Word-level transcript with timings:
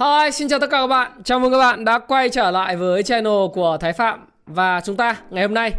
Hi, 0.00 0.30
xin 0.32 0.48
chào 0.48 0.58
tất 0.58 0.70
cả 0.70 0.80
các 0.80 0.86
bạn. 0.86 1.12
Chào 1.24 1.38
mừng 1.40 1.52
các 1.52 1.58
bạn 1.58 1.84
đã 1.84 1.98
quay 1.98 2.28
trở 2.28 2.50
lại 2.50 2.76
với 2.76 3.02
channel 3.02 3.32
của 3.54 3.76
Thái 3.80 3.92
Phạm 3.92 4.26
và 4.46 4.80
chúng 4.84 4.96
ta 4.96 5.16
ngày 5.30 5.42
hôm 5.44 5.54
nay 5.54 5.72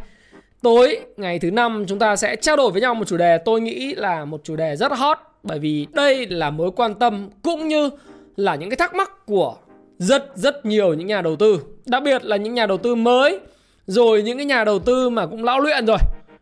tối 0.62 1.00
ngày 1.18 1.40
thứ 1.40 1.52
năm 1.52 1.86
chúng 1.88 2.00
ta 2.00 2.16
sẽ 2.16 2.36
trao 2.36 2.56
đổi 2.56 2.72
với 2.72 2.82
nhau 2.82 2.96
một 2.96 3.08
chủ 3.08 3.18
đề 3.18 3.38
tôi 3.38 3.62
nghĩ 3.62 3.96
là 3.96 4.26
một 4.26 4.42
chủ 4.44 4.56
đề 4.56 4.76
rất 4.76 4.92
hot 4.92 5.18
bởi 5.44 5.60
vì 5.60 5.88
đây 5.94 6.28
là 6.28 6.50
mối 6.50 6.72
quan 6.76 6.96
tâm 6.96 7.30
cũng 7.42 7.68
như 7.68 7.90
là 8.36 8.56
những 8.56 8.70
cái 8.70 8.78
thắc 8.78 8.96
mắc 8.96 9.26
của 9.26 9.56
rất 9.98 10.32
rất 10.36 10.66
nhiều 10.66 10.94
những 10.94 11.08
nhà 11.08 11.22
đầu 11.22 11.36
tư, 11.36 11.62
đặc 11.86 12.04
biệt 12.04 12.26
là 12.26 12.38
những 12.38 12.54
nhà 12.54 12.66
đầu 12.66 12.78
tư 12.78 12.96
mới 12.96 13.40
rồi 13.88 14.24
những 14.24 14.38
cái 14.38 14.46
nhà 14.46 14.64
đầu 14.64 14.80
tư 14.80 15.10
mà 15.10 15.26
cũng 15.26 15.44
lão 15.44 15.60
luyện 15.60 15.86
rồi. 15.86 15.98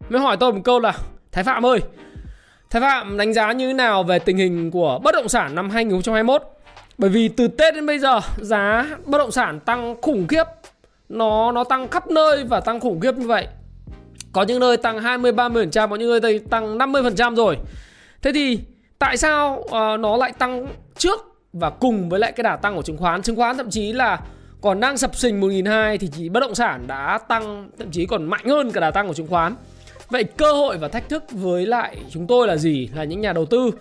Mới 0.09 0.21
hỏi 0.21 0.37
tôi 0.39 0.53
một 0.53 0.61
câu 0.63 0.79
là 0.79 0.93
Thái 1.31 1.43
Phạm 1.43 1.65
ơi, 1.65 1.79
Thái 2.69 2.81
Phạm 2.81 3.17
đánh 3.17 3.33
giá 3.33 3.51
như 3.51 3.67
thế 3.67 3.73
nào 3.73 4.03
về 4.03 4.19
tình 4.19 4.37
hình 4.37 4.71
của 4.71 4.99
bất 5.03 5.15
động 5.15 5.29
sản 5.29 5.55
năm 5.55 5.69
2021? 5.69 6.56
Bởi 6.97 7.09
vì 7.09 7.27
từ 7.27 7.47
Tết 7.47 7.75
đến 7.75 7.85
bây 7.85 7.99
giờ 7.99 8.19
giá 8.37 8.87
bất 9.05 9.17
động 9.17 9.31
sản 9.31 9.59
tăng 9.59 9.95
khủng 10.01 10.27
khiếp. 10.27 10.43
Nó 11.09 11.51
nó 11.51 11.63
tăng 11.63 11.87
khắp 11.87 12.07
nơi 12.07 12.43
và 12.43 12.59
tăng 12.59 12.79
khủng 12.79 12.99
khiếp 12.99 13.17
như 13.17 13.27
vậy. 13.27 13.47
Có 14.31 14.43
những 14.43 14.59
nơi 14.59 14.77
tăng 14.77 14.99
20-30% 14.99 15.89
Có 15.89 15.95
những 15.95 16.21
nơi 16.21 16.39
tăng 16.39 16.77
50% 16.77 17.35
rồi. 17.35 17.57
Thế 18.21 18.31
thì 18.33 18.59
tại 18.99 19.17
sao 19.17 19.59
uh, 19.59 19.99
nó 19.99 20.17
lại 20.17 20.33
tăng 20.39 20.67
trước 20.97 21.19
Và 21.53 21.69
cùng 21.69 22.09
với 22.09 22.19
lại 22.19 22.31
cái 22.31 22.43
đà 22.43 22.55
tăng 22.55 22.75
của 22.75 22.81
chứng 22.81 22.97
khoán? 22.97 23.21
Chứng 23.21 23.35
khoán 23.35 23.57
thậm 23.57 23.69
chí 23.69 23.93
là 23.93 24.19
còn 24.61 24.79
đang 24.79 24.97
sập 24.97 25.15
sình 25.15 25.41
1.200 25.41 25.97
Thì 25.97 26.09
chỉ 26.17 26.29
bất 26.29 26.39
động 26.39 26.55
sản 26.55 26.87
đã 26.87 27.19
tăng 27.27 27.69
Thậm 27.79 27.91
chí 27.91 28.05
còn 28.05 28.25
mạnh 28.25 28.45
hơn 28.45 28.71
cả 28.71 28.81
đà 28.81 28.91
tăng 28.91 29.07
của 29.07 29.13
chứng 29.13 29.27
khoán. 29.27 29.55
Vậy 30.09 30.23
cơ 30.23 30.53
hội 30.53 30.77
và 30.77 30.87
thách 30.87 31.09
thức 31.09 31.23
với 31.31 31.65
lại 31.65 31.97
chúng 32.09 32.27
tôi 32.27 32.47
là 32.47 32.57
gì? 32.57 32.89
Là 32.95 33.03
những 33.03 33.21
nhà 33.21 33.33
đầu 33.33 33.45
tư. 33.45 33.71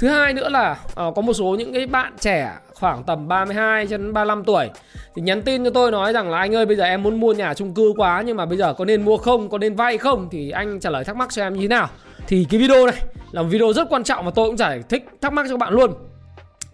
Thứ 0.00 0.08
hai 0.08 0.34
nữa 0.34 0.48
là 0.48 0.76
uh, 0.86 1.14
có 1.14 1.22
một 1.22 1.32
số 1.32 1.56
những 1.58 1.72
cái 1.72 1.86
bạn 1.86 2.12
trẻ 2.20 2.52
khoảng 2.74 3.04
tầm 3.04 3.28
32 3.28 3.86
cho 3.86 3.96
đến 3.98 4.12
35 4.12 4.44
tuổi 4.44 4.70
thì 5.14 5.22
nhắn 5.22 5.42
tin 5.42 5.64
cho 5.64 5.70
tôi 5.70 5.90
nói 5.90 6.12
rằng 6.12 6.30
là 6.30 6.38
anh 6.38 6.54
ơi 6.54 6.66
bây 6.66 6.76
giờ 6.76 6.84
em 6.84 7.02
muốn 7.02 7.20
mua 7.20 7.32
nhà 7.32 7.54
chung 7.54 7.74
cư 7.74 7.92
quá 7.96 8.22
nhưng 8.26 8.36
mà 8.36 8.46
bây 8.46 8.58
giờ 8.58 8.74
có 8.74 8.84
nên 8.84 9.04
mua 9.04 9.16
không, 9.16 9.48
có 9.48 9.58
nên 9.58 9.74
vay 9.74 9.98
không 9.98 10.28
thì 10.30 10.50
anh 10.50 10.80
trả 10.80 10.90
lời 10.90 11.04
thắc 11.04 11.16
mắc 11.16 11.28
cho 11.32 11.42
em 11.42 11.54
như 11.54 11.60
thế 11.60 11.68
nào. 11.68 11.88
Thì 12.26 12.46
cái 12.50 12.60
video 12.60 12.86
này 12.86 12.96
là 13.32 13.42
một 13.42 13.48
video 13.50 13.72
rất 13.72 13.88
quan 13.90 14.04
trọng 14.04 14.24
và 14.24 14.30
tôi 14.34 14.48
cũng 14.48 14.56
giải 14.56 14.82
thích 14.88 15.08
thắc 15.20 15.32
mắc 15.32 15.46
cho 15.48 15.54
các 15.54 15.58
bạn 15.58 15.72
luôn. 15.72 15.94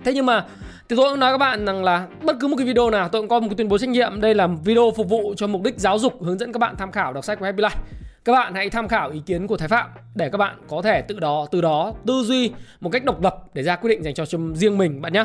Thế 0.05 0.15
nhưng 0.15 0.27
mà 0.27 0.45
thì 0.89 0.97
tôi 0.97 1.11
cũng 1.11 1.21
nói 1.21 1.33
các 1.33 1.39
bạn 1.39 1.65
rằng 1.67 1.85
là 1.85 2.07
bất 2.23 2.37
cứ 2.41 2.47
một 2.49 2.57
cái 2.57 2.67
video 2.67 2.91
nào 2.91 3.09
tôi 3.09 3.23
cũng 3.23 3.29
có 3.29 3.41
một 3.41 3.47
cái 3.49 3.57
tuyên 3.57 3.69
bố 3.69 3.79
trách 3.79 3.89
nhiệm 3.89 4.21
đây 4.21 4.35
là 4.35 4.47
video 4.47 4.93
phục 4.97 5.09
vụ 5.09 5.35
cho 5.37 5.47
mục 5.47 5.63
đích 5.63 5.79
giáo 5.79 5.99
dục 5.99 6.23
hướng 6.23 6.39
dẫn 6.39 6.53
các 6.53 6.59
bạn 6.59 6.75
tham 6.79 6.93
khảo 6.93 7.13
đọc 7.13 7.25
sách 7.25 7.39
của 7.39 7.45
Happy 7.45 7.63
Life 7.63 8.06
các 8.27 8.33
bạn 8.33 8.55
hãy 8.55 8.71
tham 8.71 8.89
khảo 8.89 9.11
ý 9.11 9.21
kiến 9.27 9.47
của 9.47 9.57
Thái 9.57 9.69
Phạm 9.69 9.91
để 10.15 10.29
các 10.31 10.39
bạn 10.39 10.57
có 10.69 10.83
thể 10.83 11.03
tự 11.03 11.19
đó 11.21 11.47
từ 11.51 11.61
đó 11.61 11.95
tư 12.07 12.23
duy 12.25 12.51
một 12.81 12.91
cách 12.91 13.05
độc 13.05 13.23
lập 13.23 13.45
để 13.55 13.63
ra 13.63 13.77
quyết 13.77 13.91
định 13.91 14.03
dành 14.03 14.15
cho 14.15 14.25
riêng 14.55 14.79
mình 14.79 15.03
bạn 15.03 15.13
nhé. 15.13 15.25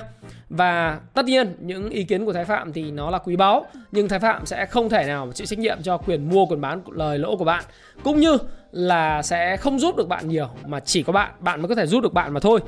Và 0.50 1.00
tất 1.14 1.26
nhiên 1.26 1.56
những 1.60 1.90
ý 1.90 2.04
kiến 2.04 2.26
của 2.26 2.34
Thái 2.34 2.46
Phạm 2.46 2.74
thì 2.74 2.92
nó 2.92 3.10
là 3.10 3.18
quý 3.18 3.36
báu 3.36 3.66
nhưng 3.92 4.08
Thái 4.08 4.20
Phạm 4.20 4.46
sẽ 4.46 4.66
không 4.66 4.90
thể 4.90 5.04
nào 5.04 5.32
chịu 5.34 5.46
trách 5.46 5.60
nhiệm 5.60 5.78
cho 5.84 5.98
quyền 5.98 6.30
mua 6.30 6.46
quyền 6.46 6.62
bán 6.62 6.82
lời 6.92 7.20
lỗ 7.20 7.36
của 7.36 7.46
bạn 7.46 7.64
cũng 8.04 8.20
như 8.20 8.38
là 8.72 9.22
sẽ 9.22 9.58
không 9.58 9.80
giúp 9.80 9.96
được 9.96 10.08
bạn 10.08 10.30
nhiều 10.30 10.50
mà 10.66 10.80
chỉ 10.80 11.04
có 11.04 11.14
bạn 11.14 11.32
bạn 11.40 11.62
mới 11.62 11.70
có 11.70 11.76
thể 11.76 11.86
giúp 11.86 12.04
được 12.04 12.14
bạn 12.14 12.34
mà 12.34 12.40
thôi. 12.40 12.60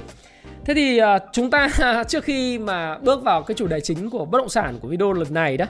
Thế 0.65 0.73
thì 0.73 1.01
uh, 1.01 1.05
chúng 1.31 1.49
ta 1.49 1.69
trước 2.07 2.23
khi 2.23 2.59
mà 2.59 2.97
bước 2.97 3.23
vào 3.23 3.43
cái 3.43 3.55
chủ 3.55 3.67
đề 3.67 3.79
chính 3.79 4.09
của 4.09 4.25
bất 4.25 4.37
động 4.37 4.49
sản 4.49 4.77
của 4.81 4.87
video 4.87 5.13
lần 5.13 5.27
này 5.33 5.57
đó 5.57 5.65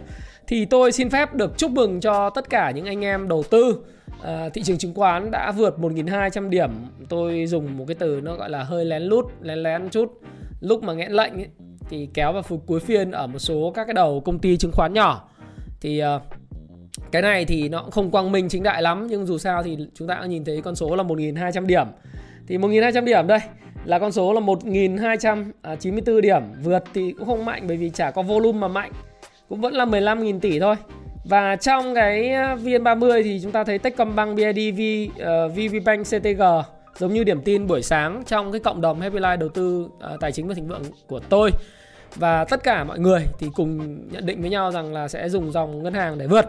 thì 0.48 0.66
tôi 0.66 0.92
xin 0.92 1.10
phép 1.10 1.34
được 1.34 1.58
chúc 1.58 1.72
mừng 1.72 2.00
cho 2.00 2.30
tất 2.30 2.50
cả 2.50 2.72
những 2.72 2.86
anh 2.86 3.06
em 3.06 3.28
đầu 3.28 3.44
tư 3.50 3.84
à, 4.24 4.50
thị 4.50 4.64
trường 4.64 4.78
chứng 4.78 4.94
khoán 4.94 5.32
đã 5.32 5.52
vượt 5.52 5.80
1.200 5.80 6.50
điểm. 6.50 6.72
Tôi 7.10 7.46
dùng 7.48 7.78
một 7.78 7.86
cái 7.88 7.96
từ 7.96 8.22
nó 8.24 8.36
gọi 8.36 8.50
là 8.50 8.64
hơi 8.64 8.86
lén 8.86 9.02
lút 9.04 9.26
lén 9.42 9.64
lén 9.64 9.90
chút. 9.90 10.22
Lúc 10.60 10.84
mà 10.84 10.94
nghẽn 10.94 11.12
lệnh 11.12 11.34
ấy, 11.34 11.48
thì 11.90 12.10
kéo 12.14 12.34
vào 12.34 12.44
cuối 12.66 12.80
phiên 12.80 13.12
ở 13.12 13.28
một 13.28 13.40
số 13.40 13.72
các 13.76 13.86
cái 13.86 13.94
đầu 13.94 14.22
công 14.26 14.40
ty 14.40 14.58
chứng 14.58 14.72
khoán 14.72 14.94
nhỏ. 14.94 15.30
Thì 15.82 16.00
ờ, 16.00 16.22
cái 17.12 17.22
này 17.22 17.46
thì 17.46 17.70
nó 17.70 17.82
cũng 17.82 17.92
không 17.92 18.12
quang 18.12 18.32
minh 18.32 18.50
chính 18.50 18.64
đại 18.64 18.82
lắm 18.82 19.08
nhưng 19.08 19.26
dù 19.26 19.38
sao 19.38 19.64
thì 19.64 19.78
chúng 19.94 20.08
ta 20.08 20.16
đã 20.16 20.26
nhìn 20.26 20.46
thấy 20.46 20.62
con 20.62 20.76
số 20.76 20.96
là 20.96 21.04
1.200 21.04 21.66
điểm. 21.66 21.88
Thì 22.48 22.58
1.200 22.58 23.06
điểm 23.06 23.28
đây 23.28 23.40
là 23.86 24.00
con 24.00 24.12
số 24.12 24.34
là 24.34 24.42
1.294 24.42 26.18
à, 26.18 26.22
điểm. 26.22 26.42
Vượt 26.64 26.84
thì 26.94 27.12
cũng 27.12 27.28
không 27.28 27.46
mạnh 27.46 27.64
bởi 27.68 27.78
vì 27.78 27.90
chả 27.90 28.12
có 28.12 28.22
volume 28.22 28.60
mà 28.60 28.68
mạnh. 28.68 28.92
Cũng 29.50 29.62
vẫn 29.62 29.74
là 29.74 29.86
15.000 29.86 30.40
tỷ 30.40 30.60
thôi 30.60 30.76
và 31.24 31.56
trong 31.56 31.96
cái 31.96 32.32
ờ, 32.32 32.56
VN30 32.56 33.24
thì 33.24 33.40
chúng 33.44 33.52
ta 33.52 33.64
thấy 33.64 33.80
Techcombank, 33.80 34.36
BIDV, 34.38 35.12
uh, 35.12 35.20
ờ, 35.20 35.48
VPBank, 35.48 36.06
CTG 36.06 36.42
giống 36.98 37.14
như 37.14 37.24
điểm 37.24 37.42
tin 37.42 37.68
buổi 37.68 37.82
sáng 37.82 38.24
trong 38.26 38.52
cái 38.52 38.60
cộng 38.60 38.82
đồng 38.82 39.02
Happy 39.02 39.20
Life 39.20 39.38
đầu 39.38 39.50
tư 39.50 39.88
uh, 40.14 40.20
tài 40.20 40.32
chính 40.32 40.48
và 40.48 40.54
thịnh 40.54 40.68
vượng 40.68 40.84
của 41.08 41.20
tôi. 41.20 41.52
Và 42.16 42.46
tất 42.46 42.64
cả 42.64 42.84
mọi 42.84 43.00
người 43.00 43.26
thì 43.40 43.48
cùng 43.56 44.00
nhận 44.12 44.26
định 44.26 44.42
với 44.42 44.50
nhau 44.50 44.72
rằng 44.72 44.94
là 44.94 45.08
sẽ 45.08 45.30
dùng 45.30 45.52
dòng 45.52 45.84
ngân 45.84 45.94
hàng 45.94 46.18
để 46.18 46.28
vượt 46.28 46.46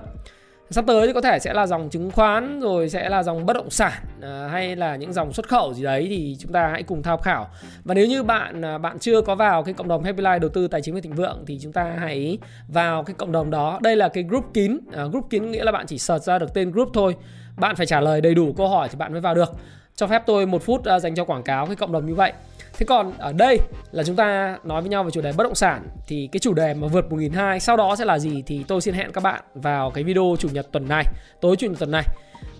sắp 0.70 0.84
tới 0.86 1.06
thì 1.06 1.12
có 1.12 1.20
thể 1.20 1.38
sẽ 1.38 1.52
là 1.52 1.66
dòng 1.66 1.90
chứng 1.90 2.10
khoán 2.10 2.60
rồi 2.60 2.88
sẽ 2.88 3.08
là 3.08 3.22
dòng 3.22 3.46
bất 3.46 3.52
động 3.52 3.70
sản 3.70 3.92
à, 4.22 4.48
hay 4.52 4.76
là 4.76 4.96
những 4.96 5.12
dòng 5.12 5.32
xuất 5.32 5.48
khẩu 5.48 5.74
gì 5.74 5.82
đấy 5.82 6.06
thì 6.08 6.36
chúng 6.40 6.52
ta 6.52 6.68
hãy 6.68 6.82
cùng 6.82 7.02
tham 7.02 7.18
khảo. 7.22 7.48
Và 7.84 7.94
nếu 7.94 8.06
như 8.06 8.22
bạn 8.22 8.64
à, 8.64 8.78
bạn 8.78 8.98
chưa 8.98 9.20
có 9.20 9.34
vào 9.34 9.62
cái 9.62 9.74
cộng 9.74 9.88
đồng 9.88 10.04
Happy 10.04 10.22
Life 10.22 10.38
đầu 10.38 10.50
tư 10.50 10.68
tài 10.68 10.82
chính 10.82 10.94
và 10.94 11.00
thịnh 11.00 11.14
vượng 11.14 11.44
thì 11.46 11.58
chúng 11.62 11.72
ta 11.72 11.84
hãy 11.98 12.38
vào 12.68 13.04
cái 13.04 13.14
cộng 13.18 13.32
đồng 13.32 13.50
đó. 13.50 13.78
Đây 13.82 13.96
là 13.96 14.08
cái 14.08 14.24
group 14.24 14.44
kín 14.54 14.78
à, 14.92 15.04
group 15.04 15.30
kín 15.30 15.50
nghĩa 15.50 15.64
là 15.64 15.72
bạn 15.72 15.86
chỉ 15.86 15.98
search 15.98 16.24
ra 16.24 16.38
được 16.38 16.54
tên 16.54 16.70
group 16.70 16.88
thôi. 16.94 17.16
Bạn 17.56 17.76
phải 17.76 17.86
trả 17.86 18.00
lời 18.00 18.20
đầy 18.20 18.34
đủ 18.34 18.52
câu 18.56 18.68
hỏi 18.68 18.88
thì 18.88 18.96
bạn 18.98 19.12
mới 19.12 19.20
vào 19.20 19.34
được. 19.34 19.52
Cho 19.96 20.06
phép 20.06 20.22
tôi 20.26 20.46
một 20.46 20.62
phút 20.62 20.84
à, 20.84 20.98
dành 20.98 21.14
cho 21.14 21.24
quảng 21.24 21.42
cáo 21.42 21.66
cái 21.66 21.76
cộng 21.76 21.92
đồng 21.92 22.06
như 22.06 22.14
vậy. 22.14 22.32
Thế 22.78 22.86
còn 22.86 23.12
ở 23.18 23.32
đây 23.32 23.58
là 23.92 24.02
chúng 24.02 24.16
ta 24.16 24.58
nói 24.64 24.80
với 24.80 24.90
nhau 24.90 25.04
về 25.04 25.10
chủ 25.10 25.20
đề 25.20 25.32
bất 25.36 25.44
động 25.44 25.54
sản, 25.54 25.88
Thì 26.06 26.28
cái 26.32 26.40
chủ 26.40 26.54
đề 26.54 26.74
mà 26.74 26.86
vượt 26.86 27.04
1.200 27.10 27.58
sau 27.58 27.76
đó 27.76 27.96
sẽ 27.96 28.04
là 28.04 28.18
gì 28.18 28.42
Thì 28.46 28.64
tôi 28.68 28.80
xin 28.80 28.94
hẹn 28.94 29.12
các 29.12 29.22
bạn 29.22 29.42
vào 29.54 29.90
cái 29.90 30.04
video 30.04 30.36
chủ 30.38 30.48
nhật 30.52 30.66
tuần 30.72 30.88
này, 30.88 31.04
Tối 31.40 31.56
chủ 31.56 31.66
nhật 31.66 31.78
tuần 31.78 31.90
này. 31.90 32.04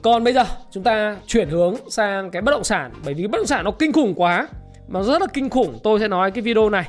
Còn 0.03 0.25
bây 0.25 0.33
giờ, 0.33 0.45
chúng 0.71 0.83
ta 0.83 1.17
chuyển 1.27 1.49
hướng 1.49 1.75
sang 1.91 2.31
cái 2.31 2.43
bất 2.43 2.53
động 2.53 2.65
sản, 2.65 2.93
Bởi 3.05 3.15
vì 3.15 3.27
bất 3.27 3.39
động 3.39 3.47
sản 3.47 3.65
nó 3.65 3.71
kinh 3.71 3.93
khủng 3.93 4.15
quá, 4.17 4.49
Mà 4.89 5.03
rất 5.03 5.21
là 5.21 5.27
kinh 5.33 5.51
khủng. 5.51 5.79
Tôi 5.83 6.01
sẽ 6.01 6.09
nói 6.09 6.31
cái 6.31 6.43
video 6.43 6.71
này 6.71 6.85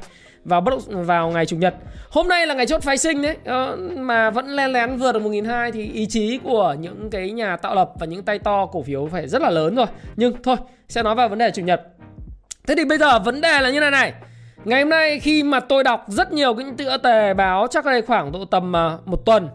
vào 0.45 0.61
bất 0.61 0.71
động, 0.71 1.05
vào 1.05 1.31
ngày 1.31 1.45
chủ 1.45 1.57
nhật. 1.57 1.75
Hôm 2.09 2.27
nay 2.27 2.47
là 2.47 2.53
ngày 2.53 2.65
chốt 2.65 2.83
phái 2.83 2.97
sinh 2.97 3.21
đấy 3.21 3.37
ờ, 3.45 3.77
mà 3.97 4.29
vẫn 4.29 4.47
len 4.47 4.71
lén 4.71 4.97
vượt 4.97 5.11
được 5.11 5.21
một 5.21 5.29
nghìn 5.29 5.45
hai 5.45 5.71
thì 5.71 5.91
ý 5.91 6.05
chí 6.05 6.39
của 6.43 6.75
những 6.79 7.09
cái 7.09 7.31
nhà 7.31 7.57
tạo 7.57 7.75
lập 7.75 7.91
và 7.99 8.05
những 8.05 8.23
tay 8.23 8.39
to 8.39 8.65
cổ 8.65 8.81
phiếu 8.81 9.07
phải 9.11 9.27
rất 9.27 9.41
là 9.41 9.49
lớn 9.49 9.75
rồi. 9.75 9.85
Nhưng 10.15 10.43
thôi, 10.43 10.55
sẽ 10.87 11.03
nói 11.03 11.15
vào 11.15 11.29
vấn 11.29 11.39
đề 11.39 11.51
chủ 11.51 11.61
nhật 11.61 11.81
thế 12.67 12.75
thì 12.77 12.85
bây 12.85 12.97
giờ 12.97 13.19
vấn 13.19 13.41
đề 13.41 13.61
là 13.61 13.69
như 13.69 13.79
này 13.79 13.91
này. 13.91 14.13
Ngày 14.65 14.81
hôm 14.81 14.89
nay 14.89 15.19
khi 15.19 15.43
mà 15.43 15.59
tôi 15.59 15.83
đọc 15.83 16.05
rất 16.07 16.33
nhiều 16.33 16.53
những 16.53 16.77
tựa 16.77 16.97
tề 16.97 17.33
báo 17.33 17.67
chắc 17.71 17.85
đây 17.85 18.01
khoảng 18.01 18.31
độ 18.31 18.45
tầm 18.45 18.73
uh, 18.95 19.07
một 19.07 19.25
tuần 19.25 19.49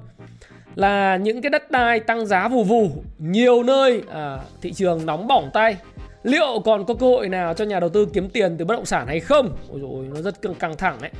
là 0.74 1.16
những 1.16 1.42
cái 1.42 1.50
đất 1.50 1.70
đai 1.70 2.00
tăng 2.00 2.26
giá 2.26 2.48
vù 2.48 2.64
vù 2.64 2.90
nhiều 3.18 3.62
nơi 3.62 4.02
à, 4.12 4.38
thị 4.62 4.72
trường 4.72 5.06
nóng 5.06 5.26
bỏng 5.26 5.50
tay. 5.52 5.76
Liệu 6.22 6.62
còn 6.64 6.84
có 6.84 6.94
cơ 6.94 7.06
hội 7.06 7.28
nào 7.28 7.54
cho 7.54 7.64
nhà 7.64 7.80
đầu 7.80 7.90
tư 7.90 8.06
kiếm 8.12 8.30
tiền 8.30 8.56
từ 8.58 8.64
bất 8.64 8.74
động 8.74 8.84
sản 8.84 9.06
hay 9.06 9.20
không? 9.20 9.56
Ôi 9.70 9.80
dồi 9.82 10.06
nó 10.14 10.20
rất 10.20 10.34
căng 10.58 10.76
thẳng 10.76 10.96
đấy. 11.00 11.10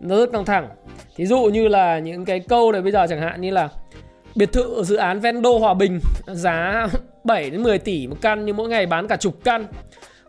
Nó 0.00 0.16
rất 0.16 0.32
căng 0.32 0.44
thẳng. 0.44 0.68
Thí 1.16 1.26
dụ 1.26 1.42
như 1.44 1.68
là 1.68 1.98
những 1.98 2.24
cái 2.24 2.40
câu 2.40 2.72
này 2.72 2.82
bây 2.82 2.92
giờ 2.92 3.06
chẳng 3.08 3.20
hạn 3.20 3.40
như 3.40 3.50
là 3.50 3.68
biệt 4.34 4.52
thự 4.52 4.82
dự 4.84 4.96
án 4.96 5.20
ven 5.20 5.42
đô 5.42 5.58
hòa 5.58 5.74
bình 5.74 6.00
giá 6.26 6.86
7 7.24 7.50
đến 7.50 7.62
10 7.62 7.78
tỷ 7.78 8.06
một 8.06 8.16
căn 8.20 8.46
nhưng 8.46 8.56
mỗi 8.56 8.68
ngày 8.68 8.86
bán 8.86 9.08
cả 9.08 9.16
chục 9.16 9.44
căn 9.44 9.66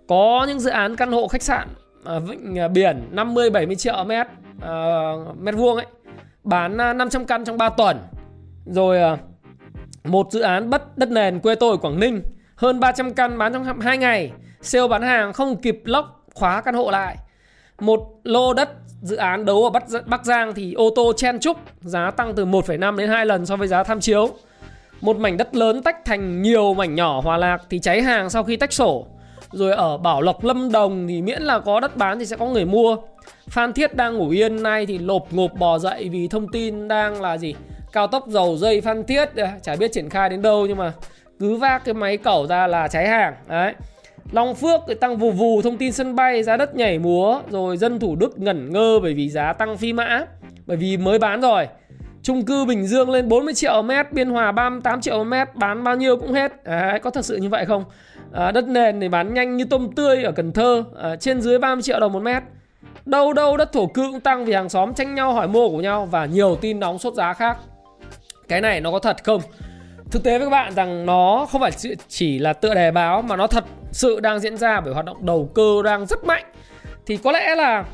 có 0.08 0.46
những 0.48 0.60
dự 0.60 0.70
án 0.70 0.96
căn 0.96 1.12
hộ 1.12 1.28
khách 1.28 1.44
sạn 1.44 1.68
à, 2.06 2.20
vịnh 2.20 2.60
à, 2.60 2.68
biển 2.68 3.08
50 3.12 3.50
70 3.50 3.76
triệu 3.76 4.04
mét 4.04 4.28
à, 4.62 5.12
mét 5.40 5.56
vuông 5.56 5.76
ấy 5.76 5.86
bán 6.44 6.78
à, 6.78 6.94
500 6.94 7.26
căn 7.26 7.46
trong 7.46 7.58
3 7.58 7.70
tuần 7.70 7.98
rồi 8.66 9.02
à, 9.02 9.18
một 10.04 10.32
dự 10.32 10.40
án 10.40 10.70
bất 10.70 10.98
đất 10.98 11.10
nền 11.12 11.40
quê 11.40 11.56
tôi 11.56 11.72
ở 11.72 11.78
Quảng 11.78 12.00
Ninh 12.00 12.22
hơn 12.58 12.80
300 12.80 13.14
căn 13.14 13.38
bán 13.38 13.54
trong 13.54 13.80
2 13.82 13.98
ngày. 13.98 14.32
Sale 14.62 14.88
bán 14.88 15.02
hàng 15.02 15.34
không 15.34 15.62
kịp 15.62 15.82
lốc 15.86 16.26
khóa 16.34 16.62
căn 16.62 16.76
hộ 16.76 16.92
lại. 16.92 17.18
Một 17.80 18.00
lô 18.24 18.54
đất 18.54 18.70
dự 19.02 19.16
án 19.16 19.46
đấu 19.46 19.64
ở 19.64 19.70
Bắc, 19.70 19.84
Bắc 20.06 20.26
Giang 20.26 20.54
thì 20.54 20.74
ô 20.74 20.90
tô 20.96 21.14
chen 21.18 21.40
trúc, 21.40 21.58
giá 21.82 22.12
tăng 22.12 22.36
từ 22.36 22.46
1,5 22.46 22.98
đến 22.98 23.10
2 23.10 23.26
lần 23.26 23.46
so 23.46 23.56
với 23.56 23.68
giá 23.68 23.84
tham 23.84 24.00
chiếu. 24.00 24.30
Một 25.02 25.18
mảnh 25.18 25.38
đất 25.38 25.56
lớn 25.56 25.82
tách 25.84 26.06
thành 26.06 26.42
nhiều 26.42 26.74
mảnh 26.74 26.96
nhỏ 26.96 27.22
hòa 27.22 27.38
lạc 27.38 27.62
thì 27.70 27.80
cháy 27.80 28.02
hàng 28.02 28.30
sau 28.30 28.44
khi 28.44 28.56
tách 28.56 28.74
sổ. 28.74 29.08
Rồi 29.52 29.72
ở 29.72 29.98
Bảo 29.98 30.22
Lộc 30.22 30.44
Lâm 30.44 30.72
Đồng 30.72 31.08
thì 31.08 31.22
miễn 31.22 31.42
là 31.42 31.60
có 31.60 31.80
đất 31.80 31.98
bán 31.98 32.20
thì 32.20 32.26
sẽ 32.26 32.36
có 32.36 32.46
người 32.46 32.66
mua. 32.66 32.98
Phan 33.50 33.74
Thiết 33.74 33.96
đang 33.96 34.18
ngủ 34.18 34.30
yên 34.30 34.64
nay 34.64 34.86
thì 34.86 34.98
lộp 34.98 35.34
ngộp 35.34 35.52
bò 35.60 35.80
dậy 35.80 36.10
vì 36.12 36.28
thông 36.28 36.48
tin 36.48 36.88
đang 36.88 37.22
là 37.22 37.38
gì 37.38 37.56
cao 37.92 38.08
tốc 38.08 38.28
dầu 38.28 38.58
dây 38.58 38.82
Phan 38.82 39.04
Thiết 39.04 39.36
à, 39.36 39.54
chả 39.64 39.76
biết 39.76 39.92
triển 39.94 40.10
khai 40.10 40.30
đến 40.30 40.42
đâu 40.42 40.66
nhưng 40.66 40.78
mà 40.78 40.94
cứ 41.40 41.56
vác 41.56 41.86
cái 41.86 41.94
máy 41.94 42.18
cẩu 42.18 42.48
ra 42.48 42.68
là 42.68 42.88
cháy 42.88 43.08
hàng 43.08 43.34
đấy 43.48 43.74
Long 44.32 44.56
Phước 44.56 44.82
thì 44.88 44.94
tăng 44.94 45.18
vù 45.18 45.32
vù 45.32 45.62
thông 45.62 45.78
tin 45.78 45.92
sân 45.92 46.16
bay 46.16 46.44
giá 46.44 46.58
đất 46.58 46.76
nhảy 46.76 47.00
múa 47.00 47.42
rồi 47.50 47.78
dân 47.78 48.00
Thủ 48.00 48.16
Đức 48.16 48.40
ngẩn 48.40 48.74
ngơ 48.74 49.00
bởi 49.00 49.14
vì 49.14 49.30
giá 49.30 49.54
tăng 49.54 49.78
phi 49.78 49.94
mã 49.94 50.26
bởi 50.66 50.78
vì 50.78 50.98
mới 50.98 51.20
bán 51.20 51.42
rồi 51.42 51.68
Trung 52.24 52.46
cư 52.46 52.66
Bình 52.66 52.88
Dương 52.88 53.10
lên 53.10 53.30
40 53.30 53.54
triệu 53.54 53.82
mét, 53.82 54.14
Biên 54.14 54.30
Hòa 54.30 54.52
38 54.52 55.02
triệu 55.02 55.24
mét, 55.24 55.56
bán 55.56 55.84
bao 55.84 55.96
nhiêu 55.96 56.18
cũng 56.18 56.34
hết. 56.34 56.64
Đấy, 56.64 57.00
có 57.00 57.10
thật 57.10 57.26
sự 57.26 57.38
như 57.38 57.50
vậy 57.50 57.66
không? 57.66 57.84
À, 58.34 58.52
đất 58.52 58.68
nền 58.68 59.00
thì 59.00 59.10
bán 59.10 59.34
nhanh 59.34 59.58
như 59.58 59.66
tôm 59.66 59.92
tươi 59.96 60.24
ở 60.24 60.32
Cần 60.32 60.52
Thơ, 60.52 60.84
à, 61.02 61.16
trên 61.16 61.42
dưới 61.42 61.60
30 61.60 61.82
triệu 61.82 62.00
đồng 62.00 62.14
một 62.14 62.20
mét. 62.20 62.44
Đâu 63.06 63.34
đâu 63.34 63.58
đất 63.58 63.74
thổ 63.74 63.88
cư 63.88 64.12
cũng 64.12 64.20
tăng 64.20 64.46
vì 64.46 64.54
hàng 64.54 64.70
xóm 64.70 64.94
tranh 64.94 65.16
nhau 65.16 65.34
hỏi 65.34 65.48
mua 65.48 65.70
của 65.70 65.82
nhau 65.82 66.06
và 66.06 66.26
nhiều 66.26 66.56
tin 66.56 66.80
nóng 66.80 67.00
sốt 67.00 67.14
giá 67.14 67.34
khác. 67.34 67.58
Cái 68.48 68.62
này 68.62 68.82
nó 68.82 68.92
có 68.92 69.00
thật 69.00 69.24
không? 69.24 69.42
Thực 70.12 70.24
tế 70.24 70.38
với 70.38 70.48
các 70.48 70.52
bạn 70.52 70.74
rằng 70.76 71.06
nó 71.06 71.48
không 71.52 71.62
phải 71.62 71.72
chỉ 72.08 72.40
là 72.40 72.54
tựa 72.54 72.74
đề 72.76 72.92
báo 72.92 73.22
mà 73.22 73.36
nó 73.36 73.48
thật 73.48 73.66
sự 73.92 74.20
đang 74.20 74.40
diễn 74.40 74.58
ra 74.58 74.82
bởi 74.82 74.94
hoạt 74.94 75.06
động 75.06 75.26
đầu 75.26 75.50
cơ 75.54 75.82
đang 75.84 76.06
rất 76.06 76.24
mạnh. 76.24 76.46
Thì 77.06 77.18
có 77.18 77.32
lẽ 77.32 77.56
là 77.56 77.86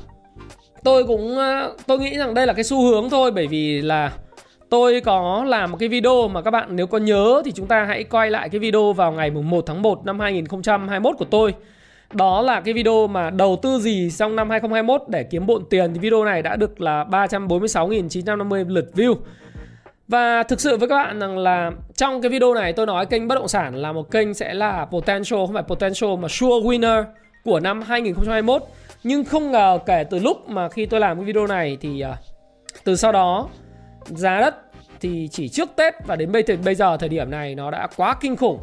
tôi 0.84 1.04
cũng 1.04 1.38
ờ, 1.38 1.76
tôi 1.88 2.00
nghĩ 2.00 2.18
rằng 2.18 2.34
đây 2.34 2.48
là 2.48 2.54
cái 2.54 2.64
xu 2.64 2.82
hướng 2.82 3.10
thôi 3.10 3.32
bởi 3.32 3.48
vì 3.48 3.82
là 3.82 4.12
tôi 4.74 5.02
có 5.02 5.44
làm 5.48 5.72
một 5.72 5.78
cái 5.80 5.90
video 5.90 6.28
mà 6.28 6.42
các 6.42 6.52
bạn 6.52 6.76
nếu 6.76 6.88
có 6.88 6.98
nhớ 6.98 7.42
thì 7.46 7.52
chúng 7.52 7.68
ta 7.68 7.84
hãy 7.84 8.04
quay 8.04 8.32
lại 8.32 8.50
cái 8.50 8.60
video 8.60 8.94
vào 8.94 9.12
ngày 9.12 9.32
1 9.32 9.64
tháng 9.68 9.82
1 9.82 10.06
năm 10.06 10.20
2021 10.20 11.16
của 11.18 11.26
tôi. 11.26 11.54
Đó 12.14 12.42
là 12.42 12.62
cái 12.62 12.74
video 12.74 13.08
mà 13.08 13.30
đầu 13.30 13.60
tư 13.62 13.80
gì 13.80 14.10
trong 14.18 14.36
năm 14.36 14.50
2021 14.50 15.02
để 15.08 15.24
kiếm 15.24 15.46
bộn 15.46 15.64
tiền 15.70 15.94
thì 15.94 16.00
video 16.00 16.26
này 16.26 16.42
đã 16.42 16.56
được 16.56 16.82
là 16.82 17.04
346.950 17.04 18.70
lượt 18.70 18.86
view. 18.94 19.16
Và 20.08 20.44
thực 20.44 20.62
sự 20.62 20.78
với 20.78 20.90
các 20.90 20.96
bạn 20.96 21.20
rằng 21.20 21.38
là 21.38 21.72
trong 21.96 22.22
cái 22.22 22.30
video 22.30 22.54
này 22.54 22.74
tôi 22.74 22.86
nói 22.86 23.06
kênh 23.06 23.28
bất 23.28 23.36
động 23.36 23.48
sản 23.48 23.76
là 23.76 23.92
một 23.92 24.12
kênh 24.12 24.34
sẽ 24.34 24.54
là 24.54 24.86
potential, 24.86 25.40
không 25.40 25.54
phải 25.54 25.64
potential, 25.64 26.16
mà 26.20 26.28
sure 26.28 26.68
winner 26.68 27.04
của 27.44 27.60
năm 27.60 27.82
2021. 27.82 28.64
Nhưng 29.04 29.26
không 29.26 29.52
ngờ 29.52 29.80
kể 29.86 30.04
từ 30.10 30.20
lúc 30.20 30.50
mà 30.50 30.70
khi 30.70 30.86
tôi 30.86 31.00
làm 31.00 31.18
cái 31.18 31.26
video 31.26 31.48
này 31.48 31.78
thì 31.82 32.02
à, 32.02 32.18
từ 32.84 32.96
sau 32.96 33.12
đó 33.12 33.50
giá 34.06 34.40
đất 34.40 34.63
thì 35.04 35.28
chỉ 35.32 35.50
trước 35.50 35.70
Tết 35.76 35.94
và 36.08 36.16
đến 36.16 36.32
bây, 36.32 36.44
bây 36.66 36.76
giờ 36.76 36.98
thời 36.98 37.10
điểm 37.10 37.32
này 37.32 37.56
nó 37.56 37.72
đã 37.72 37.88
quá 37.96 38.16
kinh 38.22 38.36
khủng. 38.36 38.60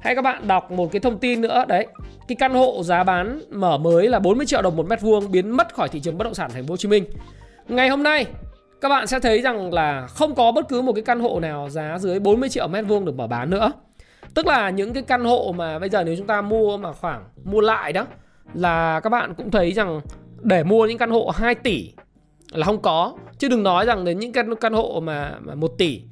Hay 0.00 0.14
các 0.14 0.22
bạn 0.22 0.48
đọc 0.48 0.70
một 0.70 0.92
cái 0.92 1.00
thông 1.00 1.18
tin 1.18 1.40
nữa 1.40 1.64
đấy, 1.68 1.86
cái 2.28 2.36
căn 2.36 2.54
hộ 2.54 2.82
giá 2.82 3.04
bán 3.04 3.40
mở 3.50 3.78
mới 3.78 4.08
là 4.08 4.18
40 4.18 4.46
triệu 4.46 4.62
đồng 4.62 4.76
một 4.76 4.86
mét 4.88 5.00
vuông 5.00 5.30
biến 5.30 5.50
mất 5.50 5.74
khỏi 5.74 5.88
thị 5.88 6.00
trường 6.00 6.18
bất 6.18 6.24
động 6.24 6.34
sản 6.34 6.50
thành 6.54 6.66
phố 6.66 6.72
Hồ 6.72 6.76
Chí 6.76 6.88
Minh. 6.88 7.04
Ngày 7.68 7.88
hôm 7.88 8.02
nay 8.02 8.26
các 8.80 8.88
bạn 8.88 9.06
sẽ 9.06 9.20
thấy 9.20 9.42
rằng 9.42 9.72
là 9.72 10.06
không 10.06 10.34
có 10.34 10.52
bất 10.52 10.68
cứ 10.68 10.82
một 10.82 10.92
cái 10.92 11.04
căn 11.04 11.20
hộ 11.20 11.40
nào 11.40 11.68
giá 11.70 11.98
dưới 11.98 12.20
40 12.20 12.48
triệu 12.48 12.68
mét 12.68 12.84
vuông 12.86 13.04
được 13.04 13.16
mở 13.16 13.26
bán 13.26 13.50
nữa. 13.50 13.72
Tức 14.34 14.46
là 14.46 14.70
những 14.70 14.92
cái 14.92 15.02
căn 15.02 15.24
hộ 15.24 15.54
mà 15.56 15.78
bây 15.78 15.88
giờ 15.88 16.04
nếu 16.04 16.16
chúng 16.16 16.26
ta 16.26 16.42
mua 16.42 16.76
mà 16.76 16.92
khoảng 16.92 17.24
mua 17.44 17.60
lại 17.60 17.92
đó 17.92 18.06
là 18.54 19.00
các 19.00 19.10
bạn 19.10 19.34
cũng 19.34 19.50
thấy 19.50 19.72
rằng 19.72 20.00
để 20.42 20.64
mua 20.64 20.86
những 20.86 20.98
căn 20.98 21.10
hộ 21.10 21.30
2 21.34 21.54
tỷ 21.54 21.92
là 22.52 22.66
không 22.66 22.82
có. 22.82 23.14
Chứ 23.38 23.48
đừng 23.48 23.62
nói 23.62 23.86
rằng 23.86 24.04
đến 24.04 24.18
những 24.18 24.32
căn 24.32 24.54
căn 24.54 24.72
hộ 24.72 25.00
mà, 25.00 25.34
mà 25.40 25.54
1 25.54 25.72
tỷ. 25.78 26.02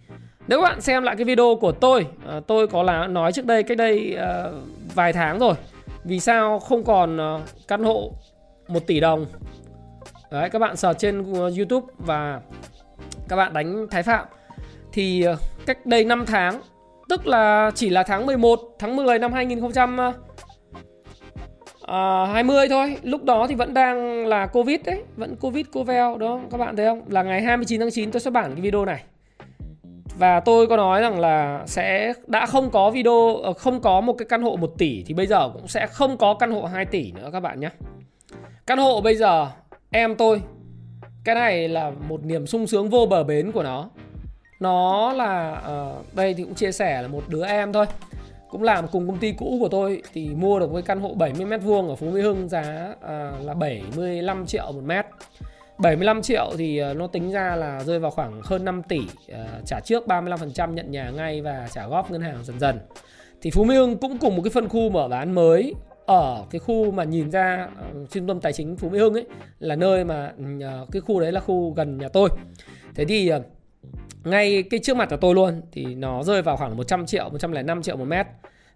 Nếu 0.49 0.61
các 0.61 0.69
bạn 0.69 0.81
xem 0.81 1.03
lại 1.03 1.17
cái 1.17 1.25
video 1.25 1.59
của 1.61 1.73
tôi 1.73 2.07
à, 2.29 2.41
tôi 2.47 2.67
có 2.67 2.83
là 2.83 3.07
nói 3.07 3.33
trước 3.33 3.47
đây 3.47 3.63
cách 3.63 3.79
đây 3.79 4.17
à, 4.19 4.45
vài 4.95 5.13
tháng 5.13 5.39
rồi. 5.39 5.55
Vì 6.05 6.21
sao 6.21 6.59
không 6.59 6.85
còn 6.85 7.21
à, 7.21 7.39
căn 7.69 7.85
hộ 7.85 8.13
1 8.69 8.87
tỷ 8.87 9.01
đồng? 9.01 9.27
Đấy 10.31 10.51
các 10.51 10.59
bạn 10.59 10.77
search 10.77 10.99
trên 10.99 11.33
YouTube 11.33 11.87
và 11.99 12.41
các 13.29 13.37
bạn 13.37 13.53
đánh 13.53 13.87
Thái 13.91 14.03
Phạm. 14.03 14.27
Thì 14.93 15.25
uh, 15.33 15.39
cách 15.67 15.87
đây 15.87 16.05
5 16.05 16.27
tháng 16.27 16.61
tức 17.09 17.27
là 17.27 17.71
chỉ 17.75 17.91
là 17.91 18.03
tháng 18.03 18.27
11 18.27 18.61
tháng 18.79 18.97
10 18.97 19.19
năm 19.19 19.33
2020 19.33 20.13
Ờ, 21.87 22.25
à, 22.25 22.33
20 22.33 22.69
thôi. 22.69 22.97
Lúc 23.03 23.25
đó 23.25 23.47
thì 23.47 23.55
vẫn 23.55 23.75
đang 23.75 24.27
là 24.27 24.47
covid 24.47 24.81
đấy. 24.85 25.03
Vẫn 25.17 25.37
covid 25.37 25.67
covel 25.73 26.19
đó 26.19 26.41
các 26.51 26.59
bạn 26.59 26.77
thấy 26.77 26.87
không? 26.87 27.03
Là 27.09 27.23
ngày 27.23 27.43
29 27.43 27.81
tháng 27.81 27.91
9 27.91 28.11
tôi 28.11 28.21
xuất 28.21 28.35
bản 28.35 28.53
cái 28.53 28.61
video 28.61 28.85
này. 28.85 29.03
Và 30.19 30.41
tôi 30.41 30.67
có 30.67 30.77
nói 30.77 31.01
rằng 31.01 31.21
là 31.21 31.63
sẽ 31.67 32.13
đã 32.27 32.47
không 32.47 32.71
có 32.71 32.91
video 32.91 33.37
ờ, 33.37 33.53
không 33.53 33.81
có 33.81 34.01
một 34.01 34.13
cái 34.13 34.27
căn 34.29 34.43
hộ 34.43 34.57
1 34.57 34.79
tỷ 34.79 35.05
thì 35.07 35.15
bây 35.15 35.27
giờ 35.27 35.51
cũng 35.53 35.69
sẽ 35.69 35.87
không 35.87 36.17
có 36.17 36.35
căn 36.35 36.51
hộ 36.51 36.65
2 36.65 36.85
tỷ 36.85 37.13
nữa 37.13 37.31
các 37.33 37.41
bạn 37.41 37.61
nhé 37.61 37.71
căn 38.67 38.79
hộ 38.79 39.01
bây 39.01 39.17
giờ 39.17 39.51
em 39.91 40.15
tôi 40.17 40.41
cái 41.25 41.35
này 41.35 41.69
là 41.69 41.93
một 42.09 42.25
niềm 42.25 42.47
sung 42.47 42.67
sướng 42.67 42.91
vô 42.91 43.07
bờ 43.07 43.25
bến 43.25 43.53
của 43.53 43.63
nó. 43.63 43.89
Nó 44.61 45.13
là 45.13 45.63
uh, 45.73 46.15
đây 46.15 46.35
thì 46.35 46.43
cũng 46.43 46.55
chia 46.55 46.73
sẻ 46.73 47.03
là 47.03 47.09
một 47.09 47.23
đứa 47.29 47.45
em 47.45 47.73
thôi 47.73 47.87
cũng 48.55 48.62
làm 48.62 48.89
cùng 48.89 49.06
công 49.06 49.19
ty 49.19 49.33
cũ 49.33 49.56
của 49.61 49.69
tôi 49.69 50.03
thì 50.12 50.29
mua 50.29 50.61
được 50.61 50.73
một 50.73 50.81
căn 50.87 51.01
hộ 51.01 51.15
70 51.15 51.47
mét 51.47 51.62
vuông 51.62 51.89
ở 51.89 51.97
Phú 51.97 52.11
Mỹ 52.11 52.21
Hưng 52.21 52.49
giá 52.49 52.95
à, 53.01 53.33
là 53.43 53.55
75 53.55 54.47
triệu 54.47 54.73
một 54.73 54.83
mét. 54.85 55.06
75 55.79 56.23
triệu 56.23 56.51
thì 56.59 56.79
à, 56.79 56.95
nó 56.95 57.06
tính 57.06 57.31
ra 57.31 57.56
là 57.56 57.85
rơi 57.85 57.99
vào 57.99 58.11
khoảng 58.11 58.41
hơn 58.45 58.65
5 58.65 58.83
tỷ 58.83 59.01
à, 59.33 59.47
trả 59.67 59.81
trước 59.81 60.05
35% 60.06 60.73
nhận 60.73 60.91
nhà 60.91 61.11
ngay 61.11 61.43
và 61.43 61.69
trả 61.73 61.87
góp 61.87 62.11
ngân 62.11 62.21
hàng 62.21 62.45
dần 62.45 62.59
dần. 62.59 62.79
Thì 63.43 63.51
Phú 63.51 63.65
Mỹ 63.65 63.75
Hưng 63.75 63.97
cũng 63.97 64.19
cùng 64.19 64.37
một 64.37 64.43
cái 64.43 64.51
phân 64.51 64.69
khu 64.69 64.91
mở 64.91 65.09
bán 65.09 65.35
mới 65.35 65.75
ở 66.06 66.45
cái 66.51 66.59
khu 66.59 66.91
mà 66.91 67.05
nhìn 67.05 67.31
ra 67.31 67.69
à, 67.77 67.85
trung 68.11 68.27
tâm 68.27 68.41
tài 68.41 68.53
chính 68.53 68.77
Phú 68.77 68.89
Mỹ 68.89 68.99
Hưng 68.99 69.15
ấy 69.15 69.27
là 69.59 69.77
nơi 69.77 70.05
mà 70.05 70.33
ừ, 70.39 70.45
à, 70.62 70.81
cái 70.93 71.01
khu 71.01 71.21
đấy 71.21 71.33
là 71.33 71.41
khu 71.41 71.71
gần 71.77 71.99
nhà 71.99 72.09
tôi. 72.09 72.29
Thế 72.95 73.05
thì 73.05 73.31
ngay 74.25 74.62
cái 74.62 74.81
trước 74.82 74.97
mặt 74.97 75.11
của 75.11 75.17
tôi 75.17 75.35
luôn 75.35 75.62
thì 75.73 75.85
nó 75.85 76.23
rơi 76.23 76.43
vào 76.43 76.56
khoảng 76.56 76.76
100 76.76 77.06
triệu 77.06 77.29
105 77.31 77.82
triệu 77.82 77.97
một 77.97 78.05
mét. 78.05 78.26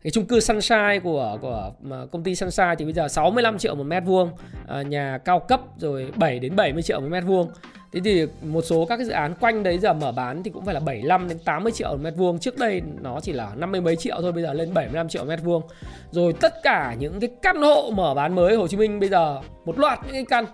Cái 0.03 0.11
chung 0.11 0.27
cư 0.27 0.41
Sunshine 0.41 0.99
của 1.03 1.39
của 1.41 1.73
công 2.13 2.23
ty 2.23 2.35
Sunshine 2.35 2.75
thì 2.79 2.85
bây 2.85 2.95
giờ 2.95 3.09
65 3.09 3.59
triệu 3.59 3.75
một 3.75 3.85
mét 3.85 4.03
vuông 4.07 4.31
à, 4.69 4.83
nhà 4.83 5.19
cao 5.25 5.41
cấp 5.41 5.61
rồi 5.79 6.13
7 6.17 6.39
đến 6.39 6.57
70 6.57 6.83
triệu 6.83 7.01
một 7.01 7.09
mét 7.09 7.25
vuông. 7.25 7.51
Thế 7.93 8.01
thì 8.05 8.27
một 8.43 8.63
số 8.63 8.85
các 8.85 8.97
cái 8.97 9.07
dự 9.07 9.13
án 9.13 9.35
quanh 9.41 9.63
đấy 9.63 9.79
giờ 9.79 9.93
mở 9.93 10.13
bán 10.13 10.43
thì 10.43 10.51
cũng 10.51 10.65
phải 10.65 10.75
là 10.75 10.81
75 10.81 11.29
đến 11.29 11.39
80 11.39 11.73
triệu 11.73 11.89
một 11.89 12.01
mét 12.03 12.15
vuông. 12.17 12.39
Trước 12.39 12.59
đây 12.59 12.83
nó 13.01 13.21
chỉ 13.21 13.33
là 13.33 13.51
50 13.57 13.81
mấy 13.81 13.97
triệu 13.97 14.17
thôi 14.21 14.33
bây 14.33 14.43
giờ 14.43 14.53
lên 14.53 14.75
75 14.75 15.09
triệu 15.09 15.25
một 15.25 15.29
mét 15.29 15.43
vuông. 15.43 15.63
Rồi 16.11 16.33
tất 16.41 16.63
cả 16.63 16.97
những 16.99 17.21
cái 17.21 17.31
căn 17.43 17.63
hộ 17.63 17.91
mở 17.91 18.15
bán 18.15 18.35
mới 18.35 18.57
Hồ 18.57 18.69
Chí 18.69 18.77
Minh 18.77 19.01
bây 19.01 19.09
giờ 19.09 19.41
một 19.65 19.79
loạt 19.79 19.99
những 20.05 20.13
cái 20.13 20.25
căn 20.29 20.45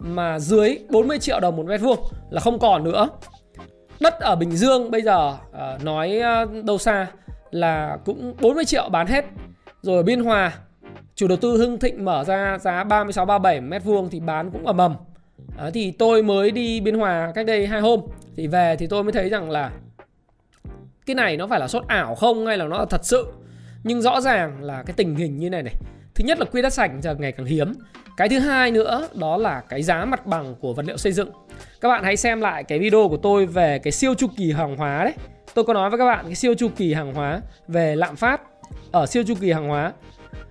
mà 0.00 0.38
dưới 0.38 0.78
40 0.90 1.18
triệu 1.18 1.40
đồng 1.40 1.56
một 1.56 1.66
mét 1.66 1.80
vuông 1.80 1.98
là 2.30 2.40
không 2.40 2.58
còn 2.58 2.84
nữa 2.84 3.08
đất 4.00 4.20
ở 4.20 4.36
Bình 4.36 4.50
Dương 4.50 4.90
bây 4.90 5.02
giờ 5.02 5.36
uh, 5.50 5.84
nói 5.84 6.18
ờ, 6.18 6.46
đâu 6.64 6.78
xa 6.78 7.06
là 7.50 7.98
cũng 8.04 8.34
40 8.40 8.64
triệu 8.64 8.88
bán 8.88 9.06
hết. 9.06 9.24
Rồi 9.82 9.96
ở 9.96 10.02
Biên 10.02 10.20
Hòa 10.20 10.52
chủ 11.14 11.28
đầu 11.28 11.36
tư 11.36 11.56
Hưng 11.56 11.78
Thịnh 11.78 12.04
mở 12.04 12.24
ra 12.24 12.58
giá 12.58 12.84
36 12.84 13.24
37 13.24 13.60
mét 13.60 13.84
vuông 13.84 14.10
thì 14.10 14.20
bán 14.20 14.50
cũng 14.50 14.66
ầm 14.66 14.78
ầm. 14.78 14.94
À, 15.58 15.70
thì 15.74 15.90
tôi 15.90 16.22
mới 16.22 16.50
đi 16.50 16.80
Biên 16.80 16.98
Hòa 16.98 17.32
cách 17.34 17.46
đây 17.46 17.66
hai 17.66 17.80
hôm. 17.80 18.00
Thì 18.36 18.46
về 18.46 18.76
thì 18.78 18.86
tôi 18.86 19.02
mới 19.02 19.12
thấy 19.12 19.28
rằng 19.28 19.50
là 19.50 19.70
cái 21.06 21.14
này 21.14 21.36
nó 21.36 21.46
phải 21.46 21.60
là 21.60 21.68
sốt 21.68 21.84
ảo 21.86 22.14
không 22.14 22.46
hay 22.46 22.58
là 22.58 22.64
nó 22.64 22.78
là 22.78 22.84
thật 22.84 23.04
sự? 23.04 23.26
Nhưng 23.84 24.02
rõ 24.02 24.20
ràng 24.20 24.62
là 24.62 24.82
cái 24.86 24.94
tình 24.96 25.14
hình 25.14 25.38
như 25.38 25.50
này 25.50 25.62
này 25.62 25.74
thứ 26.14 26.24
nhất 26.24 26.38
là 26.38 26.44
quỹ 26.44 26.62
đất 26.62 26.72
sạch 26.72 26.90
giờ 27.02 27.14
ngày 27.18 27.32
càng 27.32 27.46
hiếm. 27.46 27.72
Cái 28.16 28.28
thứ 28.28 28.38
hai 28.38 28.70
nữa 28.70 29.08
đó 29.14 29.36
là 29.36 29.60
cái 29.68 29.82
giá 29.82 30.04
mặt 30.04 30.26
bằng 30.26 30.54
của 30.60 30.72
vật 30.72 30.84
liệu 30.86 30.96
xây 30.96 31.12
dựng. 31.12 31.30
Các 31.80 31.88
bạn 31.88 32.04
hãy 32.04 32.16
xem 32.16 32.40
lại 32.40 32.64
cái 32.64 32.78
video 32.78 33.08
của 33.08 33.16
tôi 33.16 33.46
về 33.46 33.78
cái 33.78 33.92
siêu 33.92 34.14
chu 34.14 34.26
kỳ 34.36 34.52
hàng 34.52 34.76
hóa 34.76 35.04
đấy. 35.04 35.14
Tôi 35.54 35.64
có 35.64 35.74
nói 35.74 35.90
với 35.90 35.98
các 35.98 36.04
bạn 36.04 36.24
cái 36.24 36.34
siêu 36.34 36.54
chu 36.54 36.68
kỳ 36.76 36.94
hàng 36.94 37.14
hóa 37.14 37.40
về 37.68 37.96
lạm 37.96 38.16
phát. 38.16 38.40
Ở 38.92 39.06
siêu 39.06 39.22
chu 39.26 39.34
kỳ 39.40 39.52
hàng 39.52 39.68
hóa. 39.68 39.92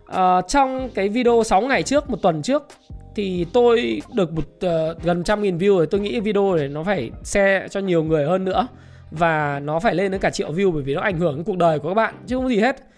À, 0.08 0.42
trong 0.48 0.90
cái 0.96 1.10
video 1.10 1.44
6 1.44 1.62
ngày 1.62 1.84
trước 1.84 2.10
một 2.10 2.22
tuần 2.22 2.42
trước 2.42 2.68
thì 3.16 3.46
tôi 3.54 4.02
được 4.14 4.34
một 4.34 4.46
uh, 4.66 5.04
gần 5.04 5.24
trăm 5.24 5.42
nghìn 5.42 5.58
view 5.58 5.78
rồi. 5.78 5.88
Tôi 5.88 6.02
nghĩ 6.02 6.20
video 6.20 6.56
này 6.56 6.68
nó 6.68 6.84
phải 6.84 7.12
share 7.24 7.68
cho 7.70 7.80
nhiều 7.80 8.04
người 8.04 8.26
hơn 8.26 8.46
nữa 8.46 8.68
và 9.12 9.60
nó 9.60 9.80
phải 9.80 9.96
lên 9.96 10.12
đến 10.12 10.22
cả 10.22 10.30
triệu 10.30 10.52
view 10.52 10.72
bởi 10.72 10.84
vì 10.84 10.96
nó 10.96 11.02
ảnh 11.02 11.18
hưởng 11.18 11.36
đến 11.36 11.44
cuộc 11.44 11.58
đời 11.58 11.80
của 11.80 11.88
các 11.90 11.94
bạn 11.94 12.16
chứ 12.28 12.36
không 12.36 12.50
gì 12.50 12.60
hết 12.60 12.89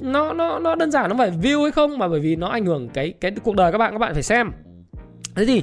nó 0.00 0.32
nó 0.32 0.58
nó 0.58 0.74
đơn 0.74 0.90
giản 0.90 1.10
nó 1.10 1.16
phải 1.18 1.30
view 1.30 1.62
hay 1.62 1.72
không 1.72 1.98
mà 1.98 2.08
bởi 2.08 2.20
vì 2.20 2.36
nó 2.36 2.48
ảnh 2.48 2.66
hưởng 2.66 2.88
cái 2.88 3.14
cái 3.20 3.32
cuộc 3.44 3.56
đời 3.56 3.72
các 3.72 3.78
bạn 3.78 3.92
các 3.92 3.98
bạn 3.98 4.14
phải 4.14 4.22
xem. 4.22 4.52
Thế 5.34 5.44
thì 5.44 5.62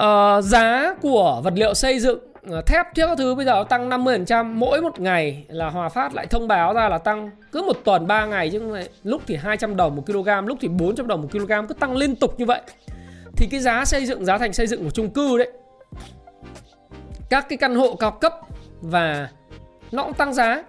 uh, 0.00 0.44
giá 0.44 0.94
của 1.00 1.40
vật 1.44 1.52
liệu 1.56 1.74
xây 1.74 2.00
dựng 2.00 2.18
ờ, 2.50 2.62
thép 2.66 2.86
thiết 2.94 3.06
các 3.06 3.18
thứ 3.18 3.34
bây 3.34 3.44
giờ 3.44 3.52
nó 3.52 3.64
tăng 3.64 3.90
50% 3.90 4.54
mỗi 4.54 4.80
một 4.80 5.00
ngày 5.00 5.44
là 5.48 5.70
Hòa 5.70 5.88
Phát 5.88 6.14
lại 6.14 6.26
thông 6.26 6.48
báo 6.48 6.74
ra 6.74 6.88
là 6.88 6.98
tăng 6.98 7.30
cứ 7.52 7.62
một 7.62 7.76
tuần 7.84 8.06
3 8.06 8.26
ngày 8.26 8.50
chứ 8.50 8.60
lúc 9.04 9.22
thì 9.26 9.36
200 9.36 9.76
đồng 9.76 9.96
một 9.96 10.02
kg 10.06 10.46
lúc 10.46 10.58
thì 10.60 10.68
400 10.68 11.06
đồng 11.06 11.22
một 11.22 11.28
kg 11.32 11.52
cứ 11.68 11.74
tăng 11.74 11.96
liên 11.96 12.16
tục 12.16 12.34
như 12.38 12.46
vậy. 12.46 12.60
Thì 13.36 13.48
cái 13.50 13.60
giá 13.60 13.84
xây 13.84 14.06
dựng 14.06 14.24
giá 14.24 14.38
thành 14.38 14.52
xây 14.52 14.66
dựng 14.66 14.84
của 14.84 14.90
chung 14.90 15.10
cư 15.10 15.38
đấy 15.38 15.50
các 17.30 17.48
cái 17.48 17.56
căn 17.56 17.74
hộ 17.74 17.94
cao 17.94 18.10
cấp 18.10 18.34
và 18.80 19.28
nó 19.92 20.04
cũng 20.04 20.14
tăng 20.14 20.34
giá 20.34 20.64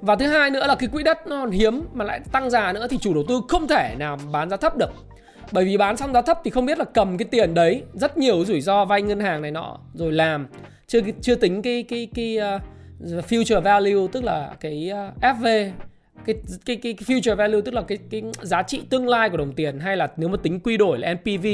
và 0.00 0.16
thứ 0.16 0.26
hai 0.26 0.50
nữa 0.50 0.66
là 0.66 0.74
cái 0.74 0.88
quỹ 0.88 1.02
đất 1.02 1.26
nó 1.26 1.40
còn 1.40 1.50
hiếm 1.50 1.84
mà 1.92 2.04
lại 2.04 2.20
tăng 2.32 2.50
giá 2.50 2.72
nữa 2.72 2.86
thì 2.90 2.98
chủ 2.98 3.14
đầu 3.14 3.24
tư 3.28 3.40
không 3.48 3.68
thể 3.68 3.94
nào 3.98 4.18
bán 4.32 4.50
giá 4.50 4.56
thấp 4.56 4.76
được. 4.76 4.90
Bởi 5.52 5.64
vì 5.64 5.76
bán 5.76 5.96
xong 5.96 6.12
giá 6.12 6.22
thấp 6.22 6.40
thì 6.44 6.50
không 6.50 6.66
biết 6.66 6.78
là 6.78 6.84
cầm 6.84 7.18
cái 7.18 7.28
tiền 7.30 7.54
đấy 7.54 7.82
rất 7.94 8.18
nhiều 8.18 8.44
rủi 8.44 8.60
ro 8.60 8.84
vay 8.84 9.02
ngân 9.02 9.20
hàng 9.20 9.42
này 9.42 9.50
nọ 9.50 9.78
rồi 9.94 10.12
làm. 10.12 10.46
Chưa 10.86 11.00
chưa 11.20 11.34
tính 11.34 11.62
cái 11.62 11.82
cái 11.82 12.08
cái 12.14 12.38
uh, 12.56 12.62
future 13.28 13.60
value 13.60 14.06
tức 14.12 14.24
là 14.24 14.50
cái 14.60 14.90
ờ, 14.90 15.08
uh, 15.16 15.22
FV 15.22 15.70
cái, 16.26 16.36
cái 16.64 16.76
cái 16.76 16.92
cái 16.92 16.94
future 16.94 17.36
value 17.36 17.60
tức 17.64 17.74
là 17.74 17.82
cái 17.82 17.98
cái 18.10 18.22
giá 18.42 18.62
trị 18.62 18.82
tương 18.90 19.08
lai 19.08 19.30
của 19.30 19.36
đồng 19.36 19.52
tiền 19.52 19.80
hay 19.80 19.96
là 19.96 20.08
nếu 20.16 20.28
mà 20.28 20.36
tính 20.42 20.60
quy 20.60 20.76
đổi 20.76 20.98
là 20.98 21.14
NPV 21.14 21.46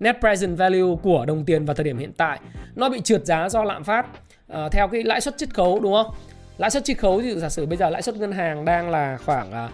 net 0.00 0.16
present 0.20 0.58
value 0.58 0.96
của 1.02 1.24
đồng 1.26 1.44
tiền 1.44 1.64
vào 1.64 1.74
thời 1.74 1.84
điểm 1.84 1.98
hiện 1.98 2.12
tại 2.16 2.38
nó 2.74 2.88
bị 2.88 3.00
trượt 3.00 3.26
giá 3.26 3.48
do 3.48 3.64
lạm 3.64 3.84
phát 3.84 4.06
uh, 4.52 4.72
theo 4.72 4.88
cái 4.88 5.02
lãi 5.02 5.20
suất 5.20 5.38
chiết 5.38 5.54
khấu 5.54 5.80
đúng 5.80 5.92
không? 5.92 6.14
Lãi 6.62 6.70
suất 6.70 6.84
chiết 6.84 6.98
khấu 6.98 7.22
thì 7.22 7.34
giả 7.34 7.48
sử 7.48 7.66
bây 7.66 7.76
giờ 7.76 7.90
lãi 7.90 8.02
suất 8.02 8.16
ngân 8.16 8.32
hàng 8.32 8.64
đang 8.64 8.90
là 8.90 9.18
khoảng 9.24 9.52
à, 9.52 9.68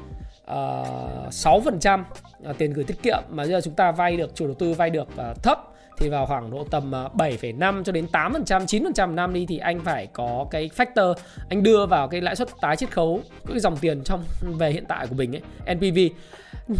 ờ, 0.44 0.84
uh, 1.26 1.32
6% 1.32 2.04
à, 2.44 2.52
tiền 2.58 2.72
gửi 2.72 2.84
tiết 2.84 3.02
kiệm 3.02 3.18
mà 3.30 3.42
bây 3.42 3.52
giờ 3.52 3.60
chúng 3.64 3.74
ta 3.74 3.92
vay 3.92 4.16
được 4.16 4.34
chủ 4.34 4.46
đầu 4.46 4.54
tư 4.54 4.72
vay 4.72 4.90
được 4.90 5.08
uh, 5.08 5.42
thấp 5.42 5.58
thì 5.98 6.08
vào 6.08 6.26
khoảng 6.26 6.50
độ 6.50 6.64
tầm 6.70 6.90
7,5 6.90 7.84
cho 7.84 7.92
đến 7.92 8.06
8%, 8.12 8.66
9% 8.66 9.14
năm 9.14 9.34
đi 9.34 9.46
thì 9.46 9.58
anh 9.58 9.80
phải 9.84 10.06
có 10.12 10.46
cái 10.50 10.70
factor 10.76 11.14
anh 11.48 11.62
đưa 11.62 11.86
vào 11.86 12.08
cái 12.08 12.20
lãi 12.20 12.36
suất 12.36 12.48
tái 12.60 12.76
chiết 12.76 12.90
khấu 12.90 13.20
cái 13.46 13.60
dòng 13.60 13.76
tiền 13.76 14.04
trong 14.04 14.24
về 14.40 14.70
hiện 14.70 14.84
tại 14.88 15.06
của 15.06 15.14
mình 15.14 15.36
ấy, 15.36 15.74
NPV. 15.74 15.98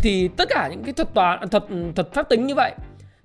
Thì 0.02 0.28
tất 0.36 0.48
cả 0.48 0.68
những 0.70 0.84
cái 0.84 0.92
thuật 0.92 1.14
toán 1.14 1.48
thuật 1.48 1.64
thuật 1.96 2.14
phép 2.14 2.28
tính 2.28 2.46
như 2.46 2.54
vậy 2.54 2.72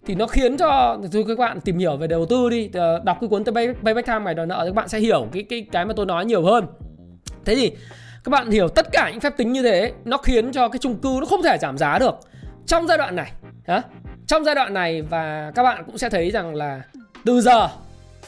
thì 0.05 0.15
nó 0.15 0.27
khiến 0.27 0.57
cho 0.57 0.98
thôi, 1.13 1.25
các 1.27 1.38
bạn 1.38 1.62
tìm 1.62 1.77
hiểu 1.77 1.98
về 1.98 2.07
đầu 2.07 2.25
tư 2.25 2.50
đi. 2.50 2.69
Ờ, 2.74 3.01
đọc 3.03 3.17
cái 3.22 3.27
cuốn 3.29 3.43
Payback 3.83 4.07
Time 4.07 4.19
ngày 4.19 4.33
đòi 4.33 4.45
nợ 4.45 4.60
thì 4.63 4.69
các 4.69 4.75
bạn 4.75 4.88
sẽ 4.88 5.00
hiểu 5.00 5.27
cái 5.33 5.43
cái 5.43 5.65
cái 5.72 5.86
mà 5.86 5.93
tôi 5.95 6.05
nói 6.05 6.25
nhiều 6.25 6.43
hơn. 6.43 6.65
Thế 7.45 7.55
thì 7.55 7.72
các 8.24 8.29
bạn 8.29 8.50
hiểu 8.51 8.67
tất 8.67 8.88
cả 8.91 9.10
những 9.12 9.19
phép 9.19 9.38
tính 9.38 9.53
như 9.53 9.63
thế, 9.63 9.91
nó 10.05 10.17
khiến 10.17 10.51
cho 10.51 10.69
cái 10.69 10.79
chung 10.79 10.95
cư 10.95 11.17
nó 11.19 11.25
không 11.25 11.43
thể 11.43 11.57
giảm 11.62 11.77
giá 11.77 12.00
được. 12.00 12.15
Trong 12.65 12.88
giai 12.88 12.98
đoạn 12.98 13.15
này, 13.15 13.31
hả? 13.67 13.81
trong 14.27 14.43
giai 14.43 14.55
đoạn 14.55 14.74
này 14.74 15.01
và 15.01 15.51
các 15.55 15.63
bạn 15.63 15.83
cũng 15.86 15.98
sẽ 15.98 16.10
thấy 16.10 16.31
rằng 16.31 16.55
là 16.55 16.81
từ 17.25 17.41
giờ 17.41 17.67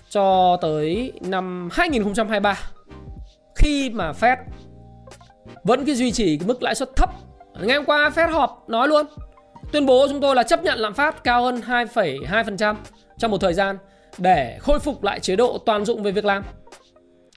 cho 0.09 0.57
tới 0.61 1.11
năm 1.21 1.69
2023 1.71 2.59
khi 3.55 3.89
mà 3.89 4.11
Fed 4.11 4.37
vẫn 5.63 5.85
cứ 5.85 5.95
duy 5.95 6.11
trì 6.11 6.37
cái 6.37 6.47
mức 6.47 6.63
lãi 6.63 6.75
suất 6.75 6.95
thấp. 6.95 7.09
Ngày 7.59 7.77
hôm 7.77 7.85
qua 7.85 8.09
Fed 8.15 8.31
họp 8.31 8.63
nói 8.67 8.87
luôn 8.87 9.05
tuyên 9.75 9.85
bố 9.85 10.07
chúng 10.09 10.21
tôi 10.21 10.35
là 10.35 10.43
chấp 10.43 10.63
nhận 10.63 10.79
lạm 10.79 10.93
phát 10.93 11.23
cao 11.23 11.43
hơn 11.43 11.61
2,2% 11.67 12.75
trong 13.17 13.31
một 13.31 13.37
thời 13.37 13.53
gian 13.53 13.77
để 14.17 14.57
khôi 14.61 14.79
phục 14.79 15.03
lại 15.03 15.19
chế 15.19 15.35
độ 15.35 15.57
toàn 15.57 15.85
dụng 15.85 16.03
về 16.03 16.11
việc 16.11 16.25
làm. 16.25 16.43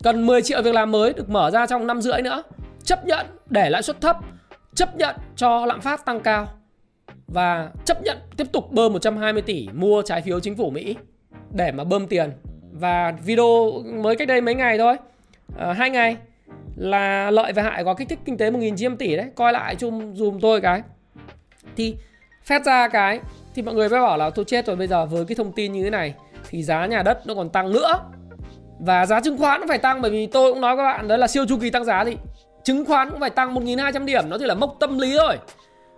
Cần 0.02 0.26
10 0.26 0.42
triệu 0.42 0.62
việc 0.62 0.74
làm 0.74 0.90
mới 0.90 1.12
được 1.12 1.30
mở 1.30 1.50
ra 1.50 1.66
trong 1.66 1.86
năm 1.86 2.00
rưỡi 2.00 2.22
nữa. 2.22 2.42
Chấp 2.84 3.06
nhận 3.06 3.26
để 3.50 3.70
lãi 3.70 3.82
suất 3.82 4.00
thấp, 4.00 4.16
chấp 4.74 4.96
nhận 4.96 5.16
cho 5.36 5.66
lạm 5.66 5.80
phát 5.80 6.04
tăng 6.04 6.20
cao 6.20 6.48
và 7.26 7.70
chấp 7.84 8.02
nhận 8.02 8.18
tiếp 8.36 8.46
tục 8.52 8.72
bơm 8.72 8.92
120 8.92 9.42
tỷ 9.42 9.68
mua 9.72 10.02
trái 10.02 10.22
phiếu 10.22 10.40
chính 10.40 10.56
phủ 10.56 10.70
Mỹ 10.70 10.96
để 11.52 11.72
mà 11.72 11.84
bơm 11.84 12.06
tiền. 12.06 12.30
Và 12.72 13.12
video 13.24 13.72
mới 14.02 14.16
cách 14.16 14.28
đây 14.28 14.40
mấy 14.40 14.54
ngày 14.54 14.78
thôi, 14.78 14.96
à, 15.58 15.72
hai 15.72 15.90
ngày 15.90 16.16
là 16.76 17.30
lợi 17.30 17.52
và 17.52 17.62
hại 17.62 17.84
có 17.84 17.94
kích 17.94 18.08
thích 18.08 18.18
kinh 18.24 18.36
tế 18.36 18.50
1.900 18.50 18.96
tỷ 18.96 19.16
đấy. 19.16 19.26
Coi 19.34 19.52
lại 19.52 19.74
chung 19.74 20.16
dùm 20.16 20.40
tôi 20.40 20.60
cái. 20.60 20.82
Thì 21.76 21.96
phét 22.48 22.64
ra 22.64 22.88
cái, 22.88 23.20
thì 23.54 23.62
mọi 23.62 23.74
người 23.74 23.88
mới 23.88 24.00
bảo 24.00 24.16
là 24.16 24.30
tôi 24.30 24.44
chết 24.44 24.66
rồi, 24.66 24.76
bây 24.76 24.86
giờ 24.86 25.06
với 25.06 25.24
cái 25.24 25.36
thông 25.36 25.52
tin 25.52 25.72
như 25.72 25.84
thế 25.84 25.90
này, 25.90 26.14
thì 26.50 26.62
giá 26.62 26.86
nhà 26.86 27.02
đất 27.02 27.26
nó 27.26 27.34
còn 27.34 27.50
tăng 27.50 27.72
nữa. 27.72 28.00
Và 28.78 29.06
giá 29.06 29.20
chứng 29.20 29.38
khoán 29.38 29.60
nó 29.60 29.66
phải 29.68 29.78
tăng, 29.78 30.02
bởi 30.02 30.10
vì 30.10 30.26
tôi 30.26 30.52
cũng 30.52 30.60
nói 30.60 30.76
các 30.76 30.82
bạn, 30.82 31.08
đấy 31.08 31.18
là 31.18 31.26
siêu 31.26 31.46
chu 31.48 31.56
kỳ 31.60 31.70
tăng 31.70 31.84
giá 31.84 32.04
thì 32.04 32.16
chứng 32.64 32.84
khoán 32.84 33.10
cũng 33.10 33.20
phải 33.20 33.30
tăng 33.30 33.54
1.200 33.54 34.04
điểm, 34.04 34.24
nó 34.28 34.38
chỉ 34.38 34.44
là 34.44 34.54
mốc 34.54 34.76
tâm 34.80 34.98
lý 34.98 35.16
thôi. 35.18 35.36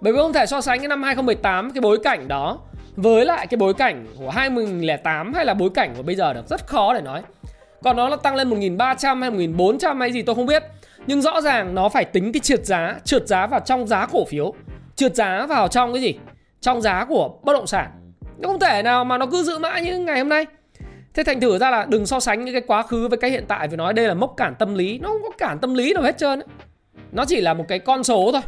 Bởi 0.00 0.12
vì 0.12 0.18
không 0.18 0.32
thể 0.32 0.46
so 0.46 0.60
sánh 0.60 0.78
cái 0.78 0.88
năm 0.88 1.02
2018 1.02 1.70
cái 1.70 1.80
bối 1.80 1.98
cảnh 2.04 2.28
đó, 2.28 2.58
với 2.96 3.24
lại 3.24 3.46
cái 3.46 3.58
bối 3.58 3.74
cảnh 3.74 4.06
của 4.18 4.30
2008 4.30 5.34
hay 5.34 5.44
là 5.44 5.54
bối 5.54 5.70
cảnh 5.74 5.94
của 5.96 6.02
bây 6.02 6.14
giờ 6.14 6.32
được, 6.32 6.48
rất 6.48 6.66
khó 6.66 6.94
để 6.94 7.00
nói. 7.00 7.22
Còn 7.82 7.96
nó 7.96 8.08
là 8.08 8.16
tăng 8.16 8.34
lên 8.34 8.50
1.300 8.50 9.20
hay 9.20 9.30
1.400 9.30 9.98
hay 10.00 10.12
gì 10.12 10.22
tôi 10.22 10.34
không 10.34 10.46
biết. 10.46 10.62
Nhưng 11.06 11.22
rõ 11.22 11.40
ràng 11.40 11.74
nó 11.74 11.88
phải 11.88 12.04
tính 12.04 12.32
cái 12.32 12.40
trượt 12.40 12.66
giá 12.66 12.96
trượt 13.04 13.28
giá 13.28 13.46
vào 13.46 13.60
trong 13.60 13.86
giá 13.86 14.06
cổ 14.06 14.24
phiếu. 14.24 14.54
Trượt 14.96 15.14
giá 15.14 15.46
vào 15.46 15.68
trong 15.68 15.92
cái 15.92 16.02
gì? 16.02 16.14
Trong 16.60 16.80
giá 16.80 17.04
của 17.04 17.38
bất 17.44 17.52
động 17.52 17.66
sản 17.66 17.90
nó 18.38 18.48
không 18.48 18.60
thể 18.60 18.82
nào 18.82 19.04
mà 19.04 19.18
nó 19.18 19.26
cứ 19.26 19.42
giữ 19.42 19.58
mãi 19.58 19.82
như 19.82 19.98
ngày 19.98 20.18
hôm 20.18 20.28
nay 20.28 20.46
thế 21.14 21.24
thành 21.24 21.40
thử 21.40 21.58
ra 21.58 21.70
là 21.70 21.86
đừng 21.88 22.06
so 22.06 22.20
sánh 22.20 22.44
những 22.44 22.54
cái 22.54 22.62
quá 22.66 22.82
khứ 22.82 23.08
với 23.08 23.18
cái 23.18 23.30
hiện 23.30 23.44
tại 23.48 23.68
vì 23.68 23.76
nói 23.76 23.92
đây 23.92 24.08
là 24.08 24.14
mốc 24.14 24.34
cản 24.36 24.54
tâm 24.54 24.74
lý 24.74 24.98
nó 24.98 25.08
không 25.08 25.22
có 25.22 25.30
cản 25.38 25.58
tâm 25.58 25.74
lý 25.74 25.92
nào 25.92 26.02
hết 26.02 26.18
trơn 26.18 26.38
ấy. 26.38 26.48
nó 27.12 27.24
chỉ 27.24 27.40
là 27.40 27.54
một 27.54 27.64
cái 27.68 27.78
con 27.78 28.04
số 28.04 28.30
thôi 28.32 28.42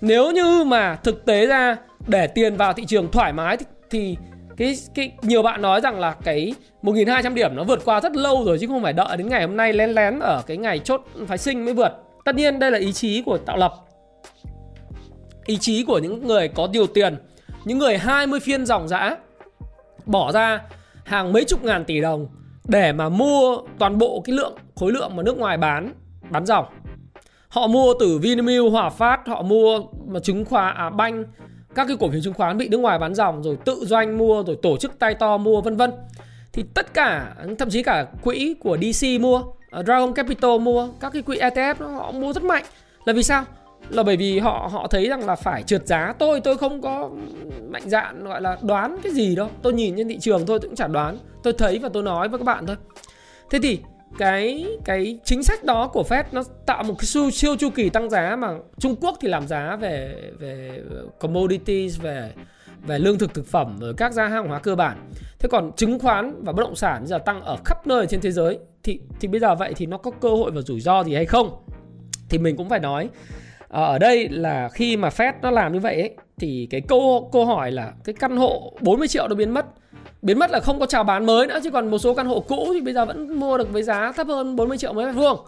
nếu 0.00 0.30
như 0.30 0.64
mà 0.64 0.96
thực 0.96 1.24
tế 1.24 1.46
ra 1.46 1.76
để 2.06 2.26
tiền 2.26 2.56
vào 2.56 2.72
thị 2.72 2.84
trường 2.84 3.10
thoải 3.10 3.32
mái 3.32 3.56
thì, 3.56 3.66
thì 3.90 4.16
cái 4.58 4.76
cái 4.94 5.12
nhiều 5.22 5.42
bạn 5.42 5.62
nói 5.62 5.80
rằng 5.80 6.00
là 6.00 6.14
cái 6.24 6.54
1.200 6.82 7.34
điểm 7.34 7.56
nó 7.56 7.64
vượt 7.64 7.84
qua 7.84 8.00
rất 8.00 8.16
lâu 8.16 8.44
rồi 8.44 8.58
chứ 8.60 8.66
không 8.66 8.82
phải 8.82 8.92
đợi 8.92 9.16
đến 9.16 9.28
ngày 9.28 9.40
hôm 9.40 9.56
nay 9.56 9.72
lén 9.72 9.90
lén 9.90 10.20
ở 10.20 10.42
cái 10.46 10.56
ngày 10.56 10.78
chốt 10.78 11.00
phái 11.26 11.38
sinh 11.38 11.64
mới 11.64 11.74
vượt. 11.74 11.92
Tất 12.24 12.34
nhiên 12.34 12.58
đây 12.58 12.70
là 12.70 12.78
ý 12.78 12.92
chí 12.92 13.22
của 13.22 13.38
tạo 13.38 13.56
lập. 13.56 13.74
Ý 15.46 15.58
chí 15.60 15.84
của 15.84 15.98
những 15.98 16.26
người 16.26 16.48
có 16.48 16.66
nhiều 16.66 16.86
tiền 16.86 17.16
những 17.68 17.78
người 17.78 17.98
20 17.98 18.40
phiên 18.40 18.66
dòng 18.66 18.88
dã 18.88 19.16
bỏ 20.06 20.32
ra 20.32 20.62
hàng 21.04 21.32
mấy 21.32 21.44
chục 21.44 21.64
ngàn 21.64 21.84
tỷ 21.84 22.00
đồng 22.00 22.26
để 22.64 22.92
mà 22.92 23.08
mua 23.08 23.56
toàn 23.78 23.98
bộ 23.98 24.22
cái 24.24 24.36
lượng 24.36 24.56
khối 24.76 24.92
lượng 24.92 25.16
mà 25.16 25.22
nước 25.22 25.38
ngoài 25.38 25.56
bán 25.56 25.92
bán 26.30 26.46
dòng. 26.46 26.64
Họ 27.48 27.66
mua 27.66 27.94
từ 28.00 28.18
Vinamilk, 28.18 28.72
Hòa 28.72 28.90
Phát 28.90 29.26
họ 29.26 29.42
mua 29.42 29.82
mà 30.06 30.20
chứng 30.20 30.44
khoán 30.44 30.76
à, 30.76 30.90
banh 30.90 31.24
các 31.74 31.86
cái 31.88 31.96
cổ 32.00 32.10
phiếu 32.10 32.20
chứng 32.20 32.34
khoán 32.34 32.58
bị 32.58 32.68
nước 32.68 32.78
ngoài 32.78 32.98
bán 32.98 33.14
dòng 33.14 33.42
rồi 33.42 33.58
tự 33.64 33.84
doanh 33.86 34.18
mua 34.18 34.42
rồi 34.46 34.58
tổ 34.62 34.76
chức 34.76 34.98
tay 34.98 35.14
to 35.14 35.36
mua 35.36 35.60
vân 35.60 35.76
vân. 35.76 35.90
Thì 36.52 36.64
tất 36.74 36.94
cả 36.94 37.34
thậm 37.58 37.70
chí 37.70 37.82
cả 37.82 38.06
quỹ 38.22 38.54
của 38.60 38.76
DC 38.76 39.06
mua 39.20 39.42
à, 39.70 39.82
Dragon 39.82 40.14
Capital 40.14 40.58
mua 40.60 40.88
các 41.00 41.12
cái 41.12 41.22
quỹ 41.22 41.38
ETF 41.38 41.74
họ 41.96 42.12
mua 42.12 42.32
rất 42.32 42.42
mạnh. 42.42 42.64
Là 43.04 43.12
vì 43.12 43.22
sao? 43.22 43.44
Là 43.90 44.02
bởi 44.02 44.16
vì 44.16 44.38
họ 44.38 44.68
họ 44.72 44.86
thấy 44.86 45.08
rằng 45.08 45.26
là 45.26 45.36
phải 45.36 45.62
trượt 45.62 45.86
giá. 45.86 46.14
Tôi 46.18 46.40
tôi 46.40 46.56
không 46.58 46.82
có 46.82 47.10
mạnh 47.68 47.82
dạn 47.86 48.24
gọi 48.24 48.40
là 48.42 48.58
đoán 48.62 48.96
cái 49.02 49.12
gì 49.12 49.36
đâu. 49.36 49.48
Tôi 49.62 49.72
nhìn 49.72 49.96
trên 49.96 50.08
thị 50.08 50.18
trường 50.20 50.46
tôi 50.46 50.60
cũng 50.60 50.74
chả 50.74 50.86
đoán. 50.86 51.18
Tôi 51.42 51.52
thấy 51.52 51.78
và 51.78 51.88
tôi 51.88 52.02
nói 52.02 52.28
với 52.28 52.38
các 52.38 52.44
bạn 52.44 52.66
thôi. 52.66 52.76
Thế 53.50 53.58
thì 53.62 53.78
cái 54.18 54.66
cái 54.84 55.18
chính 55.24 55.42
sách 55.42 55.64
đó 55.64 55.90
của 55.92 56.04
Fed 56.08 56.24
nó 56.32 56.42
tạo 56.66 56.82
một 56.82 56.94
cái 56.98 57.06
siêu, 57.06 57.30
siêu 57.30 57.56
chu 57.56 57.70
kỳ 57.70 57.90
tăng 57.90 58.10
giá 58.10 58.36
mà 58.36 58.54
Trung 58.78 58.96
Quốc 59.00 59.16
thì 59.20 59.28
làm 59.28 59.48
giá 59.48 59.76
về 59.76 60.14
về 60.38 60.82
commodities 61.20 62.00
về 62.00 62.32
về 62.86 62.98
lương 62.98 63.18
thực 63.18 63.34
thực 63.34 63.46
phẩm 63.46 63.76
rồi 63.80 63.94
các 63.96 64.12
gia 64.12 64.28
hàng 64.28 64.48
hóa 64.48 64.58
cơ 64.58 64.76
bản. 64.76 65.10
Thế 65.38 65.48
còn 65.52 65.72
chứng 65.76 65.98
khoán 65.98 66.44
và 66.44 66.52
bất 66.52 66.62
động 66.62 66.76
sản 66.76 67.06
giờ 67.06 67.18
tăng 67.18 67.40
ở 67.40 67.56
khắp 67.64 67.86
nơi 67.86 68.06
trên 68.06 68.20
thế 68.20 68.30
giới 68.30 68.58
thì 68.82 69.00
thì 69.20 69.28
bây 69.28 69.40
giờ 69.40 69.54
vậy 69.54 69.72
thì 69.76 69.86
nó 69.86 69.96
có 69.96 70.10
cơ 70.10 70.28
hội 70.28 70.50
và 70.50 70.60
rủi 70.60 70.80
ro 70.80 71.04
gì 71.04 71.14
hay 71.14 71.26
không? 71.26 71.50
Thì 72.28 72.38
mình 72.38 72.56
cũng 72.56 72.68
phải 72.68 72.80
nói. 72.80 73.08
Ờ, 73.68 73.84
ở 73.84 73.98
đây 73.98 74.28
là 74.28 74.68
khi 74.68 74.96
mà 74.96 75.08
Fed 75.08 75.32
nó 75.42 75.50
làm 75.50 75.72
như 75.72 75.80
vậy 75.80 76.00
ấy, 76.00 76.10
thì 76.38 76.66
cái 76.70 76.80
câu 76.80 77.28
câu 77.32 77.46
hỏi 77.46 77.70
là 77.70 77.92
cái 78.04 78.14
căn 78.18 78.36
hộ 78.36 78.72
40 78.80 79.08
triệu 79.08 79.28
nó 79.28 79.34
biến 79.34 79.50
mất. 79.50 79.66
Biến 80.22 80.38
mất 80.38 80.50
là 80.50 80.60
không 80.60 80.80
có 80.80 80.86
chào 80.86 81.04
bán 81.04 81.26
mới 81.26 81.46
nữa 81.46 81.58
chứ 81.64 81.70
còn 81.70 81.90
một 81.90 81.98
số 81.98 82.14
căn 82.14 82.26
hộ 82.26 82.40
cũ 82.40 82.70
thì 82.74 82.80
bây 82.80 82.94
giờ 82.94 83.04
vẫn 83.04 83.40
mua 83.40 83.58
được 83.58 83.72
với 83.72 83.82
giá 83.82 84.12
thấp 84.12 84.26
hơn 84.26 84.56
40 84.56 84.78
triệu 84.78 84.92
mấy 84.92 85.06
mét 85.06 85.14
vuông. 85.14 85.38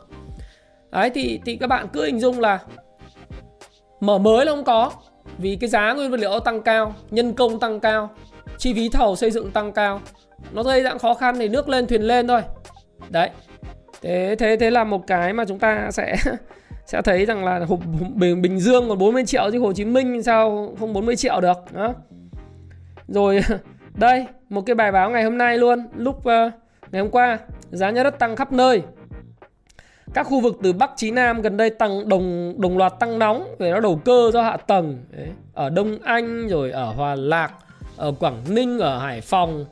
Đấy 0.91 1.11
thì 1.15 1.41
thì 1.47 1.57
các 1.57 1.67
bạn 1.67 1.87
cứ 1.93 2.05
hình 2.05 2.21
dung 2.21 2.41
là 2.41 2.59
mở 4.01 4.19
mới 4.19 4.47
là 4.47 4.53
không 4.53 4.65
có 4.65 4.93
vì 5.39 5.57
cái 5.61 5.71
giá 5.71 5.93
nguyên 5.93 6.11
vật 6.11 6.21
liệu 6.21 6.41
tăng 6.41 6.63
cao 6.63 6.95
nhân 7.11 7.33
công 7.33 7.61
tăng 7.61 7.81
cao 7.81 8.11
chi 8.59 8.75
phí 8.75 8.89
thầu 8.89 9.17
xây 9.17 9.31
dựng 9.31 9.51
tăng 9.51 9.73
cao. 9.73 10.01
Nó 10.53 10.63
gây 10.63 10.83
dạng 10.83 10.99
khó 10.99 11.15
khăn 11.15 11.39
thì 11.39 11.49
nước 11.49 11.69
lên 11.69 11.87
thuyền 11.87 12.03
lên 12.03 12.27
thôi. 12.27 12.43
Đấy 13.09 13.31
thế 14.03 14.37
thế 14.39 14.57
thế 14.61 14.71
là 14.71 14.85
một 14.85 15.07
cái 15.07 15.33
mà 15.33 15.45
chúng 15.45 15.59
ta 15.59 15.91
sẽ 15.91 16.17
sẽ 16.91 17.03
thấy 17.03 17.25
rằng 17.25 17.45
là 17.45 17.67
Bình, 18.15 18.43
Bình 18.43 18.61
Dương 18.61 18.89
còn 18.89 18.99
40 18.99 19.25
triệu 19.27 19.51
chứ 19.53 19.59
Hồ 19.59 19.73
Chí 19.73 19.85
Minh 19.85 20.23
sao 20.23 20.75
không 20.81 20.93
40 20.93 21.17
triệu 21.17 21.41
được 21.41 21.59
đó. 21.73 21.95
Rồi 23.09 23.41
đây 23.95 24.27
một 24.49 24.63
cái 24.67 24.75
bài 24.75 24.93
báo 24.93 25.11
ngày 25.11 25.25
hôm 25.25 25.39
nay 25.39 25.59
luôn 25.59 25.87
lúc 25.97 26.17
uh, 26.19 26.25
ngày 26.93 27.03
hôm 27.03 27.11
qua 27.11 27.39
giá 27.71 27.91
nhà 27.91 28.03
đất 28.03 28.19
tăng 28.19 28.37
khắp 28.37 28.53
nơi. 28.53 28.83
Các 30.15 30.23
khu 30.23 30.41
vực 30.41 30.59
từ 30.63 30.73
Bắc 30.73 30.91
chí 30.97 31.11
Nam 31.11 31.43
gần 31.43 31.57
đây 31.57 31.71
tăng 31.71 32.09
đồng 32.09 32.55
đồng 32.61 32.79
loạt 32.79 32.93
tăng 33.01 33.19
nóng 33.19 33.55
về 33.59 33.71
nó 33.71 33.81
đầu 33.81 34.01
cơ 34.05 34.31
do 34.33 34.43
hạ 34.43 34.57
tầng. 34.57 35.05
Đấy. 35.11 35.29
ở 35.55 35.71
Đông 35.71 35.99
Anh 36.05 36.49
rồi 36.49 36.71
ở 36.71 36.93
Hòa 36.93 37.15
Lạc 37.15 37.53
ở 37.97 38.13
Quảng 38.21 38.43
Ninh 38.49 38.79
ở 38.79 38.99
Hải 38.99 39.21
Phòng 39.21 39.65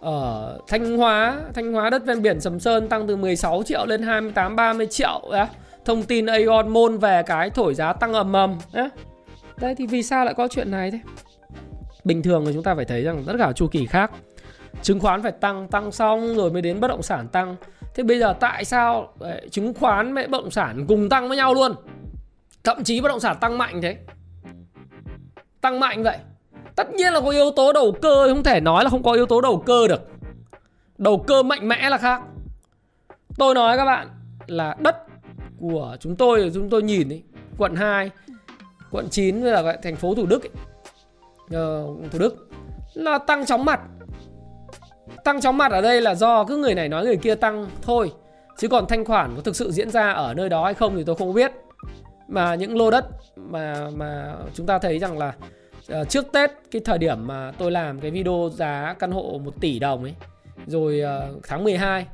ở 0.00 0.58
Thanh 0.68 0.96
Hóa. 0.96 1.40
Thanh 1.54 1.72
Hóa 1.72 1.90
đất 1.90 2.04
ven 2.06 2.22
biển 2.22 2.40
Sầm 2.40 2.60
Sơn 2.60 2.88
tăng 2.88 3.06
từ 3.06 3.16
16 3.16 3.62
triệu 3.62 3.86
lên 3.86 4.02
28 4.02 4.56
30 4.56 4.86
triệu 4.86 5.22
Đấy 5.30 5.46
thông 5.84 6.02
tin 6.02 6.26
Aeon 6.26 6.68
mon 6.68 6.98
về 6.98 7.22
cái 7.26 7.50
thổi 7.50 7.74
giá 7.74 7.92
tăng 7.92 8.12
ầm 8.12 8.32
ầm 8.32 8.58
nhé. 8.72 8.88
Đây 9.56 9.74
thì 9.74 9.86
vì 9.86 10.02
sao 10.02 10.24
lại 10.24 10.34
có 10.34 10.48
chuyện 10.48 10.70
này 10.70 10.90
thế? 10.90 11.00
Bình 12.04 12.22
thường 12.22 12.44
thì 12.46 12.52
chúng 12.52 12.62
ta 12.62 12.74
phải 12.74 12.84
thấy 12.84 13.02
rằng 13.02 13.24
tất 13.26 13.32
cả 13.38 13.52
chu 13.52 13.66
kỳ 13.66 13.86
khác 13.86 14.10
chứng 14.82 15.00
khoán 15.00 15.22
phải 15.22 15.32
tăng 15.32 15.68
tăng 15.68 15.92
xong 15.92 16.34
rồi 16.34 16.50
mới 16.50 16.62
đến 16.62 16.80
bất 16.80 16.88
động 16.88 17.02
sản 17.02 17.28
tăng. 17.28 17.56
Thế 17.94 18.02
bây 18.02 18.18
giờ 18.18 18.34
tại 18.40 18.64
sao 18.64 19.12
đấy, 19.20 19.48
chứng 19.50 19.74
khoán 19.74 20.14
với 20.14 20.26
bất 20.26 20.42
động 20.42 20.50
sản 20.50 20.84
cùng 20.88 21.08
tăng 21.08 21.28
với 21.28 21.36
nhau 21.36 21.54
luôn? 21.54 21.72
Thậm 22.64 22.84
chí 22.84 23.00
bất 23.00 23.08
động 23.08 23.20
sản 23.20 23.36
tăng 23.40 23.58
mạnh 23.58 23.82
thế. 23.82 23.96
Tăng 25.60 25.80
mạnh 25.80 26.02
vậy. 26.02 26.18
tất 26.76 26.94
nhiên 26.94 27.12
là 27.12 27.20
có 27.20 27.30
yếu 27.30 27.50
tố 27.50 27.72
đầu 27.72 27.92
cơ 28.02 28.28
không 28.28 28.42
thể 28.42 28.60
nói 28.60 28.84
là 28.84 28.90
không 28.90 29.02
có 29.02 29.12
yếu 29.12 29.26
tố 29.26 29.40
đầu 29.40 29.62
cơ 29.66 29.88
được 29.88 30.00
đầu 30.98 31.24
cơ 31.26 31.42
mạnh 31.42 31.68
mẽ 31.68 31.90
là 31.90 31.98
khác 31.98 32.22
tôi 33.38 33.54
nói 33.54 33.76
các 33.76 33.84
bạn 33.84 34.08
là 34.46 34.76
đất 34.78 34.96
của 35.62 35.96
chúng 36.00 36.16
tôi 36.16 36.50
chúng 36.54 36.70
tôi 36.70 36.82
nhìn 36.82 37.12
ấy, 37.12 37.22
quận 37.58 37.74
2 37.74 38.10
quận 38.90 39.08
9 39.10 39.42
với 39.42 39.52
là 39.52 39.76
thành 39.82 39.96
phố 39.96 40.14
Thủ 40.14 40.26
Đức 40.26 40.42
ấy, 40.42 40.50
uh, 41.44 42.12
Thủ 42.12 42.18
Đức. 42.18 42.48
Là 42.94 43.18
tăng 43.18 43.46
chóng 43.46 43.64
mặt. 43.64 43.80
Tăng 45.24 45.40
chóng 45.40 45.56
mặt 45.56 45.72
ở 45.72 45.80
đây 45.80 46.00
là 46.00 46.14
do 46.14 46.44
cứ 46.44 46.56
người 46.56 46.74
này 46.74 46.88
nói 46.88 47.04
người 47.04 47.16
kia 47.16 47.34
tăng 47.34 47.66
thôi 47.82 48.12
chứ 48.58 48.68
còn 48.68 48.86
thanh 48.86 49.04
khoản 49.04 49.32
có 49.36 49.42
thực 49.42 49.56
sự 49.56 49.70
diễn 49.70 49.90
ra 49.90 50.12
ở 50.12 50.34
nơi 50.34 50.48
đó 50.48 50.64
hay 50.64 50.74
không 50.74 50.96
thì 50.96 51.04
tôi 51.04 51.16
không 51.16 51.34
biết. 51.34 51.52
Mà 52.28 52.54
những 52.54 52.76
lô 52.76 52.90
đất 52.90 53.06
mà 53.36 53.90
mà 53.96 54.34
chúng 54.54 54.66
ta 54.66 54.78
thấy 54.78 54.98
rằng 54.98 55.18
là 55.18 55.34
uh, 56.00 56.08
trước 56.08 56.32
Tết 56.32 56.50
cái 56.70 56.82
thời 56.84 56.98
điểm 56.98 57.26
mà 57.26 57.52
tôi 57.58 57.70
làm 57.70 58.00
cái 58.00 58.10
video 58.10 58.50
giá 58.54 58.94
căn 58.98 59.10
hộ 59.10 59.40
1 59.44 59.60
tỷ 59.60 59.78
đồng 59.78 60.02
ấy 60.02 60.14
rồi 60.66 61.02
uh, 61.34 61.42
tháng 61.48 61.64
12 61.64 62.06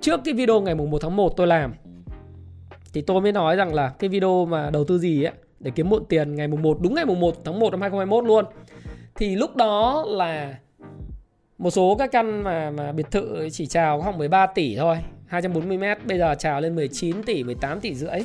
trước 0.00 0.20
cái 0.24 0.34
video 0.34 0.60
ngày 0.60 0.74
mùng 0.74 0.90
1 0.90 0.98
tháng 1.02 1.16
1 1.16 1.36
tôi 1.36 1.46
làm 1.46 1.74
thì 2.96 3.02
tôi 3.02 3.20
mới 3.20 3.32
nói 3.32 3.56
rằng 3.56 3.74
là 3.74 3.88
cái 3.88 4.08
video 4.08 4.46
mà 4.46 4.70
đầu 4.70 4.84
tư 4.84 4.98
gì 4.98 5.24
ấy 5.24 5.32
để 5.60 5.70
kiếm 5.74 5.88
muộn 5.88 6.04
tiền 6.08 6.34
ngày 6.34 6.48
mùng 6.48 6.62
1 6.62 6.78
đúng 6.80 6.94
ngày 6.94 7.04
mùng 7.04 7.20
1 7.20 7.34
tháng 7.44 7.58
1 7.58 7.70
năm 7.70 7.80
2021 7.80 8.24
luôn. 8.24 8.44
Thì 9.14 9.36
lúc 9.36 9.56
đó 9.56 10.04
là 10.08 10.54
một 11.58 11.70
số 11.70 11.96
các 11.98 12.12
căn 12.12 12.42
mà 12.42 12.70
mà 12.70 12.92
biệt 12.92 13.06
thự 13.10 13.48
chỉ 13.52 13.66
chào 13.66 14.02
khoảng 14.02 14.18
13 14.18 14.46
tỷ 14.46 14.76
thôi, 14.76 14.96
240 15.26 15.78
m, 15.78 15.84
bây 16.04 16.18
giờ 16.18 16.34
chào 16.38 16.60
lên 16.60 16.74
19 16.74 17.22
tỷ, 17.22 17.44
18 17.44 17.80
tỷ 17.80 17.94
rưỡi. 17.94 18.20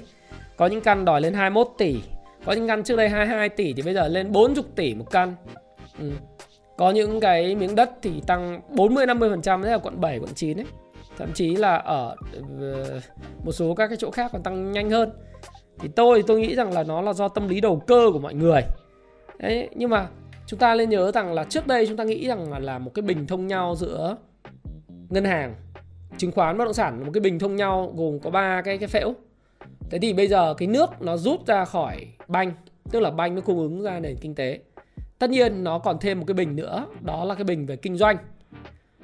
Có 0.57 0.67
những 0.67 0.81
căn 0.81 1.05
đòi 1.05 1.21
lên 1.21 1.33
21 1.33 1.67
tỷ, 1.77 2.01
có 2.45 2.53
những 2.53 2.67
căn 2.67 2.83
trước 2.83 2.95
đây 2.95 3.09
22 3.09 3.49
tỷ 3.49 3.73
thì 3.73 3.81
bây 3.81 3.93
giờ 3.93 4.07
lên 4.07 4.31
40 4.31 4.63
tỷ 4.75 4.95
một 4.95 5.11
căn. 5.11 5.35
Ừ. 5.99 6.11
Có 6.77 6.91
những 6.91 7.19
cái 7.19 7.55
miếng 7.55 7.75
đất 7.75 7.91
thì 8.01 8.21
tăng 8.27 8.61
40 8.69 9.05
50% 9.05 9.61
đấy 9.61 9.71
là 9.71 9.77
quận 9.77 10.01
7, 10.01 10.19
quận 10.19 10.33
9 10.35 10.59
ấy. 10.59 10.65
Thậm 11.21 11.33
chí 11.33 11.55
là 11.55 11.75
ở 11.75 12.15
ờ, 12.61 12.99
một 13.43 13.51
số 13.51 13.73
các 13.73 13.87
cái 13.87 13.97
chỗ 13.97 14.11
khác 14.11 14.29
còn 14.33 14.43
tăng 14.43 14.71
nhanh 14.71 14.89
hơn. 14.89 15.09
Thì 15.79 15.89
tôi 15.95 16.23
tôi 16.27 16.39
nghĩ 16.39 16.55
rằng 16.55 16.73
là 16.73 16.83
nó 16.83 17.01
là 17.01 17.13
do 17.13 17.27
tâm 17.27 17.47
lý 17.47 17.61
đầu 17.61 17.79
cơ 17.87 18.09
của 18.13 18.19
mọi 18.19 18.33
người. 18.33 18.61
Đấy 19.39 19.69
nhưng 19.75 19.89
mà 19.89 20.07
chúng 20.47 20.59
ta 20.59 20.75
nên 20.75 20.89
nhớ 20.89 21.11
rằng 21.11 21.33
là 21.33 21.43
trước 21.43 21.67
đây 21.67 21.87
chúng 21.87 21.97
ta 21.97 22.03
nghĩ 22.03 22.27
rằng 22.27 22.51
là, 22.51 22.59
là 22.59 22.79
một 22.79 22.91
cái 22.93 23.03
bình 23.03 23.27
thông 23.27 23.47
nhau 23.47 23.75
giữa 23.77 24.17
ngân 25.09 25.25
hàng 25.25 25.55
chứng 26.17 26.31
khoán 26.31 26.57
bất 26.57 26.65
động 26.65 26.73
sản 26.73 27.05
một 27.05 27.11
cái 27.13 27.21
bình 27.21 27.39
thông 27.39 27.55
nhau 27.55 27.93
gồm 27.97 28.19
có 28.19 28.29
ba 28.29 28.61
cái 28.61 28.77
cái 28.77 28.87
phễu. 28.87 29.13
Thế 29.89 29.99
thì 29.99 30.13
bây 30.13 30.27
giờ 30.27 30.53
cái 30.53 30.67
nước 30.67 30.89
nó 31.01 31.17
rút 31.17 31.47
ra 31.47 31.65
khỏi 31.65 32.07
banh 32.27 32.53
tức 32.91 32.99
là 32.99 33.11
banh 33.11 33.35
nó 33.35 33.41
cung 33.41 33.59
ứng 33.59 33.81
ra 33.81 33.99
nền 33.99 34.15
kinh 34.21 34.35
tế. 34.35 34.59
Tất 35.19 35.29
nhiên 35.29 35.63
nó 35.63 35.79
còn 35.79 35.99
thêm 35.99 36.19
một 36.19 36.25
cái 36.27 36.33
bình 36.33 36.55
nữa 36.55 36.85
đó 37.01 37.25
là 37.25 37.35
cái 37.35 37.43
bình 37.43 37.65
về 37.65 37.75
kinh 37.75 37.97
doanh 37.97 38.17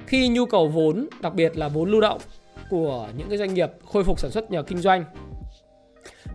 khi 0.07 0.27
nhu 0.27 0.45
cầu 0.45 0.67
vốn 0.67 1.07
đặc 1.21 1.33
biệt 1.33 1.57
là 1.57 1.67
vốn 1.67 1.91
lưu 1.91 2.01
động 2.01 2.21
của 2.69 3.07
những 3.17 3.29
cái 3.29 3.37
doanh 3.37 3.53
nghiệp 3.53 3.71
khôi 3.85 4.03
phục 4.03 4.19
sản 4.19 4.31
xuất 4.31 4.51
nhờ 4.51 4.63
kinh 4.63 4.77
doanh 4.77 5.03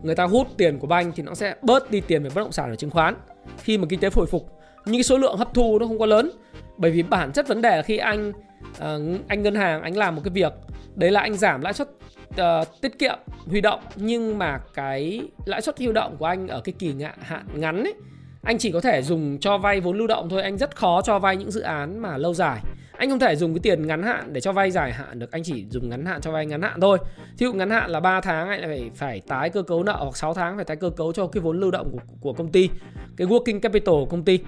người 0.03 0.15
ta 0.15 0.25
hút 0.25 0.47
tiền 0.57 0.79
của 0.79 0.87
banh 0.87 1.13
thì 1.13 1.23
nó 1.23 1.35
sẽ 1.35 1.55
bớt 1.63 1.91
đi 1.91 2.01
tiền 2.01 2.23
về 2.23 2.31
bất 2.35 2.43
động 2.43 2.53
sản 2.53 2.71
và 2.71 2.77
chứng 2.77 2.91
khoán. 2.91 3.15
Khi 3.59 3.79
mà 3.79 3.87
kinh 3.89 4.01
tế 4.01 4.11
hồi 4.15 4.27
phục 4.27 4.59
nhưng 4.85 4.97
cái 4.97 5.03
số 5.03 5.19
lượng 5.19 5.37
hấp 5.37 5.55
thu 5.55 5.79
nó 5.79 5.87
không 5.87 6.01
quá 6.01 6.07
lớn 6.07 6.31
bởi 6.77 6.91
vì 6.91 7.03
bản 7.03 7.33
chất 7.33 7.49
vấn 7.49 7.63
đề 7.63 7.77
là 7.77 7.83
khi 7.83 7.97
anh 7.97 8.33
ờ, 8.79 9.01
anh 9.29 9.43
ngân 9.43 9.55
hàng 9.55 9.83
anh 9.83 9.97
làm 9.97 10.17
một 10.17 10.23
cái 10.25 10.33
việc 10.33 10.53
đấy 10.95 11.11
là 11.11 11.21
anh 11.21 11.35
giảm 11.35 11.61
lãi 11.61 11.73
suất 11.73 11.89
uh, 12.31 12.81
tiết 12.81 12.99
kiệm 12.99 13.19
huy 13.47 13.61
động 13.61 13.81
nhưng 13.97 14.39
mà 14.39 14.61
cái 14.75 15.23
lãi 15.45 15.63
suất 15.63 15.79
huy 15.79 15.93
động 15.93 16.17
của 16.19 16.27
anh 16.27 16.49
ở 16.49 16.61
cái 16.61 16.75
kỳ 16.79 16.95
hạn 17.21 17.47
ngắn 17.55 17.85
ấy 17.85 17.95
anh 18.43 18.59
chỉ 18.59 18.73
có 18.73 18.81
thể 18.81 19.03
dùng 19.03 19.39
cho 19.39 19.59
vay 19.59 19.81
vốn 19.81 19.99
lưu 19.99 20.07
động 20.07 20.29
thôi. 20.29 20.43
Anh 20.43 20.59
rất 20.59 20.77
khó 20.77 21.03
cho 21.03 21.19
vay 21.19 21.37
những 21.37 21.51
dự 21.51 21.61
án 21.61 21.99
mà 21.99 22.17
lâu 22.17 22.35
dài 22.35 22.61
anh 23.03 23.11
không 23.11 23.19
thể 23.19 23.37
dùng 23.37 23.55
cái 23.55 23.61
tiền 23.63 23.87
ngắn 23.87 24.03
hạn 24.03 24.33
để 24.33 24.41
cho 24.41 24.53
vay 24.53 24.71
dài 24.71 24.93
hạn 24.93 25.19
được. 25.19 25.33
Anh 25.33 25.43
chỉ 25.43 25.67
dùng 25.71 25.89
ngắn 25.89 26.07
hạn 26.07 26.21
cho 26.21 26.33
vay 26.33 26.47
ngắn 26.47 26.63
hạn 26.63 26.81
thôi. 26.81 26.99
Thí 27.39 27.47
dụ 27.47 27.53
ngắn 27.53 27.71
hạn 27.71 27.91
là 27.91 28.01
3 28.01 28.21
tháng 28.21 28.49
anh 28.49 28.61
phải 28.63 28.91
phải 28.95 29.21
tái 29.21 29.51
cơ 29.51 29.63
cấu 29.63 29.83
nợ 29.83 29.97
hoặc 29.99 30.17
6 30.17 30.35
tháng 30.35 30.57
phải 30.57 30.65
tái 30.65 30.77
cơ 30.77 30.91
cấu 30.91 31.13
cho 31.13 31.27
cái 31.27 31.41
vốn 31.41 31.61
lưu 31.61 31.71
động 31.71 31.93
của, 31.93 31.99
của 32.21 32.33
công 32.33 32.53
ty 32.53 32.71
cái 33.17 33.27
working 33.27 33.61
capital 33.61 33.95
của 33.95 34.07
công 34.07 34.25
ty. 34.25 34.39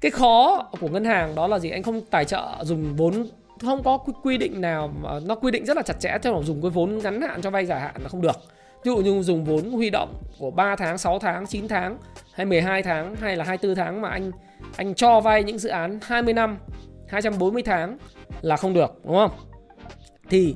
Cái 0.00 0.10
khó 0.10 0.68
của 0.80 0.88
ngân 0.88 1.04
hàng 1.04 1.34
đó 1.34 1.46
là 1.46 1.58
gì? 1.58 1.70
Anh 1.70 1.82
không 1.82 2.00
tài 2.10 2.24
trợ 2.24 2.48
dùng 2.62 2.96
vốn 2.96 3.26
không 3.60 3.82
có 3.82 3.98
quy 4.22 4.38
định 4.38 4.60
nào 4.60 4.94
mà 5.02 5.10
nó 5.26 5.34
quy 5.34 5.50
định 5.50 5.64
rất 5.66 5.76
là 5.76 5.82
chặt 5.82 6.00
chẽ 6.00 6.18
cho 6.22 6.42
dùng 6.44 6.62
cái 6.62 6.70
vốn 6.70 6.98
ngắn 6.98 7.20
hạn 7.20 7.42
cho 7.42 7.50
vay 7.50 7.66
dài 7.66 7.80
hạn 7.80 7.94
là 8.02 8.08
không 8.08 8.22
được. 8.22 8.36
Ví 8.84 8.90
dụ 8.90 8.96
như 8.96 9.22
dùng 9.22 9.44
vốn 9.44 9.70
huy 9.70 9.90
động 9.90 10.14
của 10.38 10.50
3 10.50 10.76
tháng 10.76 10.98
6 10.98 11.18
tháng 11.18 11.46
9 11.46 11.68
tháng 11.68 11.98
hay 12.34 12.46
12 12.46 12.82
tháng 12.82 13.16
hay 13.16 13.36
là 13.36 13.44
24 13.44 13.76
tháng 13.76 14.00
mà 14.00 14.08
anh 14.08 14.30
anh 14.76 14.94
cho 14.94 15.20
vay 15.20 15.44
những 15.44 15.58
dự 15.58 15.68
án 15.68 15.98
20 16.02 16.34
năm 16.34 16.58
240 17.12 17.62
tháng 17.62 17.98
là 18.42 18.56
không 18.56 18.74
được, 18.74 19.00
đúng 19.04 19.16
không? 19.16 19.30
Thì 20.30 20.54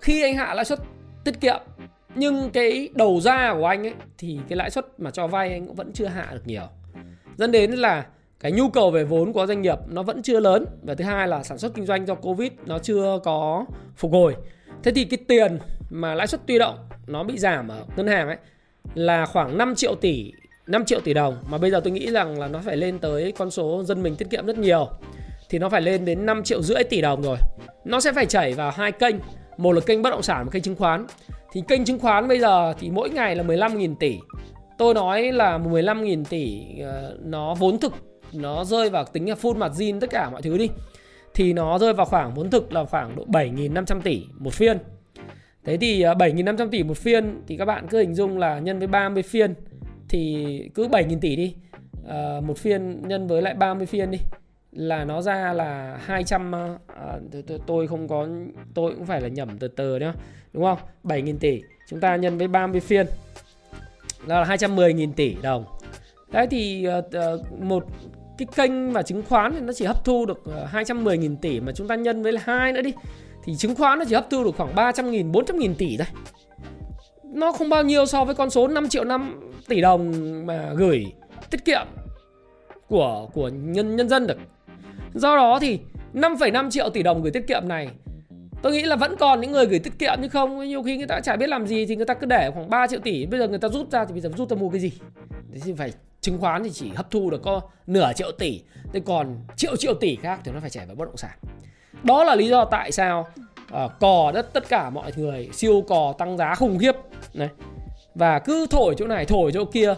khi 0.00 0.22
anh 0.22 0.34
hạ 0.34 0.54
lãi 0.54 0.64
suất 0.64 0.78
tiết 1.24 1.40
kiệm, 1.40 1.60
nhưng 2.14 2.50
cái 2.50 2.88
đầu 2.94 3.20
ra 3.20 3.54
của 3.54 3.66
anh 3.66 3.86
ấy, 3.86 3.94
thì 4.18 4.38
cái 4.48 4.56
lãi 4.56 4.70
suất 4.70 5.00
mà 5.00 5.10
cho 5.10 5.26
vay 5.26 5.52
anh 5.52 5.66
cũng 5.66 5.76
vẫn 5.76 5.92
chưa 5.92 6.06
hạ 6.06 6.28
được 6.32 6.42
nhiều. 6.44 6.66
Dẫn 7.36 7.52
đến 7.52 7.70
là 7.70 8.06
cái 8.40 8.52
nhu 8.52 8.68
cầu 8.68 8.90
về 8.90 9.04
vốn 9.04 9.32
của 9.32 9.46
doanh 9.46 9.62
nghiệp 9.62 9.78
nó 9.88 10.02
vẫn 10.02 10.22
chưa 10.22 10.40
lớn 10.40 10.64
và 10.82 10.94
thứ 10.94 11.04
hai 11.04 11.28
là 11.28 11.42
sản 11.42 11.58
xuất 11.58 11.74
kinh 11.74 11.86
doanh 11.86 12.06
do 12.06 12.14
Covid 12.14 12.52
nó 12.66 12.78
chưa 12.78 13.18
có 13.24 13.66
phục 13.96 14.12
hồi. 14.12 14.34
Thế 14.82 14.92
thì 14.94 15.04
cái 15.04 15.18
tiền 15.28 15.58
mà 15.90 16.14
lãi 16.14 16.26
suất 16.26 16.40
tuy 16.46 16.58
động 16.58 16.76
nó 17.06 17.24
bị 17.24 17.38
giảm 17.38 17.68
ở 17.68 17.84
ngân 17.96 18.06
hàng 18.06 18.28
ấy 18.28 18.36
là 18.94 19.26
khoảng 19.26 19.58
5 19.58 19.74
triệu 19.74 19.94
tỷ 19.94 20.32
5 20.66 20.84
triệu 20.84 21.00
tỷ 21.00 21.14
đồng 21.14 21.36
mà 21.50 21.58
bây 21.58 21.70
giờ 21.70 21.80
tôi 21.84 21.92
nghĩ 21.92 22.10
rằng 22.10 22.38
là 22.38 22.48
nó 22.48 22.60
phải 22.64 22.76
lên 22.76 22.98
tới 22.98 23.32
con 23.32 23.50
số 23.50 23.82
dân 23.84 24.02
mình 24.02 24.16
tiết 24.16 24.30
kiệm 24.30 24.46
rất 24.46 24.58
nhiều 24.58 24.88
thì 25.48 25.58
nó 25.58 25.68
phải 25.68 25.80
lên 25.80 26.04
đến 26.04 26.26
5 26.26 26.42
triệu 26.42 26.62
rưỡi 26.62 26.84
tỷ 26.84 27.00
đồng 27.00 27.22
rồi. 27.22 27.38
Nó 27.84 28.00
sẽ 28.00 28.12
phải 28.12 28.26
chảy 28.26 28.52
vào 28.52 28.70
hai 28.70 28.92
kênh, 28.92 29.16
một 29.56 29.72
là 29.72 29.80
kênh 29.80 30.02
bất 30.02 30.10
động 30.10 30.22
sản 30.22 30.44
và 30.44 30.50
kênh 30.50 30.62
chứng 30.62 30.76
khoán. 30.76 31.06
Thì 31.52 31.62
kênh 31.68 31.84
chứng 31.84 31.98
khoán 31.98 32.28
bây 32.28 32.40
giờ 32.40 32.74
thì 32.78 32.90
mỗi 32.90 33.10
ngày 33.10 33.36
là 33.36 33.42
15.000 33.42 33.94
tỷ. 34.00 34.18
Tôi 34.78 34.94
nói 34.94 35.32
là 35.32 35.58
15.000 35.58 36.24
tỷ 36.24 36.62
ờ, 36.80 37.16
nó 37.24 37.54
vốn 37.54 37.78
thực 37.78 37.92
nó 38.32 38.64
rơi 38.64 38.90
vào 38.90 39.04
tính 39.04 39.28
là 39.28 39.34
full 39.34 39.56
margin 39.56 40.00
tất 40.00 40.10
cả 40.10 40.30
mọi 40.30 40.42
thứ 40.42 40.58
đi 40.58 40.68
thì 41.34 41.52
nó 41.52 41.78
rơi 41.78 41.92
vào 41.92 42.06
khoảng 42.06 42.34
vốn 42.34 42.50
thực 42.50 42.72
là 42.72 42.84
khoảng 42.84 43.16
độ 43.16 43.24
7.500 43.26 44.00
tỷ 44.00 44.24
một 44.38 44.52
phiên. 44.52 44.78
Thế 45.64 45.76
thì 45.76 46.02
ờ, 46.02 46.14
7.500 46.14 46.68
tỷ 46.68 46.82
một 46.82 46.96
phiên 46.96 47.42
thì 47.46 47.56
các 47.56 47.64
bạn 47.64 47.86
cứ 47.90 47.98
hình 47.98 48.14
dung 48.14 48.38
là 48.38 48.58
nhân 48.58 48.78
với 48.78 48.88
30 48.88 49.22
phiên 49.22 49.54
thì 50.08 50.70
cứ 50.74 50.88
7.000 50.88 51.18
tỷ 51.20 51.36
đi. 51.36 51.54
À, 52.08 52.40
một 52.46 52.58
phiên 52.58 53.08
nhân 53.08 53.26
với 53.26 53.42
lại 53.42 53.54
30 53.54 53.86
phiên 53.86 54.10
đi 54.10 54.18
là 54.76 55.04
nó 55.04 55.22
ra 55.22 55.52
là 55.52 56.00
200 56.04 56.54
à, 56.54 56.78
ờ, 56.86 57.20
tôi 57.46 57.60
tôi 57.66 57.86
không 57.86 58.08
có 58.08 58.26
tôi 58.74 58.94
cũng 58.94 59.06
phải 59.06 59.20
là 59.20 59.28
nhẩm 59.28 59.58
từ 59.58 59.68
từ 59.68 59.96
nhá 59.96 60.12
đúng 60.52 60.64
không? 60.64 60.78
7.000 61.04 61.38
tỷ 61.38 61.62
chúng 61.88 62.00
ta 62.00 62.16
nhân 62.16 62.38
với 62.38 62.48
30 62.48 62.80
phiên. 62.80 63.06
Đó 64.26 64.40
là 64.40 64.46
210.000 64.46 65.12
tỷ 65.12 65.36
đồng. 65.42 65.64
Đấy 66.32 66.46
thì 66.50 66.88
uh, 66.88 67.62
một 67.62 67.84
cái 68.38 68.46
kênh 68.56 68.92
mà 68.92 69.02
chứng 69.02 69.22
khoán 69.28 69.52
thì 69.54 69.60
nó 69.60 69.72
chỉ 69.72 69.84
hấp 69.84 70.04
thu 70.04 70.26
được 70.26 70.42
210.000 70.72 71.36
tỷ 71.36 71.60
mà 71.60 71.72
chúng 71.72 71.88
ta 71.88 71.94
nhân 71.94 72.22
với 72.22 72.32
hai 72.40 72.72
nữa 72.72 72.82
đi 72.82 72.92
thì 73.44 73.56
chứng 73.56 73.74
khoán 73.74 73.98
nó 73.98 74.04
chỉ 74.08 74.14
hấp 74.14 74.30
thu 74.30 74.44
được 74.44 74.50
khoảng 74.56 74.74
300.000 74.74 75.32
400.000 75.32 75.74
tỷ 75.74 75.96
thôi. 75.96 76.06
Nó 77.24 77.52
không 77.52 77.68
bao 77.68 77.82
nhiêu 77.82 78.06
so 78.06 78.24
với 78.24 78.34
con 78.34 78.50
số 78.50 78.68
5 78.68 78.88
triệu 78.88 79.04
5 79.04 79.40
tỷ 79.68 79.80
đồng 79.80 80.12
mà 80.46 80.72
gửi 80.76 81.04
tiết 81.50 81.64
kiệm 81.64 81.86
của 82.88 83.28
của 83.32 83.48
nhân 83.48 83.96
nhân 83.96 84.08
dân 84.08 84.26
được. 84.26 84.38
Do 85.16 85.36
đó 85.36 85.58
thì 85.60 85.80
5,5 86.14 86.70
triệu 86.70 86.90
tỷ 86.90 87.02
đồng 87.02 87.22
gửi 87.22 87.32
tiết 87.32 87.46
kiệm 87.46 87.68
này. 87.68 87.88
Tôi 88.62 88.72
nghĩ 88.72 88.82
là 88.82 88.96
vẫn 88.96 89.16
còn 89.16 89.40
những 89.40 89.52
người 89.52 89.66
gửi 89.66 89.78
tiết 89.78 89.98
kiệm 89.98 90.18
nhưng 90.20 90.30
không 90.30 90.68
Nhiều 90.68 90.82
khi 90.82 90.96
người 90.96 91.06
ta 91.06 91.20
chả 91.20 91.36
biết 91.36 91.48
làm 91.48 91.66
gì 91.66 91.86
thì 91.86 91.96
người 91.96 92.06
ta 92.06 92.14
cứ 92.14 92.26
để 92.26 92.50
khoảng 92.54 92.70
3 92.70 92.86
triệu 92.86 93.00
tỷ. 93.00 93.26
Bây 93.26 93.40
giờ 93.40 93.48
người 93.48 93.58
ta 93.58 93.68
rút 93.68 93.90
ra 93.90 94.04
thì 94.04 94.12
bây 94.12 94.20
giờ 94.20 94.30
rút 94.36 94.50
ra 94.50 94.56
mua 94.56 94.70
cái 94.70 94.80
gì? 94.80 94.92
Thế 95.52 95.60
thì 95.64 95.72
phải 95.72 95.92
chứng 96.20 96.38
khoán 96.38 96.64
thì 96.64 96.70
chỉ 96.70 96.90
hấp 96.94 97.10
thu 97.10 97.30
được 97.30 97.42
có 97.42 97.60
nửa 97.86 98.12
triệu 98.16 98.32
tỷ. 98.38 98.62
Thế 98.92 99.00
còn 99.00 99.36
triệu 99.56 99.76
triệu 99.76 99.94
tỷ 99.94 100.16
khác 100.16 100.40
thì 100.44 100.52
nó 100.52 100.60
phải 100.60 100.70
chảy 100.70 100.86
vào 100.86 100.96
bất 100.96 101.04
động 101.04 101.16
sản. 101.16 101.38
Đó 102.02 102.24
là 102.24 102.34
lý 102.34 102.48
do 102.48 102.64
tại 102.64 102.92
sao 102.92 103.28
uh, 103.84 103.92
cò 104.00 104.32
đất 104.34 104.52
tất 104.52 104.68
cả 104.68 104.90
mọi 104.90 105.12
người 105.16 105.48
siêu 105.52 105.84
cò 105.88 106.14
tăng 106.18 106.36
giá 106.36 106.54
khủng 106.54 106.78
khiếp. 106.78 106.94
Này. 107.34 107.48
Và 108.14 108.38
cứ 108.38 108.66
thổi 108.70 108.94
chỗ 108.98 109.06
này 109.06 109.24
thổi 109.24 109.52
chỗ 109.52 109.64
kia 109.64 109.94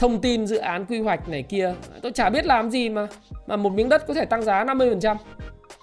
thông 0.00 0.20
tin 0.20 0.46
dự 0.46 0.56
án 0.56 0.86
quy 0.86 1.00
hoạch 1.00 1.28
này 1.28 1.42
kia. 1.42 1.74
Tôi 2.02 2.12
chả 2.12 2.30
biết 2.30 2.46
làm 2.46 2.70
gì 2.70 2.88
mà 2.88 3.06
mà 3.46 3.56
một 3.56 3.72
miếng 3.72 3.88
đất 3.88 4.06
có 4.06 4.14
thể 4.14 4.24
tăng 4.24 4.42
giá 4.42 4.64
50% 4.64 5.16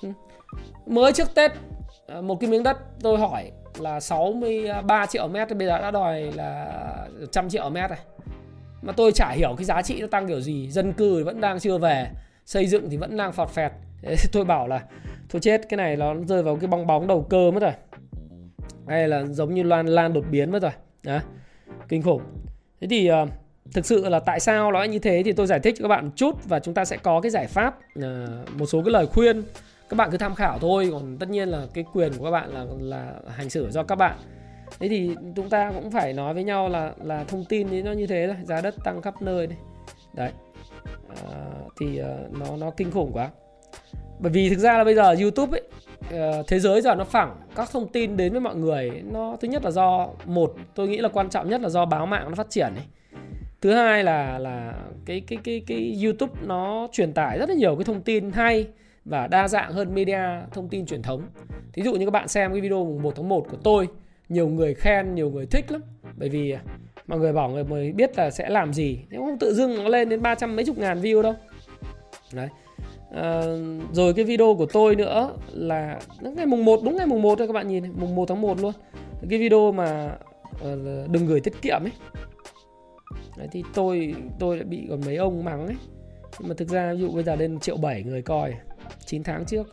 ừ. 0.02 0.10
mới 0.86 1.14
trước 1.14 1.36
Tết 1.36 1.52
à, 2.08 2.22
một 2.22 2.40
cái 2.40 2.50
miếng 2.50 2.64
đất 2.64 2.78
tôi 3.02 3.18
hỏi 3.18 3.52
là 3.80 4.00
63 4.00 5.06
triệu 5.06 5.28
mét 5.28 5.50
bây 5.58 5.68
giờ 5.68 5.82
đã 5.82 5.92
đòi 5.92 6.22
là 6.22 6.76
trăm 7.32 7.50
triệu 7.50 7.70
mét 7.70 7.90
này 7.90 8.00
mà 8.82 8.94
tôi 8.94 9.12
chả 9.12 9.30
hiểu 9.30 9.56
cái 9.58 9.66
giá 9.66 9.82
trị 9.82 10.02
nó 10.02 10.08
tăng 10.08 10.28
kiểu 10.28 10.42
gì 10.42 10.70
dân 10.72 10.94
cư 10.94 11.24
vẫn 11.24 11.42
đang 11.42 11.60
chưa 11.60 11.78
về 11.78 12.08
xây 12.46 12.68
dựng 12.68 12.90
thì 12.90 12.98
vẫn 12.98 13.18
đang 13.18 13.34
phọt 13.34 13.50
phẹt. 13.50 13.72
Tôi 14.34 14.46
bảo 14.46 14.68
là 14.68 14.84
thôi 15.30 15.40
chết 15.42 15.62
cái 15.70 15.78
này 15.78 15.96
nó 15.96 16.16
rơi 16.28 16.44
vào 16.44 16.56
cái 16.56 16.68
bong 16.68 16.88
bóng 16.88 17.08
đầu 17.08 17.26
cơ 17.30 17.52
mất 17.52 17.62
rồi. 17.62 17.74
Hay 18.88 19.08
là 19.08 19.24
giống 19.24 19.54
như 19.54 19.64
lan 19.64 19.88
lan 19.88 20.14
đột 20.14 20.26
biến 20.32 20.52
mất 20.52 20.62
rồi. 20.62 20.72
Đó 21.04 21.20
kinh 21.90 22.02
khủng. 22.02 22.22
Thế 22.82 22.88
thì 22.88 23.12
uh, 23.12 23.30
thực 23.74 23.86
sự 23.86 24.10
là 24.10 24.20
tại 24.20 24.40
sao 24.40 24.72
nó 24.72 24.84
như 24.84 25.00
thế 25.00 25.22
thì 25.26 25.32
tôi 25.32 25.48
giải 25.48 25.60
thích 25.60 25.76
cho 25.78 25.84
các 25.84 25.88
bạn 25.88 26.06
một 26.06 26.12
chút 26.16 26.36
và 26.46 26.60
chúng 26.60 26.74
ta 26.74 26.86
sẽ 26.86 26.98
có 26.98 27.22
cái 27.22 27.30
giải 27.30 27.48
pháp 27.48 27.80
ờ, 28.02 28.28
một 28.58 28.66
số 28.66 28.82
cái 28.86 28.92
lời 28.92 29.08
khuyên. 29.08 29.44
Các 29.90 29.96
bạn 29.96 30.12
cứ 30.12 30.18
tham 30.18 30.36
khảo 30.36 30.60
thôi 30.60 30.90
còn 30.92 31.18
tất 31.20 31.30
nhiên 31.30 31.50
là 31.50 31.66
cái 31.74 31.86
quyền 31.94 32.14
của 32.18 32.26
các 32.26 32.32
bạn 32.32 32.54
là 32.54 32.66
là 32.80 33.14
hành 33.36 33.50
xử 33.50 33.70
do 33.72 33.84
các 33.84 33.96
bạn. 33.96 34.18
Thế 34.80 34.88
thì 34.88 35.16
chúng 35.36 35.50
ta 35.50 35.72
cũng 35.72 35.92
phải 35.92 36.14
nói 36.14 36.34
với 36.34 36.44
nhau 36.44 36.70
là 36.70 36.94
là 37.04 37.24
thông 37.24 37.46
tin 37.46 37.68
thì 37.68 37.82
nó 37.82 37.92
như 37.92 38.08
thế 38.08 38.28
thôi 38.28 38.36
giá 38.44 38.62
đất 38.62 38.76
tăng 38.84 39.02
khắp 39.02 39.22
nơi 39.22 39.48
đấy 39.48 39.58
đấy 40.14 40.32
à, 41.10 41.32
thì 41.80 42.02
uh, 42.02 42.40
nó 42.40 42.58
nó 42.58 42.72
kinh 42.72 42.92
khủng 42.92 43.12
quá. 43.14 43.30
Bởi 44.20 44.32
vì 44.32 44.50
thực 44.50 44.60
ra 44.60 44.78
là 44.78 44.84
bây 44.84 44.96
giờ 44.96 45.16
YouTube 45.22 45.60
ấy 45.60 45.68
uh, 46.40 46.48
thế 46.48 46.60
giới 46.60 46.82
giờ 46.82 46.96
nó 46.96 47.04
phẳng 47.04 47.36
các 47.56 47.70
thông 47.72 47.88
tin 47.88 48.18
đến 48.18 48.32
với 48.32 48.42
mọi 48.42 48.56
người 48.56 49.02
nó 49.12 49.38
thứ 49.42 49.48
nhất 49.48 49.64
là 49.64 49.72
do 49.72 50.08
một 50.26 50.54
tôi 50.76 50.88
nghĩ 50.88 50.98
là 50.98 51.10
quan 51.10 51.30
trọng 51.30 51.50
nhất 51.50 51.62
là 51.62 51.70
do 51.70 51.86
báo 51.86 52.06
mạng 52.06 52.26
nó 52.30 52.36
phát 52.36 52.50
triển 52.50 52.74
ấy 52.76 52.86
thứ 53.62 53.74
hai 53.74 54.04
là 54.04 54.40
là 54.40 54.74
cái 55.06 55.22
cái 55.28 55.40
cái 55.44 55.62
cái 55.68 56.00
YouTube 56.04 56.34
nó 56.46 56.88
truyền 56.92 57.14
tải 57.14 57.40
rất 57.40 57.50
là 57.50 57.56
nhiều 57.56 57.76
cái 57.76 57.84
thông 57.84 58.02
tin 58.02 58.32
hay 58.32 58.68
và 59.06 59.28
đa 59.28 59.48
dạng 59.48 59.72
hơn 59.72 59.96
media 59.96 60.20
thông 60.52 60.70
tin 60.70 60.86
truyền 60.86 61.02
thống. 61.02 61.22
Thí 61.74 61.84
dụ 61.84 61.96
như 61.96 62.06
các 62.06 62.12
bạn 62.12 62.28
xem 62.28 62.52
cái 62.52 62.62
video 62.62 62.86
mùng 62.86 63.02
1 63.02 63.14
tháng 63.16 63.30
1 63.30 63.46
của 63.50 63.58
tôi, 63.64 63.88
nhiều 64.30 64.48
người 64.48 64.74
khen, 64.74 65.16
nhiều 65.16 65.30
người 65.30 65.46
thích 65.46 65.72
lắm. 65.72 65.82
Bởi 66.18 66.30
vì 66.30 66.52
à, 66.52 66.62
mọi 67.08 67.20
người 67.20 67.34
bảo 67.34 67.50
người 67.50 67.64
mới 67.64 67.92
biết 67.92 68.18
là 68.18 68.32
sẽ 68.32 68.50
làm 68.50 68.74
gì. 68.74 69.00
Nếu 69.10 69.22
không 69.22 69.40
tự 69.40 69.54
dưng 69.54 69.84
nó 69.84 69.90
lên 69.90 70.10
đến 70.10 70.22
300 70.22 70.56
mấy 70.56 70.66
chục 70.66 70.78
ngàn 70.78 71.02
view 71.02 71.22
đâu. 71.22 71.34
Đấy. 72.34 72.50
À, 73.16 73.42
rồi 73.94 74.14
cái 74.14 74.26
video 74.26 74.56
của 74.58 74.66
tôi 74.66 74.96
nữa 74.96 75.32
là 75.54 76.00
ngày 76.22 76.46
mùng 76.46 76.66
1 76.66 76.80
đúng 76.84 76.96
ngày 76.98 77.08
mùng 77.08 77.22
1 77.22 77.36
thôi 77.38 77.48
các 77.48 77.54
bạn 77.54 77.68
nhìn 77.68 77.84
mùng 78.00 78.16
1 78.16 78.26
tháng 78.28 78.42
1 78.42 78.62
luôn. 78.62 78.74
Cái 79.30 79.40
video 79.40 79.72
mà 79.72 80.18
ờ, 80.62 80.78
đừng 81.12 81.26
gửi 81.26 81.40
tiết 81.40 81.62
kiệm 81.62 81.84
ấy 81.84 81.92
Đấy, 83.38 83.48
thì 83.52 83.64
tôi 83.74 84.16
tôi 84.40 84.58
lại 84.58 84.66
bị 84.66 84.88
còn 84.90 85.02
mấy 85.06 85.16
ông 85.16 85.44
mắng 85.44 85.66
ấy. 85.66 85.76
Nhưng 86.40 86.50
mà 86.50 86.56
thực 86.58 86.68
ra 86.68 86.94
ví 86.94 87.00
dụ 87.00 87.12
bây 87.12 87.24
giờ 87.24 87.36
lên 87.36 87.60
triệu 87.60 87.78
bảy 87.78 88.04
người 88.04 88.22
coi 88.22 88.54
9 89.06 89.24
tháng 89.24 89.46
trước 89.46 89.68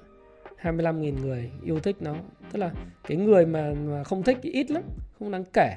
25.000 0.63 1.21
người 1.21 1.51
yêu 1.63 1.81
thích 1.81 1.97
nó. 2.01 2.15
Tức 2.53 2.59
là 2.59 2.71
cái 3.09 3.17
người 3.17 3.47
mà, 3.47 3.75
mà 3.75 4.05
không 4.05 4.23
thích 4.23 4.39
thì 4.43 4.51
ít 4.51 4.71
lắm 4.71 4.83
không 5.19 5.31
đáng 5.31 5.45
kể. 5.53 5.75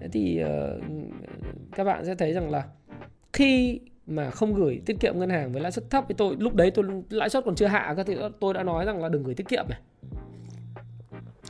Thế 0.00 0.08
thì 0.12 0.42
uh, 0.44 0.82
các 1.74 1.84
bạn 1.84 2.04
sẽ 2.04 2.14
thấy 2.14 2.32
rằng 2.32 2.50
là 2.50 2.64
khi 3.32 3.80
mà 4.06 4.30
không 4.30 4.54
gửi 4.54 4.80
tiết 4.86 4.96
kiệm 5.00 5.18
ngân 5.18 5.30
hàng 5.30 5.52
với 5.52 5.62
lãi 5.62 5.72
suất 5.72 5.90
thấp 5.90 6.04
thì 6.08 6.14
tôi 6.18 6.36
lúc 6.38 6.54
đấy 6.54 6.70
tôi 6.70 6.84
lãi 7.10 7.28
suất 7.28 7.44
còn 7.44 7.54
chưa 7.54 7.66
hạ 7.66 7.94
các 7.96 8.06
thì 8.06 8.16
tôi 8.40 8.54
đã 8.54 8.62
nói 8.62 8.84
rằng 8.84 9.02
là 9.02 9.08
đừng 9.08 9.22
gửi 9.22 9.34
tiết 9.34 9.48
kiệm 9.48 9.64
này. 9.68 9.80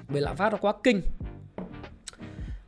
Vì 0.09 0.21
lạm 0.21 0.37
phát 0.37 0.53
nó 0.53 0.59
quá 0.61 0.73
kinh 0.83 1.01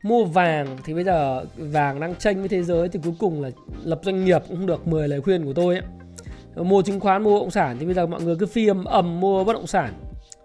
mua 0.03 0.25
vàng 0.25 0.77
thì 0.85 0.95
bây 0.95 1.05
giờ 1.05 1.45
vàng 1.57 2.01
đang 2.01 2.15
tranh 2.15 2.41
với 2.41 2.49
thế 2.49 2.63
giới 2.63 2.89
thì 2.89 3.01
cuối 3.05 3.15
cùng 3.19 3.43
là 3.43 3.51
lập 3.85 4.01
doanh 4.03 4.25
nghiệp 4.25 4.43
cũng 4.49 4.67
được 4.67 4.89
10 4.89 5.09
lời 5.09 5.21
khuyên 5.21 5.45
của 5.45 5.53
tôi 5.53 5.75
ấy. 5.75 6.65
mua 6.65 6.83
chứng 6.83 7.01
khoán 7.01 7.23
mua 7.23 7.35
bất 7.35 7.41
động 7.41 7.51
sản 7.51 7.77
thì 7.81 7.87
bây 7.87 7.95
giờ 7.95 8.07
mọi 8.07 8.23
người 8.23 8.37
cứ 8.37 8.47
phi 8.47 8.67
ầm 8.67 8.85
ầm 8.85 9.21
mua 9.21 9.45
bất 9.45 9.53
động 9.53 9.67
sản 9.67 9.93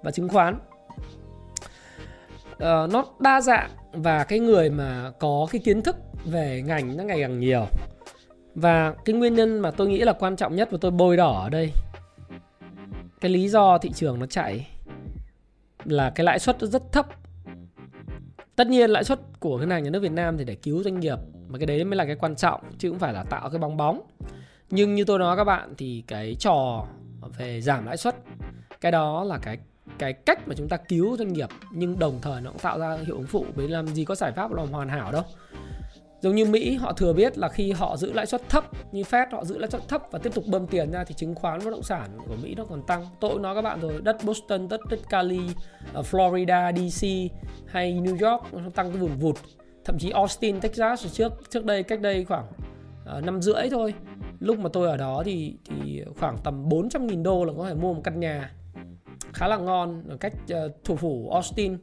và 0.04 0.12
chứng 0.12 0.30
khoán. 0.30 0.56
Uh, 2.54 2.92
nó 2.92 3.06
đa 3.20 3.42
dạng 3.42 3.70
và 3.94 4.24
cái 4.24 4.40
người 4.40 4.70
mà 4.70 5.12
có 5.20 5.48
cái 5.52 5.62
kiến 5.66 5.82
thức 5.82 5.96
về 6.26 6.64
ngành 6.66 6.98
nó 6.98 7.04
ngày 7.04 7.22
càng 7.22 7.40
nhiều. 7.40 7.66
Và 8.56 8.94
cái 9.06 9.16
nguyên 9.16 9.34
nhân 9.34 9.60
mà 9.60 9.72
tôi 9.72 9.88
nghĩ 9.88 10.00
là 10.00 10.14
quan 10.14 10.36
trọng 10.36 10.56
nhất 10.56 10.72
và 10.72 10.78
tôi 10.82 10.92
bôi 10.92 11.18
đỏ 11.18 11.42
ở 11.44 11.50
đây 11.50 11.72
cái 13.24 13.32
lý 13.32 13.50
do 13.50 13.78
thị 13.78 13.92
trường 13.96 14.20
nó 14.20 14.26
chạy 14.26 14.68
là 15.84 16.10
cái 16.10 16.24
lãi 16.24 16.40
suất 16.40 16.60
rất 16.62 16.92
thấp 16.92 17.08
tất 18.56 18.68
nhiên 18.68 18.90
lãi 18.90 19.04
suất 19.04 19.20
của 19.40 19.58
ngân 19.58 19.70
hàng 19.70 19.84
nhà 19.84 19.90
nước 19.90 20.00
Việt 20.00 20.12
Nam 20.12 20.38
thì 20.38 20.44
để 20.44 20.56
cứu 20.56 20.84
doanh 20.84 21.00
nghiệp 21.00 21.18
mà 21.48 21.58
cái 21.58 21.66
đấy 21.66 21.84
mới 21.84 21.96
là 21.96 22.06
cái 22.06 22.16
quan 22.16 22.36
trọng, 22.36 22.62
chứ 22.78 22.90
không 22.90 23.00
phải 23.00 23.14
là 23.14 23.24
tạo 23.24 23.50
cái 23.50 23.60
bong 23.60 23.78
bóng. 23.78 24.02
Nhưng 24.70 24.96
như 24.96 25.06
tôi 25.06 25.20
nói 25.20 25.38
các 25.38 25.44
bạn 25.44 25.74
thì 25.78 26.04
cái 26.08 26.36
trò 26.40 26.86
về 27.38 27.62
giảm 27.62 27.86
lãi 27.86 27.98
suất, 27.98 28.16
cái 28.82 28.92
đó 28.92 29.24
là 29.24 29.38
cái 29.38 29.58
cái 29.98 30.14
cách 30.14 30.48
mà 30.48 30.56
chúng 30.58 30.70
ta 30.70 30.78
cứu 30.78 31.18
doanh 31.18 31.34
nghiệp 31.34 31.50
nhưng 31.72 32.00
đồng 32.00 32.20
thời 32.22 32.42
nó 32.42 32.52
cũng 32.52 32.60
tạo 32.60 32.80
ra 32.80 32.98
hiệu 33.06 33.16
ứng 33.16 33.28
phụ. 33.28 33.46
Với 33.56 33.68
làm 33.68 33.88
gì 33.88 34.06
có 34.06 34.16
giải 34.16 34.32
pháp 34.32 34.54
là 34.54 34.64
hoàn 34.64 34.90
hảo 34.90 35.12
đâu. 35.12 35.24
Giống 36.24 36.36
như 36.36 36.46
Mỹ 36.46 36.76
họ 36.76 36.94
thừa 36.94 37.14
biết 37.14 37.38
là 37.38 37.50
khi 37.50 37.72
họ 37.72 37.98
giữ 37.98 38.14
lãi 38.14 38.26
suất 38.26 38.50
thấp 38.50 38.64
như 38.92 39.02
Fed 39.02 39.26
họ 39.32 39.46
giữ 39.46 39.58
lãi 39.58 39.70
suất 39.70 39.88
thấp 39.88 40.04
và 40.12 40.20
tiếp 40.20 40.34
tục 40.34 40.44
bơm 40.48 40.68
tiền 40.68 40.92
ra 40.92 41.04
thì 41.04 41.16
chứng 41.16 41.36
khoán 41.36 41.60
bất 41.66 41.72
động 41.72 41.84
sản 41.84 42.10
của 42.28 42.36
Mỹ 42.44 42.56
nó 42.56 42.66
còn 42.66 42.84
tăng. 42.88 43.06
Tôi 43.20 43.40
nói 43.40 43.56
các 43.56 43.62
bạn 43.62 43.80
rồi, 43.80 44.02
đất 44.04 44.18
Boston, 44.24 44.68
đất 44.68 44.82
đất 44.90 45.00
Cali, 45.10 45.40
ờ, 45.94 46.02
Florida, 46.02 46.90
DC 46.90 47.32
hay 47.68 47.94
New 47.94 48.32
York 48.32 48.54
nó 48.54 48.70
tăng 48.70 48.92
cái 48.92 49.02
vùn 49.02 49.12
vụt. 49.20 49.36
Thậm 49.86 49.98
chí 50.00 50.10
Austin, 50.10 50.60
Texas 50.62 51.14
trước 51.14 51.34
trước 51.50 51.66
đây 51.66 51.84
cách 51.84 52.02
đây 52.02 52.26
khoảng 52.26 52.46
uh, 53.18 53.24
năm 53.24 53.42
rưỡi 53.42 53.70
thôi. 53.72 53.94
Lúc 54.40 54.60
mà 54.60 54.70
tôi 54.74 54.90
ở 54.90 54.98
đó 54.98 55.22
thì 55.26 55.56
thì 55.66 56.04
khoảng 56.20 56.38
tầm 56.44 56.70
400.000 56.70 57.24
đô 57.24 57.46
là 57.46 57.54
có 57.58 57.66
thể 57.68 57.74
mua 57.74 57.94
một 57.94 58.02
căn 58.04 58.20
nhà 58.20 58.52
khá 59.34 59.48
là 59.48 59.58
ngon 59.58 60.04
ở 60.10 60.18
cách 60.18 60.34
uh, 60.54 60.72
thủ 60.84 60.96
phủ 60.96 61.30
Austin 61.34 61.78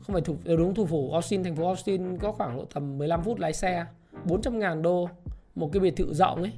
không 0.00 0.14
phải 0.14 0.22
thủ 0.22 0.36
đúng 0.44 0.74
thủ 0.74 0.86
phủ 0.86 1.12
Austin 1.12 1.44
thành 1.44 1.56
phố 1.56 1.66
Austin 1.66 2.18
có 2.18 2.32
khoảng 2.32 2.56
độ 2.56 2.64
tầm 2.74 2.98
15 2.98 3.22
phút 3.22 3.38
lái 3.38 3.52
xe 3.52 3.86
400 4.24 4.58
ngàn 4.58 4.82
đô 4.82 5.08
một 5.54 5.70
cái 5.72 5.80
biệt 5.80 5.96
thự 5.96 6.14
rộng 6.14 6.42
ấy. 6.42 6.52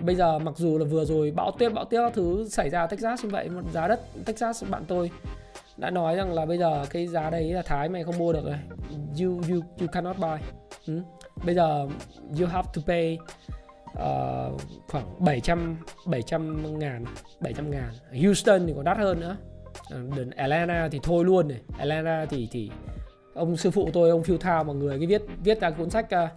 Bây 0.00 0.14
giờ 0.14 0.38
mặc 0.38 0.54
dù 0.56 0.78
là 0.78 0.84
vừa 0.84 1.04
rồi 1.04 1.30
bão 1.30 1.50
tuyết 1.50 1.72
bão 1.72 1.84
tuyết 1.84 2.14
thứ 2.14 2.48
xảy 2.48 2.70
ra 2.70 2.86
Texas 2.86 3.24
như 3.24 3.30
vậy 3.30 3.48
một 3.48 3.62
giá 3.72 3.88
đất 3.88 4.00
Texas 4.24 4.64
bạn 4.70 4.84
tôi 4.88 5.10
đã 5.76 5.90
nói 5.90 6.16
rằng 6.16 6.32
là 6.32 6.46
bây 6.46 6.58
giờ 6.58 6.84
cái 6.90 7.06
giá 7.06 7.30
đấy 7.30 7.52
là 7.52 7.62
Thái 7.62 7.88
mày 7.88 8.04
không 8.04 8.18
mua 8.18 8.32
được 8.32 8.44
rồi. 8.44 8.58
You 9.20 9.40
you 9.50 9.60
you 9.80 9.86
cannot 9.92 10.18
buy. 10.18 10.46
Ừ. 10.86 11.00
bây 11.44 11.54
giờ 11.54 11.88
you 12.40 12.46
have 12.46 12.68
to 12.74 12.82
pay 12.86 13.18
uh, 13.92 14.60
khoảng 14.88 15.24
700 15.24 15.76
700 16.06 16.78
ngàn 16.78 17.04
700 17.40 17.70
ngàn. 17.70 17.92
Houston 18.22 18.66
thì 18.66 18.72
còn 18.76 18.84
đắt 18.84 18.98
hơn 18.98 19.20
nữa. 19.20 19.36
Ờ, 19.90 20.00
đến 20.16 20.30
Atlanta 20.30 20.88
thì 20.88 21.00
thôi 21.02 21.24
luôn 21.24 21.48
này. 21.48 21.60
Atlanta 21.78 22.26
thì 22.26 22.48
thì 22.50 22.70
ông 23.34 23.56
sư 23.56 23.70
phụ 23.70 23.90
tôi 23.92 24.10
ông 24.10 24.22
phiêu 24.22 24.38
Thao 24.38 24.64
mọi 24.64 24.76
người 24.76 24.98
cái 24.98 25.06
viết 25.06 25.22
viết 25.44 25.60
ra 25.60 25.70
cuốn 25.70 25.90
sách 25.90 26.06
uh, 26.24 26.28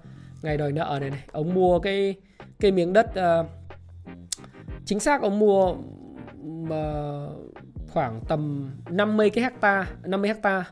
ngày 0.42 0.58
đòi 0.58 0.72
nợ 0.72 0.98
này 1.02 1.10
này. 1.10 1.24
Ông 1.32 1.54
mua 1.54 1.80
cái 1.80 2.16
cái 2.60 2.72
miếng 2.72 2.94
đất 2.94 3.08
uh, 3.10 3.46
chính 4.86 5.00
xác 5.00 5.22
ông 5.22 5.40
mua 5.40 5.76
uh, 6.64 7.56
khoảng 7.90 8.22
tầm 8.28 8.72
50 8.90 9.30
cái 9.30 9.44
hecta 9.44 9.86
50 10.04 10.28
hecta 10.28 10.64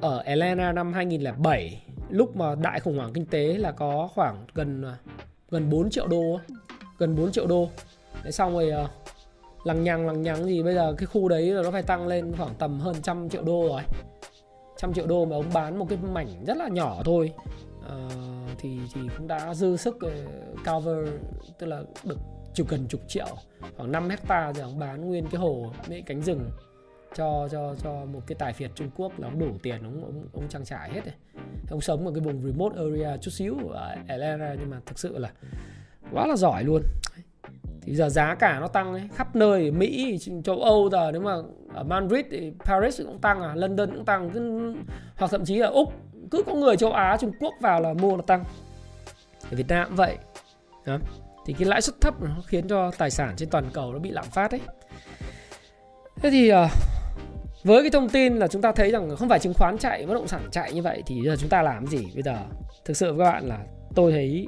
ở 0.00 0.18
Atlanta 0.18 0.72
năm 0.72 0.92
2007 0.92 1.82
lúc 2.10 2.36
mà 2.36 2.54
đại 2.54 2.80
khủng 2.80 2.96
hoảng 2.98 3.12
kinh 3.12 3.26
tế 3.26 3.58
là 3.58 3.72
có 3.72 4.08
khoảng 4.14 4.46
gần 4.54 4.84
gần 5.50 5.70
4 5.70 5.90
triệu 5.90 6.06
đô 6.06 6.40
gần 6.98 7.16
4 7.16 7.32
triệu 7.32 7.46
đô. 7.46 7.68
Đấy 8.22 8.32
xong 8.32 8.52
rồi 8.52 8.72
uh, 8.84 8.90
lằng 9.64 9.84
nhằng 9.84 10.06
lằng 10.06 10.22
nhằng 10.22 10.44
gì 10.44 10.62
bây 10.62 10.74
giờ 10.74 10.94
cái 10.98 11.06
khu 11.06 11.28
đấy 11.28 11.46
là 11.46 11.62
nó 11.62 11.70
phải 11.70 11.82
tăng 11.82 12.06
lên 12.06 12.32
khoảng 12.36 12.54
tầm 12.58 12.80
hơn 12.80 12.96
trăm 13.02 13.28
triệu 13.28 13.42
đô 13.42 13.68
rồi. 13.68 13.82
Trăm 14.76 14.94
triệu 14.94 15.06
đô 15.06 15.24
mà 15.24 15.36
ông 15.36 15.50
bán 15.54 15.78
một 15.78 15.86
cái 15.88 15.98
mảnh 16.12 16.44
rất 16.46 16.56
là 16.56 16.68
nhỏ 16.68 17.02
thôi. 17.04 17.32
Uh, 17.78 18.58
thì 18.58 18.78
thì 18.94 19.00
cũng 19.18 19.28
đã 19.28 19.54
dư 19.54 19.76
sức 19.76 19.96
ờ, 20.00 20.10
cover 20.66 21.08
tức 21.58 21.66
là 21.66 21.82
được 22.04 22.18
chục 22.54 22.68
gần 22.68 22.86
chục 22.88 23.00
triệu. 23.08 23.36
Khoảng 23.76 23.92
5 23.92 24.08
hecta 24.08 24.52
rồi 24.52 24.62
ông 24.64 24.78
bán 24.78 25.08
nguyên 25.08 25.26
cái 25.30 25.40
hồ 25.40 25.72
mấy 25.88 26.02
cánh 26.06 26.22
rừng 26.22 26.50
cho 27.14 27.48
cho 27.52 27.74
cho 27.82 28.04
một 28.04 28.20
cái 28.26 28.36
tài 28.38 28.52
phiệt 28.52 28.70
Trung 28.74 28.90
Quốc 28.96 29.20
là 29.20 29.28
ông 29.28 29.38
đủ 29.38 29.50
tiền 29.62 29.84
ông 29.84 30.04
ông 30.04 30.24
ông 30.32 30.48
trang 30.48 30.64
trải 30.64 30.90
hết 30.90 31.04
rồi. 31.04 31.14
Ông 31.70 31.80
sống 31.80 32.06
ở 32.06 32.12
cái 32.12 32.20
vùng 32.20 32.42
remote 32.42 32.76
area 32.76 33.16
chút 33.16 33.30
xíu 33.30 33.56
ở 33.68 33.94
Atlanta 34.08 34.54
nhưng 34.58 34.70
mà 34.70 34.80
thực 34.86 34.98
sự 34.98 35.18
là 35.18 35.32
quá 36.12 36.26
là 36.26 36.36
giỏi 36.36 36.64
luôn 36.64 36.82
thì 37.86 37.94
giờ 37.94 38.08
giá 38.08 38.34
cả 38.34 38.60
nó 38.60 38.68
tăng 38.68 38.92
ấy, 38.92 39.08
khắp 39.14 39.36
nơi 39.36 39.70
Mỹ 39.70 40.18
châu 40.44 40.62
Âu 40.62 40.88
giờ 40.92 41.10
nếu 41.12 41.20
mà 41.22 41.34
ở 41.74 41.84
Madrid 41.84 42.26
thì 42.30 42.52
Paris 42.64 43.00
cũng 43.02 43.18
tăng 43.18 43.42
à 43.42 43.52
London 43.54 43.90
cũng 43.94 44.04
tăng 44.04 44.30
cứ, 44.30 44.74
hoặc 45.16 45.30
thậm 45.30 45.44
chí 45.44 45.56
là 45.56 45.66
Úc 45.66 45.92
cứ 46.30 46.42
có 46.46 46.54
người 46.54 46.76
châu 46.76 46.92
Á 46.92 47.16
Trung 47.20 47.32
Quốc 47.40 47.54
vào 47.60 47.80
là 47.80 47.94
mua 47.94 48.16
là 48.16 48.22
tăng. 48.26 48.44
Ở 49.50 49.56
Việt 49.56 49.68
Nam 49.68 49.86
cũng 49.88 49.96
vậy. 49.96 50.16
Đó. 50.86 50.98
thì 51.46 51.52
cái 51.52 51.68
lãi 51.68 51.82
suất 51.82 52.00
thấp 52.00 52.22
nó 52.22 52.36
khiến 52.46 52.68
cho 52.68 52.90
tài 52.98 53.10
sản 53.10 53.34
trên 53.36 53.50
toàn 53.50 53.64
cầu 53.72 53.92
nó 53.92 53.98
bị 53.98 54.10
lạm 54.10 54.24
phát 54.24 54.50
ấy. 54.50 54.60
Thế 56.16 56.30
thì 56.30 56.52
uh, 56.52 56.56
với 57.64 57.82
cái 57.82 57.90
thông 57.90 58.08
tin 58.08 58.36
là 58.36 58.48
chúng 58.48 58.62
ta 58.62 58.72
thấy 58.72 58.90
rằng 58.90 59.16
không 59.16 59.28
phải 59.28 59.38
chứng 59.38 59.54
khoán 59.54 59.78
chạy 59.78 60.06
bất 60.06 60.14
động 60.14 60.28
sản 60.28 60.40
chạy 60.50 60.72
như 60.72 60.82
vậy 60.82 61.02
thì 61.06 61.22
giờ 61.24 61.36
chúng 61.36 61.48
ta 61.48 61.62
làm 61.62 61.86
gì? 61.86 62.06
Bây 62.14 62.22
giờ 62.22 62.36
thực 62.84 62.96
sự 62.96 63.12
với 63.12 63.26
các 63.26 63.32
bạn 63.32 63.48
là 63.48 63.58
tôi 63.94 64.12
thấy 64.12 64.46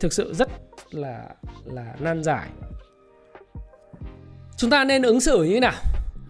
thực 0.00 0.12
sự 0.12 0.34
rất 0.34 0.48
là 0.90 1.24
là 1.64 1.94
nan 1.98 2.22
giải. 2.22 2.48
Chúng 4.56 4.70
ta 4.70 4.84
nên 4.84 5.02
ứng 5.02 5.20
xử 5.20 5.42
như 5.42 5.54
thế 5.54 5.60
nào? 5.60 5.72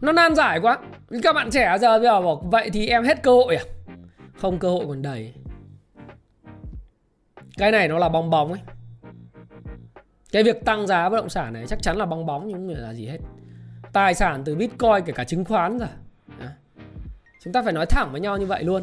Nó 0.01 0.13
nan 0.13 0.35
giải 0.35 0.61
quá. 0.61 0.79
Các 1.23 1.33
bạn 1.33 1.51
trẻ 1.51 1.77
giờ 1.81 1.99
bây 1.99 2.07
giờ 2.07 2.21
bảo, 2.21 2.49
vậy 2.51 2.71
thì 2.73 2.89
em 2.89 3.05
hết 3.05 3.23
cơ 3.23 3.31
hội 3.31 3.57
à? 3.57 3.65
Không, 4.41 4.59
cơ 4.59 4.71
hội 4.71 4.85
còn 4.89 5.03
đầy. 5.03 5.35
Cái 7.57 7.71
này 7.71 7.89
nó 7.89 7.99
là 7.99 8.09
bong 8.09 8.31
bóng 8.31 8.53
ấy. 8.53 8.61
Cái 10.33 10.43
việc 10.43 10.65
tăng 10.65 10.87
giá 10.87 11.09
bất 11.09 11.17
động 11.17 11.29
sản 11.29 11.53
này 11.53 11.67
chắc 11.67 11.83
chắn 11.83 11.97
là 11.97 12.07
bong 12.07 12.27
bóng 12.27 12.49
nhưng 12.49 12.57
không 12.57 12.69
là 12.69 12.95
gì 12.95 13.07
hết. 13.07 13.19
Tài 13.93 14.15
sản 14.15 14.43
từ 14.45 14.55
bitcoin 14.55 15.05
kể 15.07 15.13
cả 15.13 15.25
chứng 15.25 15.45
khoán 15.45 15.79
rồi. 15.79 15.89
Chúng 17.45 17.53
ta 17.53 17.63
phải 17.63 17.73
nói 17.73 17.87
thẳng 17.87 18.09
với 18.13 18.21
nhau 18.21 18.37
như 18.37 18.47
vậy 18.47 18.65
luôn 18.65 18.83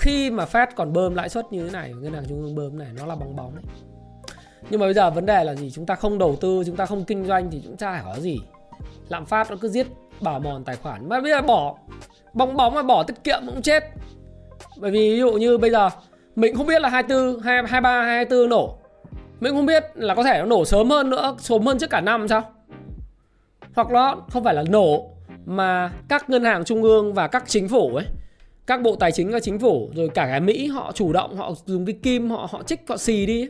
khi 0.00 0.30
mà 0.30 0.44
Fed 0.44 0.66
còn 0.76 0.92
bơm 0.92 1.14
lãi 1.14 1.28
suất 1.28 1.52
như 1.52 1.64
thế 1.64 1.70
này 1.70 1.92
ngân 1.92 2.12
hàng 2.12 2.24
trung 2.28 2.42
ương 2.42 2.54
bơm 2.54 2.78
này 2.78 2.88
nó 2.98 3.06
là 3.06 3.14
bóng 3.14 3.36
bóng 3.36 3.54
đấy. 3.54 3.64
Nhưng 4.70 4.80
mà 4.80 4.86
bây 4.86 4.94
giờ 4.94 5.10
vấn 5.10 5.26
đề 5.26 5.44
là 5.44 5.54
gì? 5.54 5.70
Chúng 5.70 5.86
ta 5.86 5.94
không 5.94 6.18
đầu 6.18 6.36
tư 6.40 6.62
chúng 6.66 6.76
ta 6.76 6.86
không 6.86 7.04
kinh 7.04 7.24
doanh 7.26 7.50
thì 7.50 7.60
chúng 7.64 7.76
ta 7.76 7.92
phải 7.92 8.14
có 8.14 8.20
gì? 8.20 8.38
Lạm 9.08 9.26
phát 9.26 9.50
nó 9.50 9.56
cứ 9.60 9.68
giết 9.68 9.86
bảo 10.20 10.40
mòn 10.40 10.64
tài 10.64 10.76
khoản. 10.76 11.08
Mà 11.08 11.20
bây 11.20 11.30
giờ 11.30 11.42
bỏ 11.42 11.76
bóng 12.32 12.56
bóng 12.56 12.74
mà 12.74 12.82
bỏ 12.82 13.02
tiết 13.02 13.24
kiệm 13.24 13.42
cũng 13.46 13.62
chết. 13.62 13.84
Bởi 14.76 14.90
vì 14.90 15.12
ví 15.12 15.18
dụ 15.18 15.32
như 15.32 15.58
bây 15.58 15.70
giờ 15.70 15.88
mình 16.36 16.56
không 16.56 16.66
biết 16.66 16.82
là 16.82 16.88
24, 16.88 17.40
23, 17.40 18.02
24 18.04 18.48
nổ. 18.48 18.78
Mình 19.40 19.54
không 19.54 19.66
biết 19.66 19.84
là 19.94 20.14
có 20.14 20.24
thể 20.24 20.38
nó 20.38 20.44
nổ 20.44 20.64
sớm 20.64 20.90
hơn 20.90 21.10
nữa 21.10 21.36
Sớm 21.38 21.66
hơn 21.66 21.78
trước 21.78 21.90
cả 21.90 22.00
năm 22.00 22.28
sao? 22.28 22.42
Hoặc 23.74 23.90
nó 23.90 24.16
không 24.30 24.44
phải 24.44 24.54
là 24.54 24.64
nổ 24.68 25.10
Mà 25.44 25.92
các 26.08 26.30
ngân 26.30 26.44
hàng 26.44 26.64
trung 26.64 26.82
ương 26.82 27.14
và 27.14 27.28
các 27.28 27.44
chính 27.46 27.68
phủ 27.68 27.96
ấy 27.96 28.06
các 28.70 28.82
bộ 28.82 28.96
tài 28.96 29.12
chính 29.12 29.30
và 29.30 29.40
chính 29.40 29.58
phủ 29.58 29.90
Rồi 29.94 30.08
cả 30.14 30.26
cái 30.26 30.40
Mỹ 30.40 30.66
họ 30.66 30.92
chủ 30.92 31.12
động 31.12 31.36
Họ 31.36 31.52
dùng 31.66 31.86
cái 31.86 31.94
kim 32.02 32.30
họ 32.30 32.48
họ 32.50 32.62
trích 32.62 32.80
họ 32.88 32.96
xì 32.96 33.26
đi. 33.26 33.48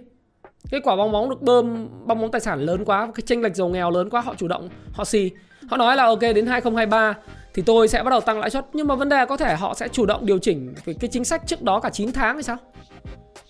Cái 0.71 0.81
quả 0.85 0.97
bong 0.97 1.13
bóng 1.13 1.31
được 1.31 1.43
bơm 1.43 1.89
Bong 2.07 2.21
bóng 2.21 2.31
tài 2.31 2.41
sản 2.41 2.61
lớn 2.61 2.85
quá 2.85 3.13
Cái 3.15 3.23
chênh 3.27 3.43
lệch 3.43 3.55
giàu 3.55 3.69
nghèo 3.69 3.91
lớn 3.91 4.11
quá 4.11 4.21
Họ 4.21 4.35
chủ 4.35 4.49
động 4.49 4.69
họ 4.93 5.05
xì. 5.05 5.31
Họ 5.69 5.77
nói 5.77 5.97
là 5.97 6.05
ok 6.05 6.21
đến 6.21 6.47
2023 6.47 7.17
thì 7.55 7.63
tôi 7.67 7.89
sẽ 7.89 8.03
bắt 8.03 8.11
đầu 8.11 8.21
tăng 8.21 8.41
lãi 8.41 8.51
suất. 8.51 8.67
Nhưng 8.73 8.87
mà 8.89 8.95
vấn 8.95 9.09
đề 9.09 9.27
có 9.27 9.37
thể 9.37 9.55
họ 9.55 9.75
sẽ 9.75 9.89
chủ 9.89 10.07
động 10.07 10.27
điều 10.27 10.39
chỉnh 10.39 10.75
cái, 10.85 10.95
cái 11.01 11.11
chính 11.13 11.25
sách 11.25 11.43
trước 11.47 11.63
đó 11.63 11.81
cả 11.81 11.91
9 11.91 12.13
tháng 12.13 12.35
hay 12.35 12.43
sao? 12.43 12.57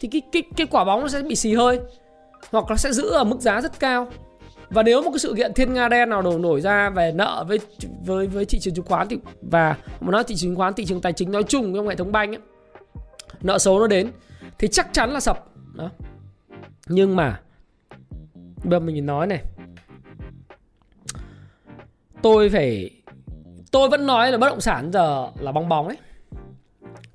Thì 0.01 0.09
cái 0.13 0.23
cái 0.33 0.43
cái 0.57 0.67
quả 0.67 0.85
bóng 0.85 1.01
nó 1.01 1.09
sẽ 1.09 1.23
bị 1.23 1.37
xì 1.37 1.55
hơi 1.55 1.81
hoặc 2.51 2.65
nó 2.69 2.77
sẽ 2.77 2.93
giữ 2.93 3.11
ở 3.11 3.25
mức 3.25 3.41
giá 3.41 3.61
rất 3.61 3.81
cao 3.81 4.09
và 4.71 4.83
nếu 4.83 5.03
một 5.03 5.11
cái 5.11 5.19
sự 5.19 5.35
kiện 5.37 5.55
thiên 5.55 5.75
nga 5.75 5.89
đen 5.89 6.11
nào 6.11 6.23
đổ 6.23 6.39
nổi 6.39 6.61
ra 6.61 6.91
về 6.91 7.13
nợ 7.13 7.45
với 7.49 7.59
với 8.05 8.27
với 8.27 8.45
thị 8.45 8.59
trường 8.59 8.75
chứng 8.75 8.85
khoán 8.85 9.09
thì 9.09 9.19
và 9.43 9.77
mà 10.01 10.11
nói 10.11 10.25
thị 10.25 10.35
trường 10.35 10.51
chứng 10.51 10.57
khoán 10.57 10.75
thị 10.75 10.85
trường 10.85 11.01
tài 11.01 11.13
chính 11.13 11.33
nói 11.33 11.43
chung 11.43 11.75
trong 11.75 11.89
hệ 11.89 11.97
thống 11.97 12.13
banh 12.13 12.35
ấy, 12.35 12.41
nợ 13.41 13.59
xấu 13.59 13.79
nó 13.79 13.87
đến 13.87 14.11
thì 14.59 14.69
chắc 14.69 14.89
chắn 14.93 15.11
là 15.11 15.21
sập. 15.21 15.47
Đó. 15.75 15.91
Nhưng 16.87 17.17
mà 17.17 17.41
bây 18.65 18.71
giờ 18.71 18.81
mình 18.81 19.07
nói 19.07 19.27
này. 19.27 19.43
Tôi 22.23 22.49
phải 22.49 22.91
tôi 23.71 23.89
vẫn 23.89 24.07
nói 24.07 24.33
là 24.33 24.39
bất 24.39 24.49
động 24.49 24.61
sản 24.61 24.91
giờ 24.93 25.29
là 25.39 25.53
bong 25.53 25.69
bóng 25.69 25.89
ấy. 25.89 25.97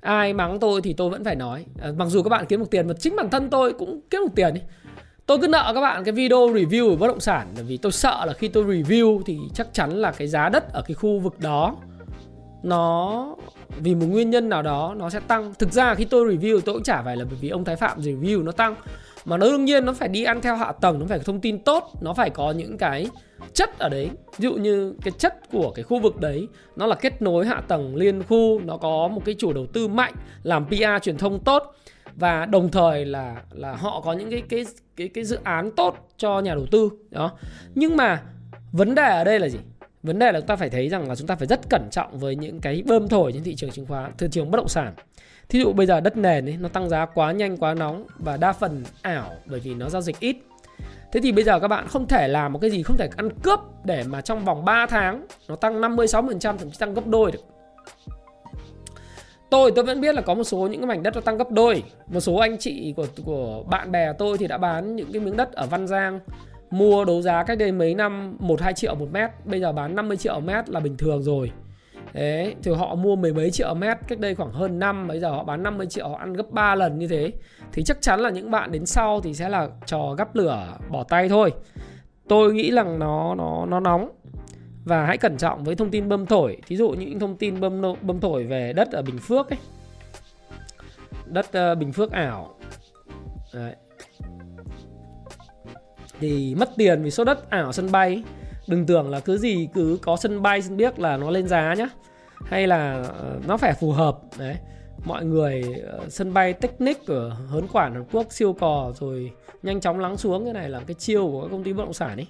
Ai 0.00 0.32
mắng 0.32 0.60
tôi 0.60 0.82
thì 0.82 0.92
tôi 0.92 1.10
vẫn 1.10 1.24
phải 1.24 1.36
nói. 1.36 1.66
À, 1.80 1.92
mặc 1.96 2.06
dù 2.08 2.22
các 2.22 2.28
bạn 2.28 2.46
kiếm 2.48 2.60
được 2.60 2.70
tiền 2.70 2.88
mà 2.88 2.94
chính 2.98 3.16
bản 3.16 3.30
thân 3.30 3.50
tôi 3.50 3.72
cũng 3.72 4.00
kiếm 4.10 4.20
được 4.20 4.32
tiền 4.34 4.54
ấy 4.54 4.62
tôi 5.26 5.38
cứ 5.38 5.48
nợ 5.48 5.72
các 5.74 5.80
bạn 5.80 6.04
cái 6.04 6.12
video 6.12 6.38
review 6.38 6.90
về 6.90 6.96
bất 6.96 7.06
động 7.06 7.20
sản, 7.20 7.46
bởi 7.54 7.64
vì 7.64 7.76
tôi 7.76 7.92
sợ 7.92 8.24
là 8.26 8.32
khi 8.32 8.48
tôi 8.48 8.64
review 8.64 9.22
thì 9.26 9.38
chắc 9.54 9.66
chắn 9.72 9.90
là 9.90 10.12
cái 10.12 10.28
giá 10.28 10.48
đất 10.48 10.72
ở 10.72 10.82
cái 10.82 10.94
khu 10.94 11.18
vực 11.18 11.40
đó, 11.40 11.76
nó, 12.62 13.36
vì 13.78 13.94
một 13.94 14.06
nguyên 14.06 14.30
nhân 14.30 14.48
nào 14.48 14.62
đó 14.62 14.94
nó 14.96 15.10
sẽ 15.10 15.20
tăng. 15.20 15.54
Thực 15.58 15.72
ra 15.72 15.94
khi 15.94 16.04
tôi 16.04 16.36
review 16.36 16.60
tôi 16.60 16.74
cũng 16.74 16.82
chả 16.82 17.02
phải 17.02 17.16
là 17.16 17.24
bởi 17.24 17.38
vì 17.40 17.48
ông 17.48 17.64
thái 17.64 17.76
phạm 17.76 18.00
review 18.00 18.44
nó 18.44 18.52
tăng, 18.52 18.74
mà 19.24 19.36
nó 19.36 19.46
đương 19.46 19.64
nhiên 19.64 19.84
nó 19.84 19.92
phải 19.92 20.08
đi 20.08 20.24
ăn 20.24 20.40
theo 20.40 20.56
hạ 20.56 20.72
tầng, 20.72 20.98
nó 20.98 21.06
phải 21.06 21.18
có 21.18 21.24
thông 21.24 21.40
tin 21.40 21.58
tốt, 21.58 21.90
nó 22.00 22.14
phải 22.14 22.30
có 22.30 22.50
những 22.50 22.78
cái 22.78 23.10
chất 23.54 23.78
ở 23.78 23.88
đấy. 23.88 24.10
Ví 24.38 24.48
dụ 24.48 24.54
như 24.54 24.94
cái 25.02 25.12
chất 25.18 25.34
của 25.52 25.70
cái 25.70 25.82
khu 25.82 25.98
vực 26.00 26.20
đấy, 26.20 26.48
nó 26.76 26.86
là 26.86 26.94
kết 26.94 27.22
nối 27.22 27.46
hạ 27.46 27.62
tầng 27.68 27.96
liên 27.96 28.22
khu, 28.22 28.60
nó 28.60 28.76
có 28.76 29.08
một 29.08 29.22
cái 29.24 29.34
chủ 29.38 29.52
đầu 29.52 29.66
tư 29.66 29.88
mạnh, 29.88 30.14
làm 30.42 30.66
PR 30.66 31.02
truyền 31.02 31.18
thông 31.18 31.38
tốt 31.44 31.74
và 32.16 32.46
đồng 32.46 32.70
thời 32.70 33.04
là 33.04 33.42
là 33.50 33.72
họ 33.72 34.00
có 34.00 34.12
những 34.12 34.30
cái 34.30 34.42
cái 34.48 34.64
cái 34.96 35.08
cái 35.08 35.24
dự 35.24 35.38
án 35.44 35.70
tốt 35.76 36.08
cho 36.16 36.40
nhà 36.40 36.54
đầu 36.54 36.66
tư, 36.70 36.90
đó. 37.10 37.32
Nhưng 37.74 37.96
mà 37.96 38.22
vấn 38.72 38.94
đề 38.94 39.08
ở 39.08 39.24
đây 39.24 39.40
là 39.40 39.48
gì? 39.48 39.58
Vấn 40.02 40.18
đề 40.18 40.32
là 40.32 40.40
chúng 40.40 40.46
ta 40.46 40.56
phải 40.56 40.70
thấy 40.70 40.88
rằng 40.88 41.08
là 41.08 41.14
chúng 41.14 41.26
ta 41.26 41.36
phải 41.36 41.46
rất 41.46 41.60
cẩn 41.70 41.88
trọng 41.90 42.18
với 42.18 42.36
những 42.36 42.60
cái 42.60 42.82
bơm 42.86 43.08
thổi 43.08 43.32
trên 43.32 43.42
thị 43.42 43.54
trường 43.54 43.70
chứng 43.70 43.86
khoán, 43.86 44.12
thị 44.18 44.26
trường 44.30 44.50
bất 44.50 44.56
động 44.56 44.68
sản. 44.68 44.94
Thí 45.48 45.58
dụ 45.58 45.72
bây 45.72 45.86
giờ 45.86 46.00
đất 46.00 46.16
nền 46.16 46.48
ấy, 46.48 46.56
nó 46.60 46.68
tăng 46.68 46.88
giá 46.88 47.06
quá 47.06 47.32
nhanh, 47.32 47.56
quá 47.56 47.74
nóng 47.74 48.06
và 48.18 48.36
đa 48.36 48.52
phần 48.52 48.84
ảo 49.02 49.32
bởi 49.46 49.60
vì 49.60 49.74
nó 49.74 49.88
giao 49.88 50.02
dịch 50.02 50.20
ít. 50.20 50.36
Thế 51.12 51.20
thì 51.20 51.32
bây 51.32 51.44
giờ 51.44 51.60
các 51.60 51.68
bạn 51.68 51.86
không 51.88 52.08
thể 52.08 52.28
làm 52.28 52.52
một 52.52 52.58
cái 52.58 52.70
gì, 52.70 52.82
không 52.82 52.96
thể 52.96 53.08
ăn 53.16 53.28
cướp 53.42 53.60
để 53.84 54.04
mà 54.06 54.20
trong 54.20 54.44
vòng 54.44 54.64
3 54.64 54.86
tháng 54.86 55.26
nó 55.48 55.56
tăng 55.56 55.80
50 55.80 56.06
60% 56.06 56.38
thậm 56.40 56.70
chí 56.70 56.76
tăng 56.78 56.94
gấp 56.94 57.06
đôi 57.06 57.32
được. 57.32 57.44
Tôi 59.56 59.72
tôi 59.72 59.84
vẫn 59.84 60.00
biết 60.00 60.14
là 60.14 60.22
có 60.22 60.34
một 60.34 60.44
số 60.44 60.58
những 60.58 60.80
cái 60.80 60.86
mảnh 60.86 61.02
đất 61.02 61.14
nó 61.14 61.20
tăng 61.20 61.36
gấp 61.36 61.50
đôi. 61.50 61.82
Một 62.06 62.20
số 62.20 62.36
anh 62.36 62.58
chị 62.58 62.94
của 62.96 63.06
của 63.24 63.62
bạn 63.70 63.92
bè 63.92 64.12
tôi 64.12 64.38
thì 64.38 64.46
đã 64.46 64.58
bán 64.58 64.96
những 64.96 65.12
cái 65.12 65.22
miếng 65.22 65.36
đất 65.36 65.52
ở 65.52 65.66
Văn 65.66 65.86
Giang 65.86 66.20
mua 66.70 67.04
đấu 67.04 67.22
giá 67.22 67.44
cách 67.44 67.58
đây 67.58 67.72
mấy 67.72 67.94
năm 67.94 68.36
1 68.38 68.60
2 68.60 68.72
triệu 68.72 68.94
một 68.94 69.06
mét, 69.12 69.30
bây 69.44 69.60
giờ 69.60 69.72
bán 69.72 69.94
50 69.94 70.16
triệu 70.16 70.40
mét 70.40 70.68
là 70.68 70.80
bình 70.80 70.96
thường 70.96 71.22
rồi. 71.22 71.50
Đấy, 72.12 72.54
thì 72.62 72.70
họ 72.72 72.94
mua 72.94 73.16
mười 73.16 73.32
mấy 73.34 73.50
triệu 73.50 73.74
mét 73.74 73.98
cách 74.08 74.18
đây 74.18 74.34
khoảng 74.34 74.52
hơn 74.52 74.78
năm 74.78 75.08
Bây 75.08 75.20
giờ 75.20 75.30
họ 75.30 75.44
bán 75.44 75.62
50 75.62 75.86
triệu 75.86 76.08
họ 76.08 76.16
ăn 76.16 76.32
gấp 76.32 76.50
3 76.50 76.74
lần 76.74 76.98
như 76.98 77.08
thế 77.08 77.32
Thì 77.72 77.82
chắc 77.84 78.02
chắn 78.02 78.20
là 78.20 78.30
những 78.30 78.50
bạn 78.50 78.72
đến 78.72 78.86
sau 78.86 79.20
thì 79.20 79.34
sẽ 79.34 79.48
là 79.48 79.68
trò 79.86 80.14
gắp 80.18 80.36
lửa 80.36 80.78
bỏ 80.90 81.04
tay 81.04 81.28
thôi 81.28 81.52
Tôi 82.28 82.54
nghĩ 82.54 82.70
rằng 82.70 82.98
nó 82.98 83.34
nó 83.34 83.66
nó 83.66 83.80
nóng 83.80 84.10
và 84.86 85.06
hãy 85.06 85.18
cẩn 85.18 85.36
trọng 85.36 85.64
với 85.64 85.74
thông 85.74 85.90
tin 85.90 86.08
bơm 86.08 86.26
thổi. 86.26 86.56
Thí 86.66 86.76
dụ 86.76 86.90
những 86.90 87.18
thông 87.18 87.36
tin 87.36 87.60
bơm 87.60 87.82
bơm 88.02 88.20
thổi 88.20 88.44
về 88.44 88.72
đất 88.72 88.92
ở 88.92 89.02
Bình 89.02 89.18
Phước 89.18 89.50
ấy. 89.50 89.58
Đất 91.26 91.46
uh, 91.46 91.78
Bình 91.78 91.92
Phước 91.92 92.10
ảo. 92.10 92.58
Đấy. 93.54 93.74
Thì 96.20 96.54
mất 96.54 96.70
tiền 96.76 97.02
vì 97.02 97.10
số 97.10 97.24
đất 97.24 97.50
ảo 97.50 97.72
sân 97.72 97.92
bay. 97.92 98.22
Đừng 98.68 98.86
tưởng 98.86 99.10
là 99.10 99.20
cứ 99.20 99.38
gì 99.38 99.68
cứ 99.74 99.98
có 100.02 100.16
sân 100.16 100.42
bay 100.42 100.62
sân 100.62 100.76
biết 100.76 100.98
là 100.98 101.16
nó 101.16 101.30
lên 101.30 101.48
giá 101.48 101.74
nhá. 101.74 101.88
Hay 102.44 102.66
là 102.66 103.02
ờ, 103.02 103.40
nó 103.46 103.56
phải 103.56 103.72
phù 103.72 103.92
hợp. 103.92 104.18
Đấy. 104.38 104.56
Mọi 105.04 105.24
người 105.24 105.64
ờ, 105.86 106.08
sân 106.08 106.34
bay 106.34 106.52
Technic 106.52 107.06
ở 107.06 107.28
hớn 107.28 107.66
quản 107.72 107.94
Hàn 107.94 108.04
Quốc 108.12 108.26
siêu 108.30 108.52
cò 108.52 108.92
rồi 109.00 109.32
nhanh 109.62 109.80
chóng 109.80 109.98
lắng 109.98 110.16
xuống. 110.16 110.44
Cái 110.44 110.54
này 110.54 110.68
là 110.68 110.80
cái 110.86 110.94
chiêu 110.94 111.28
của 111.28 111.42
các 111.42 111.48
công 111.50 111.64
ty 111.64 111.72
bất 111.72 111.84
động 111.84 111.92
sản 111.92 112.16
ấy 112.16 112.26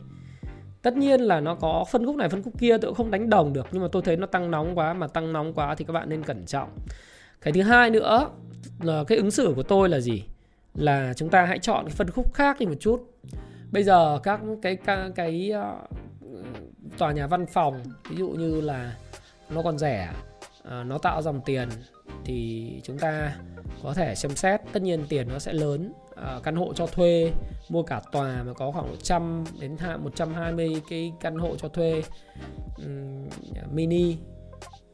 tất 0.82 0.96
nhiên 0.96 1.20
là 1.20 1.40
nó 1.40 1.54
có 1.54 1.84
phân 1.90 2.06
khúc 2.06 2.16
này 2.16 2.28
phân 2.28 2.42
khúc 2.42 2.58
kia 2.58 2.78
tôi 2.78 2.94
không 2.94 3.10
đánh 3.10 3.30
đồng 3.30 3.52
được. 3.52 3.66
Nhưng 3.72 3.82
mà 3.82 3.88
tôi 3.92 4.02
thấy 4.02 4.16
nó 4.16 4.26
tăng 4.26 4.50
nóng 4.50 4.78
quá 4.78 4.94
mà 4.94 5.06
tăng 5.06 5.32
nóng 5.32 5.54
quá 5.54 5.74
thì 5.74 5.84
các 5.84 5.92
bạn 5.92 6.08
nên 6.08 6.22
cẩn 6.22 6.46
trọng. 6.46 6.68
Cái 7.40 7.52
thứ 7.52 7.62
hai 7.62 7.90
nữa 7.90 8.30
là 8.82 9.04
cái 9.04 9.18
ứng 9.18 9.30
xử 9.30 9.52
của 9.56 9.62
tôi 9.62 9.88
là 9.88 10.00
gì? 10.00 10.24
Là 10.74 11.12
chúng 11.16 11.28
ta 11.28 11.44
hãy 11.44 11.58
chọn 11.58 11.84
cái 11.84 11.94
phân 11.94 12.10
khúc 12.10 12.34
khác 12.34 12.56
đi 12.60 12.66
một 12.66 12.74
chút. 12.80 13.10
Bây 13.72 13.84
giờ 13.84 14.18
các 14.22 14.40
cái 14.62 14.76
cái, 14.76 15.10
cái 15.14 15.52
uh, 15.52 16.38
tòa 16.98 17.12
nhà 17.12 17.26
văn 17.26 17.46
phòng 17.46 17.80
ví 18.10 18.16
dụ 18.16 18.28
như 18.28 18.60
là 18.60 18.96
nó 19.50 19.62
còn 19.62 19.78
rẻ 19.78 20.12
uh, 20.60 20.86
nó 20.86 20.98
tạo 20.98 21.22
dòng 21.22 21.40
tiền 21.44 21.68
thì 22.24 22.80
chúng 22.84 22.98
ta 22.98 23.36
có 23.82 23.94
thể 23.94 24.14
xem 24.14 24.36
xét. 24.36 24.60
Tất 24.72 24.82
nhiên 24.82 25.06
tiền 25.08 25.28
nó 25.28 25.38
sẽ 25.38 25.52
lớn. 25.52 25.92
Ờ, 26.16 26.40
căn 26.44 26.56
hộ 26.56 26.74
cho 26.74 26.86
thuê 26.86 27.32
mua 27.68 27.82
cả 27.82 28.00
tòa 28.12 28.42
mà 28.42 28.52
có 28.52 28.70
khoảng 28.70 28.88
100 28.88 29.44
đến 29.60 29.76
120 29.98 30.82
cái 30.90 31.12
căn 31.20 31.36
hộ 31.36 31.56
cho 31.56 31.68
thuê 31.68 32.02
um, 32.76 33.28
mini 33.72 34.16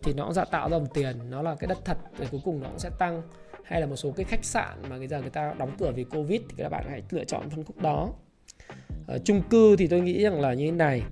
thì 0.03 0.13
nó 0.13 0.25
cũng 0.25 0.33
ra 0.33 0.45
tạo 0.45 0.71
dòng 0.71 0.87
tiền. 0.95 1.17
Nó 1.31 1.43
là 1.43 1.55
cái 1.55 1.69
đất 1.69 1.79
thật 1.85 1.99
rồi 2.19 2.29
cuối 2.31 2.41
cùng 2.45 2.61
nó 2.63 2.69
cũng 2.69 2.79
sẽ 2.79 2.91
tăng. 2.99 3.23
Hay 3.65 3.81
là 3.81 3.87
một 3.87 3.97
số 3.97 4.13
cái 4.17 4.25
khách 4.25 4.45
sạn 4.45 4.83
mà 4.91 4.99
bây 4.99 5.09
giờ 5.09 5.21
người 5.21 5.31
ta 5.31 5.55
đóng 5.59 5.71
cửa 5.79 5.93
vì 5.95 6.05
covid 6.05 6.41
thì 6.49 6.55
các 6.57 6.69
bạn 6.69 6.85
hãy 6.89 7.03
lựa 7.11 7.25
chọn 7.25 7.51
phân 7.51 7.65
khúc 7.65 7.79
đó. 7.83 8.09
Ở 9.07 9.19
chung 9.25 9.43
cư 9.51 9.77
thì 9.77 9.87
tôi 9.87 10.01
nghĩ 10.01 10.23
rằng 10.23 10.41
là 10.41 10.55
như 10.55 10.65
thế 10.65 10.77
này. 10.77 11.03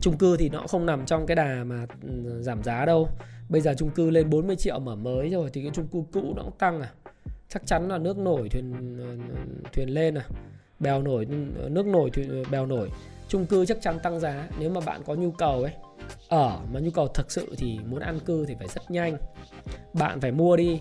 Chung 0.00 0.18
cư 0.18 0.36
thì 0.36 0.48
nó 0.48 0.66
không 0.66 0.86
nằm 0.86 1.06
trong 1.06 1.26
cái 1.26 1.34
đà 1.34 1.64
mà 1.64 1.86
giảm 2.40 2.62
giá 2.62 2.84
đâu. 2.84 3.08
Bây 3.48 3.60
giờ 3.60 3.74
chung 3.78 3.90
cư 3.90 4.10
lên 4.10 4.30
40 4.30 4.56
triệu 4.56 4.78
mở 4.78 4.96
mới 4.96 5.30
rồi 5.30 5.50
thì 5.52 5.62
cái 5.62 5.70
chung 5.74 5.86
cư 5.86 6.02
cũ 6.12 6.32
nó 6.36 6.42
cũng 6.42 6.58
tăng 6.58 6.80
à 6.80 6.92
chắc 7.48 7.66
chắn 7.66 7.88
là 7.88 7.98
nước 7.98 8.18
nổi 8.18 8.48
thuyền 8.48 8.98
thuyền 9.72 9.88
lên 9.88 10.14
à. 10.14 10.24
Bèo 10.80 11.02
nổi, 11.02 11.26
nước 11.68 11.86
nổi 11.86 12.10
thuyền, 12.10 12.42
bèo 12.50 12.66
nổi. 12.66 12.90
Chung 13.28 13.46
cư 13.46 13.66
chắc 13.66 13.78
chắn 13.80 13.98
tăng 14.02 14.20
giá, 14.20 14.48
nếu 14.58 14.70
mà 14.70 14.80
bạn 14.86 15.00
có 15.06 15.14
nhu 15.14 15.30
cầu 15.30 15.62
ấy. 15.62 15.72
Ở 16.28 16.60
mà 16.72 16.80
nhu 16.80 16.90
cầu 16.90 17.08
thực 17.08 17.30
sự 17.32 17.54
thì 17.58 17.78
muốn 17.86 18.00
ăn 18.00 18.20
cư 18.20 18.46
thì 18.46 18.54
phải 18.58 18.68
rất 18.68 18.90
nhanh. 18.90 19.16
Bạn 19.92 20.20
phải 20.20 20.32
mua 20.32 20.56
đi. 20.56 20.78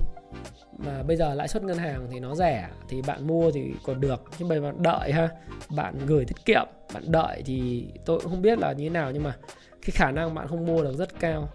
Mà 0.77 1.03
bây 1.03 1.17
giờ 1.17 1.33
lãi 1.33 1.47
suất 1.47 1.63
ngân 1.63 1.77
hàng 1.77 2.07
thì 2.11 2.19
nó 2.19 2.35
rẻ, 2.35 2.69
thì 2.89 3.01
bạn 3.01 3.27
mua 3.27 3.51
thì 3.51 3.71
còn 3.83 4.01
được. 4.01 4.23
Nhưng 4.39 4.47
mà 4.47 4.59
bạn 4.59 4.83
đợi 4.83 5.11
ha, 5.11 5.29
bạn 5.75 5.99
gửi 6.05 6.25
tiết 6.25 6.45
kiệm, 6.45 6.67
bạn 6.93 7.03
đợi 7.11 7.41
thì 7.45 7.87
tôi 8.05 8.19
cũng 8.19 8.31
không 8.31 8.41
biết 8.41 8.59
là 8.59 8.73
như 8.73 8.83
thế 8.83 8.89
nào, 8.89 9.11
nhưng 9.11 9.23
mà 9.23 9.35
cái 9.81 9.91
khả 9.91 10.11
năng 10.11 10.35
bạn 10.35 10.47
không 10.47 10.65
mua 10.65 10.83
được 10.83 10.93
rất 10.97 11.19
cao. 11.19 11.49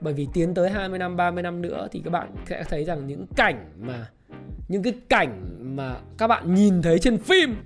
Bởi 0.00 0.14
vì 0.14 0.28
tiến 0.34 0.54
tới 0.54 0.70
20 0.70 0.98
năm 0.98 1.16
30 1.16 1.42
năm 1.42 1.62
nữa 1.62 1.88
thì 1.92 2.00
các 2.04 2.10
bạn 2.10 2.34
sẽ 2.48 2.64
thấy 2.68 2.84
rằng 2.84 3.06
những 3.06 3.26
cảnh 3.36 3.70
mà 3.78 4.08
những 4.68 4.82
cái 4.82 4.92
cảnh 5.08 5.58
mà 5.76 5.96
các 6.18 6.26
bạn 6.26 6.54
nhìn 6.54 6.82
thấy 6.82 6.98
trên 6.98 7.18
phim 7.18 7.56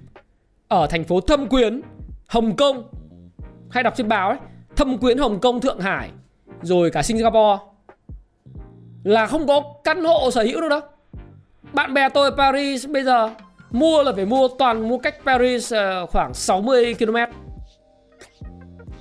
ở 0.69 0.87
thành 0.87 1.05
phố 1.05 1.21
Thâm 1.21 1.49
Quyến, 1.49 1.81
Hồng 2.29 2.57
Kông 2.57 2.89
hay 3.71 3.83
đọc 3.83 3.95
trên 3.97 4.09
báo 4.09 4.29
ấy, 4.29 4.39
Thâm 4.77 4.99
Quyến, 4.99 5.19
Hồng 5.19 5.41
Kông, 5.41 5.61
Thượng 5.61 5.81
Hải 5.81 6.11
rồi 6.63 6.91
cả 6.91 7.03
Singapore 7.03 7.59
là 9.05 9.27
không 9.27 9.47
có 9.47 9.63
căn 9.85 10.05
hộ 10.05 10.31
sở 10.31 10.43
hữu 10.43 10.61
đâu 10.61 10.69
đâu 10.69 10.81
bạn 11.73 11.95
bè 11.95 12.09
tôi 12.09 12.31
ở 12.31 12.37
Paris 12.37 12.89
bây 12.89 13.05
giờ 13.05 13.31
mua 13.71 14.03
là 14.03 14.13
phải 14.13 14.27
mua 14.27 14.49
toàn 14.59 14.89
mua 14.89 14.99
cách 14.99 15.17
Paris 15.27 15.73
ờ, 15.73 16.07
khoảng 16.07 16.35
60 16.35 16.95
km. 16.95 17.17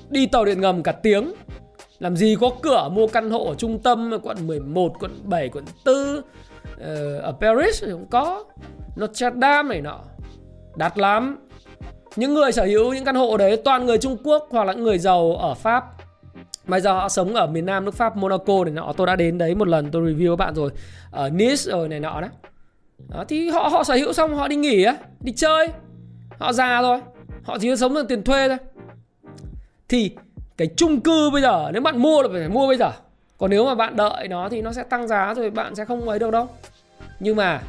Đi 0.09 0.25
tàu 0.25 0.45
điện 0.45 0.61
ngầm 0.61 0.83
cả 0.83 0.91
tiếng. 0.91 1.33
Làm 1.99 2.15
gì 2.15 2.35
có 2.39 2.49
cửa 2.61 2.89
mua 2.91 3.07
căn 3.07 3.31
hộ 3.31 3.45
ở 3.45 3.55
trung 3.55 3.79
tâm 3.79 4.11
quận 4.23 4.47
11, 4.47 4.93
quận 4.99 5.11
7, 5.23 5.49
quận 5.49 5.65
4 5.85 5.95
Ờ, 6.79 7.19
ở 7.19 7.31
Paris 7.41 7.83
thì 7.83 7.91
cũng 7.91 8.07
có. 8.09 8.43
Notre 8.95 9.29
Dame 9.41 9.69
này 9.69 9.81
nọ. 9.81 9.99
Đắt 10.75 10.97
lắm. 10.97 11.37
những 12.15 12.33
người 12.33 12.51
sở 12.51 12.65
hữu 12.65 12.93
những 12.93 13.05
căn 13.05 13.15
hộ 13.15 13.37
đấy 13.37 13.61
toàn 13.65 13.85
người 13.85 13.97
Trung 13.97 14.17
Quốc 14.23 14.47
hoặc 14.51 14.63
là 14.63 14.73
người 14.73 14.97
giàu 14.97 15.35
ở 15.35 15.53
Pháp. 15.53 15.85
Bây 16.65 16.81
giờ 16.81 16.93
họ 16.93 17.09
sống 17.09 17.33
ở 17.33 17.47
miền 17.47 17.65
Nam 17.65 17.85
nước 17.85 17.93
Pháp 17.93 18.17
Monaco 18.17 18.63
này 18.63 18.73
nọ. 18.73 18.93
Tôi 18.97 19.07
đã 19.07 19.15
đến 19.15 19.37
đấy 19.37 19.55
một 19.55 19.67
lần 19.67 19.91
tôi 19.91 20.13
review 20.13 20.31
các 20.31 20.35
bạn 20.35 20.55
rồi. 20.55 20.71
Ở 21.11 21.29
Nice 21.29 21.71
rồi 21.71 21.89
này 21.89 21.99
nọ 21.99 22.21
đó, 22.21 22.27
đó 23.09 23.25
Thì 23.27 23.49
họ 23.49 23.67
họ 23.67 23.83
sở 23.83 23.95
hữu 23.95 24.13
xong 24.13 24.35
họ 24.35 24.47
đi 24.47 24.55
nghỉ 24.55 24.83
á 24.83 24.97
Đi 25.19 25.31
chơi. 25.31 25.67
Họ 26.37 26.53
già 26.53 26.81
rồi 26.81 26.99
Họ 27.43 27.57
chỉ 27.57 27.75
sống 27.75 27.93
bằng 27.93 28.07
tiền 28.07 28.23
thuê 28.23 28.47
thôi. 28.47 28.57
Thì 29.89 30.15
cái 30.57 30.69
chung 30.77 31.01
cư 31.01 31.29
bây 31.33 31.41
giờ 31.41 31.69
Nếu 31.73 31.81
bạn 31.81 32.01
mua 32.01 32.21
là 32.21 32.29
phải 32.31 32.49
mua 32.49 32.67
bây 32.67 32.77
giờ. 32.77 32.91
Còn 33.37 33.49
nếu 33.49 33.65
mà 33.65 33.75
bạn 33.75 33.95
đợi 33.95 34.27
nó 34.27 34.49
thì 34.49 34.61
nó 34.61 34.71
sẽ 34.71 34.83
tăng 34.83 35.07
giá 35.07 35.33
rồi 35.33 35.49
Bạn 35.49 35.75
sẽ 35.75 35.85
không 35.85 36.09
ấy 36.09 36.19
được 36.19 36.31
đâu. 36.31 36.47
Nhưng 37.19 37.35
mà 37.35 37.61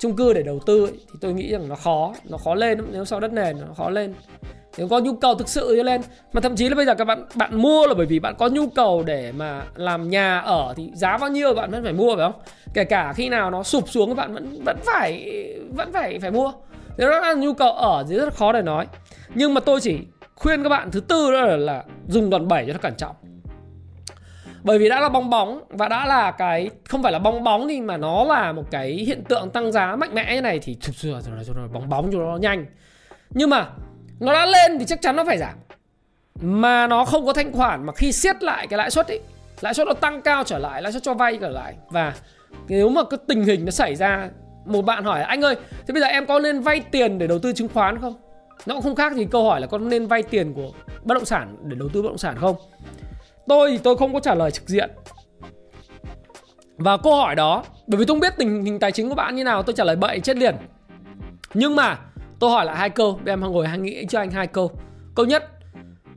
chung 0.00 0.16
cư 0.16 0.32
để 0.32 0.42
đầu 0.42 0.58
tư 0.66 0.84
ấy, 0.84 0.92
thì 0.92 1.18
tôi 1.20 1.32
nghĩ 1.32 1.52
rằng 1.52 1.68
nó 1.68 1.74
khó 1.74 2.14
nó 2.24 2.38
khó 2.38 2.54
lên 2.54 2.78
nếu 2.92 3.04
sau 3.04 3.20
đất 3.20 3.32
nền 3.32 3.56
nó 3.60 3.74
khó 3.76 3.90
lên. 3.90 4.14
Nếu 4.78 4.88
có 4.88 4.98
nhu 4.98 5.16
cầu 5.16 5.34
thực 5.34 5.48
sự 5.48 5.74
cho 5.76 5.82
lên. 5.82 6.00
Mà 6.32 6.40
thậm 6.40 6.56
chí 6.56 6.68
là 6.68 6.74
bây 6.74 6.86
giờ 6.86 6.94
các 6.94 7.04
bạn 7.04 7.26
bạn 7.34 7.62
mua 7.62 7.86
là 7.86 7.94
bởi 7.94 8.06
vì 8.06 8.18
bạn 8.18 8.34
có 8.38 8.48
nhu 8.48 8.66
cầu 8.66 9.02
để 9.06 9.32
mà 9.32 9.64
làm 9.76 10.10
nhà 10.10 10.38
ở 10.38 10.74
thì 10.76 10.90
giá 10.94 11.18
bao 11.18 11.30
nhiêu 11.30 11.54
bạn 11.54 11.70
vẫn 11.70 11.82
phải 11.82 11.92
mua 11.92 12.16
phải 12.16 12.24
không? 12.24 12.40
Kể 12.74 12.84
cả 12.84 13.12
khi 13.12 13.28
nào 13.28 13.50
nó 13.50 13.62
sụp 13.62 13.88
xuống 13.88 14.08
các 14.08 14.14
bạn 14.14 14.34
vẫn 14.34 14.62
vẫn 14.64 14.76
phải 14.86 15.34
vẫn 15.76 15.92
phải 15.92 16.18
phải 16.20 16.30
mua. 16.30 16.52
Nếu 16.98 17.10
đó 17.10 17.20
là 17.20 17.34
nhu 17.34 17.54
cầu 17.54 17.72
ở 17.72 18.04
thì 18.08 18.16
rất 18.16 18.34
khó 18.34 18.52
để 18.52 18.62
nói. 18.62 18.86
Nhưng 19.34 19.54
mà 19.54 19.60
tôi 19.60 19.80
chỉ 19.80 19.98
khuyên 20.34 20.62
các 20.62 20.68
bạn 20.68 20.90
thứ 20.90 21.00
tư 21.00 21.32
đó 21.32 21.40
là, 21.40 21.56
là 21.56 21.84
dùng 22.08 22.30
đòn 22.30 22.48
bẩy 22.48 22.64
cho 22.66 22.72
nó 22.72 22.78
cẩn 22.82 22.94
trọng 22.94 23.16
bởi 24.64 24.78
vì 24.78 24.88
đã 24.88 25.00
là 25.00 25.08
bong 25.08 25.30
bóng 25.30 25.64
và 25.68 25.88
đã 25.88 26.06
là 26.06 26.30
cái, 26.30 26.70
không 26.88 27.02
phải 27.02 27.12
là 27.12 27.18
bong 27.18 27.44
bóng 27.44 27.68
thì 27.68 27.80
mà 27.80 27.96
nó 27.96 28.24
là 28.24 28.52
một 28.52 28.70
cái 28.70 28.90
hiện 28.90 29.24
tượng 29.24 29.50
tăng 29.50 29.72
giá 29.72 29.96
mạnh 29.96 30.14
mẽ 30.14 30.34
như 30.34 30.40
này 30.40 30.58
thì 30.62 30.76
thực 30.82 30.94
sự 30.96 31.12
là 31.12 31.20
cho 31.46 31.52
nó 31.54 31.68
bong 31.72 31.88
bóng 31.88 32.12
cho 32.12 32.18
nó 32.18 32.36
nhanh. 32.36 32.66
Nhưng 33.30 33.50
mà 33.50 33.66
nó 34.20 34.32
đã 34.32 34.46
lên 34.46 34.78
thì 34.78 34.84
chắc 34.84 35.02
chắn 35.02 35.16
nó 35.16 35.24
phải 35.24 35.38
giảm. 35.38 35.54
Mà 36.40 36.86
nó 36.86 37.04
không 37.04 37.26
có 37.26 37.32
thanh 37.32 37.52
khoản 37.52 37.86
mà 37.86 37.92
khi 37.92 38.12
siết 38.12 38.42
lại 38.42 38.66
cái 38.66 38.78
lãi 38.78 38.90
suất 38.90 39.08
ấy, 39.08 39.20
lãi 39.60 39.74
suất 39.74 39.86
nó 39.86 39.94
tăng 39.94 40.22
cao 40.22 40.44
trở 40.44 40.58
lại, 40.58 40.82
lãi 40.82 40.92
suất 40.92 41.02
cho 41.02 41.14
vay 41.14 41.38
trở 41.40 41.48
lại. 41.48 41.74
Và 41.90 42.14
nếu 42.68 42.88
mà 42.88 43.02
cái 43.10 43.18
tình 43.28 43.44
hình 43.44 43.64
nó 43.64 43.70
xảy 43.70 43.94
ra, 43.94 44.28
một 44.64 44.82
bạn 44.82 45.04
hỏi 45.04 45.22
anh 45.22 45.44
ơi, 45.44 45.56
thế 45.86 45.92
bây 45.92 46.00
giờ 46.00 46.06
em 46.06 46.26
có 46.26 46.38
nên 46.38 46.60
vay 46.60 46.80
tiền 46.80 47.18
để 47.18 47.26
đầu 47.26 47.38
tư 47.38 47.52
chứng 47.52 47.68
khoán 47.68 48.00
không? 48.00 48.14
Nó 48.66 48.74
cũng 48.74 48.82
không 48.82 48.94
khác 48.94 49.12
gì 49.12 49.26
câu 49.30 49.44
hỏi 49.44 49.60
là 49.60 49.66
có 49.66 49.78
nên 49.78 50.06
vay 50.06 50.22
tiền 50.22 50.54
của 50.54 50.70
bất 51.02 51.14
động 51.14 51.24
sản 51.24 51.56
để 51.62 51.76
đầu 51.78 51.88
tư 51.88 52.02
bất 52.02 52.08
động 52.08 52.18
sản 52.18 52.36
không. 52.40 52.56
Tôi 53.48 53.70
thì 53.70 53.78
tôi 53.78 53.96
không 53.96 54.14
có 54.14 54.20
trả 54.20 54.34
lời 54.34 54.50
trực 54.50 54.68
diện. 54.68 54.90
Và 56.76 56.96
câu 56.96 57.16
hỏi 57.16 57.34
đó 57.34 57.64
Bởi 57.86 57.98
vì 57.98 58.04
tôi 58.04 58.14
không 58.14 58.20
biết 58.20 58.34
tình 58.38 58.64
hình 58.64 58.78
tài 58.78 58.92
chính 58.92 59.08
của 59.08 59.14
bạn 59.14 59.36
như 59.36 59.44
nào 59.44 59.62
Tôi 59.62 59.74
trả 59.74 59.84
lời 59.84 59.96
bậy 59.96 60.20
chết 60.20 60.36
liền. 60.36 60.56
Nhưng 61.54 61.76
mà 61.76 61.98
tôi 62.40 62.50
hỏi 62.50 62.64
lại 62.64 62.76
hai 62.76 62.90
câu 62.90 63.20
Em 63.26 63.40
ngồi 63.40 63.68
hãy 63.68 63.78
nghĩ 63.78 64.06
cho 64.08 64.18
anh 64.18 64.30
hai 64.30 64.46
câu. 64.46 64.70
Câu 65.14 65.26
nhất 65.26 65.50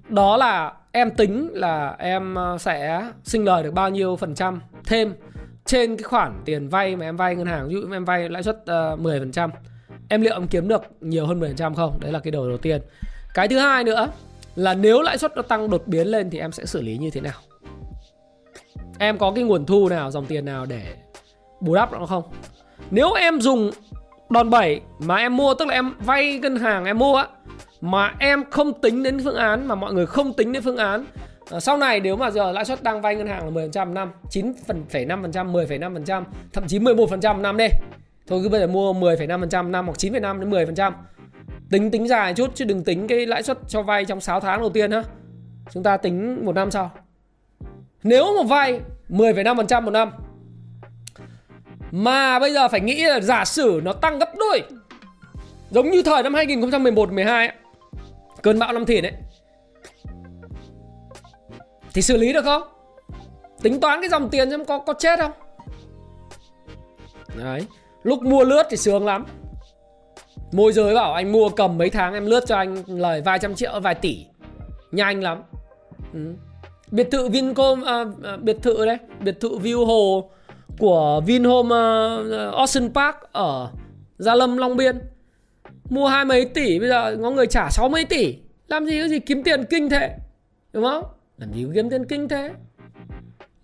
Đó 0.09 0.37
là 0.37 0.73
em 0.91 1.11
tính 1.11 1.49
là 1.53 1.95
em 1.99 2.35
ờ, 2.35 2.57
sẽ 2.57 3.09
sinh 3.23 3.45
lời 3.45 3.63
được 3.63 3.73
bao 3.73 3.89
nhiêu 3.89 4.15
phần 4.15 4.35
trăm? 4.35 4.61
Thêm 4.85 5.13
trên 5.65 5.97
cái 5.97 6.03
khoản 6.03 6.41
tiền 6.45 6.69
vay 6.69 6.95
mà 6.95 7.05
em 7.05 7.17
vay 7.17 7.35
ngân 7.35 7.47
hàng 7.47 7.67
ví 7.67 7.73
dụ 7.73 7.91
em 7.91 8.05
vay 8.05 8.29
lãi 8.29 8.43
suất 8.43 8.57
ờ, 8.65 8.93
uh, 8.93 8.99
10% 8.99 9.49
em 10.09 10.21
liệu 10.21 10.33
em 10.33 10.47
kiếm 10.47 10.67
được 10.67 10.81
nhiều 11.01 11.25
hơn 11.25 11.39
10% 11.39 11.73
không? 11.73 11.99
Đấy 11.99 12.11
là 12.11 12.19
cái 12.19 12.31
đầu 12.31 12.47
đầu 12.49 12.57
tiên. 12.57 12.81
Cái 13.33 13.47
thứ 13.47 13.59
hai 13.59 13.83
nữa 13.83 14.09
là 14.57 14.73
nếu 14.73 15.01
lãi 15.01 15.17
suất 15.17 15.35
nó 15.35 15.41
tăng 15.41 15.69
đột 15.69 15.83
biến 15.85 16.07
lên 16.07 16.29
thì 16.29 16.39
em 16.39 16.51
sẽ 16.51 16.65
xử 16.65 16.81
lý 16.81 16.97
như 16.97 17.09
thế 17.09 17.21
nào? 17.21 17.39
Em 18.99 19.17
có 19.17 19.31
cái 19.31 19.43
nguồn 19.43 19.65
thu 19.65 19.89
nào 19.89 20.11
dòng 20.11 20.25
tiền 20.25 20.45
nào 20.45 20.65
để 20.65 20.95
bù 21.61 21.75
đắp 21.75 21.91
nó 21.91 22.05
không? 22.05 22.23
Nếu 22.91 23.13
em 23.13 23.41
dùng 23.41 23.71
đòn 24.29 24.49
bẩy 24.49 24.81
mà 24.99 25.15
em 25.15 25.37
mua 25.37 25.53
tức 25.53 25.67
là 25.67 25.73
em 25.73 25.93
vay 25.99 26.39
ngân 26.39 26.55
hàng 26.55 26.85
em 26.85 26.97
mua 26.97 27.15
á 27.15 27.27
mà 27.81 28.15
em 28.19 28.43
không 28.49 28.81
tính 28.81 29.03
đến 29.03 29.19
phương 29.23 29.35
án 29.35 29.67
mà 29.67 29.75
mọi 29.75 29.93
người 29.93 30.05
không 30.05 30.33
tính 30.33 30.51
đến 30.53 30.63
phương 30.63 30.77
án 30.77 31.05
à, 31.51 31.59
sau 31.59 31.77
này 31.77 31.99
nếu 31.99 32.15
mà 32.15 32.31
giờ 32.31 32.51
lãi 32.51 32.65
suất 32.65 32.83
đang 32.83 33.01
vay 33.01 33.15
ngân 33.15 33.27
hàng 33.27 33.55
là 33.55 33.67
10% 33.67 33.93
năm 33.93 34.11
9,5% 34.29 35.51
10,5% 35.51 36.23
thậm 36.53 36.67
chí 36.67 36.79
11% 36.79 37.41
năm 37.41 37.57
đi. 37.57 37.67
Thôi 38.27 38.39
cứ 38.43 38.49
bây 38.49 38.59
giờ 38.59 38.67
mua 38.67 38.93
10,5% 38.93 39.71
năm 39.71 39.85
hoặc 39.85 39.97
9,5 39.97 40.39
đến 40.39 40.49
10% 40.49 40.91
Tính 41.71 41.91
tính 41.91 42.07
dài 42.07 42.33
chút 42.33 42.51
chứ 42.55 42.65
đừng 42.65 42.83
tính 42.83 43.07
cái 43.07 43.25
lãi 43.25 43.43
suất 43.43 43.57
cho 43.67 43.81
vay 43.81 44.05
trong 44.05 44.21
6 44.21 44.39
tháng 44.39 44.59
đầu 44.59 44.69
tiên 44.69 44.91
ha. 44.91 45.03
Chúng 45.71 45.83
ta 45.83 45.97
tính 45.97 46.45
một 46.45 46.55
năm 46.55 46.71
sau. 46.71 46.91
Nếu 48.03 48.37
mà 48.37 48.43
vay 48.43 48.79
10,5% 49.09 49.83
một 49.83 49.91
năm 49.91 50.11
mà 51.91 52.39
bây 52.39 52.53
giờ 52.53 52.67
phải 52.67 52.79
nghĩ 52.79 53.03
là 53.03 53.19
giả 53.19 53.45
sử 53.45 53.81
nó 53.83 53.93
tăng 53.93 54.19
gấp 54.19 54.35
đôi 54.35 54.61
Giống 55.71 55.91
như 55.91 56.01
thời 56.01 56.23
năm 56.23 56.33
2011-12 56.33 57.49
Cơn 58.41 58.59
bão 58.59 58.73
năm 58.73 58.85
thìn 58.85 59.05
ấy 59.05 59.13
Thì 61.93 62.01
xử 62.01 62.17
lý 62.17 62.33
được 62.33 62.45
không? 62.45 62.61
Tính 63.61 63.79
toán 63.79 64.01
cái 64.01 64.09
dòng 64.09 64.29
tiền 64.29 64.51
xem 64.51 64.65
có, 64.65 64.79
có 64.79 64.93
chết 64.93 65.19
không? 65.19 65.31
Đấy 67.35 67.65
Lúc 68.03 68.23
mua 68.23 68.43
lướt 68.43 68.63
thì 68.69 68.77
sướng 68.77 69.05
lắm 69.05 69.25
Môi 70.51 70.73
giới 70.73 70.95
bảo 70.95 71.13
anh 71.13 71.31
mua 71.31 71.49
cầm 71.49 71.77
mấy 71.77 71.89
tháng 71.89 72.13
em 72.13 72.25
lướt 72.25 72.43
cho 72.47 72.55
anh 72.55 72.83
lời 72.87 73.21
vài 73.21 73.39
trăm 73.39 73.55
triệu 73.55 73.79
vài 73.79 73.95
tỷ. 73.95 74.25
Nhanh 74.91 75.23
lắm. 75.23 75.43
Ừ. 76.13 76.19
Biệt 76.91 77.07
thự 77.11 77.29
Vincom 77.29 77.81
à, 77.81 78.05
à, 78.23 78.37
Biệt 78.37 78.57
thự 78.61 78.85
đấy 78.85 78.97
Biệt 79.19 79.39
thự 79.39 79.57
view 79.57 79.85
hồ 79.85 80.29
Của 80.79 81.21
Vinhome 81.25 81.75
uh, 81.75 82.33
à, 82.33 82.37
à, 82.37 82.51
Ocean 82.51 82.93
Park 82.93 83.15
Ở 83.31 83.69
Gia 84.17 84.35
Lâm 84.35 84.57
Long 84.57 84.77
Biên. 84.77 84.99
Mua 85.89 86.07
hai 86.07 86.25
mấy 86.25 86.45
tỷ 86.45 86.79
Bây 86.79 86.89
giờ 86.89 87.17
có 87.21 87.31
người 87.31 87.47
trả 87.47 87.69
sáu 87.69 87.89
mấy 87.89 88.05
tỷ. 88.05 88.37
Làm 88.67 88.85
gì 88.85 89.01
có 89.01 89.07
gì 89.07 89.19
kiếm 89.19 89.43
tiền 89.43 89.63
kinh 89.69 89.89
thế? 89.89 90.15
Đúng 90.73 90.83
không? 90.83 91.03
Làm 91.37 91.53
gì 91.53 91.63
có 91.63 91.71
kiếm 91.73 91.89
tiền 91.89 92.05
kinh 92.05 92.27
thế? 92.27 92.51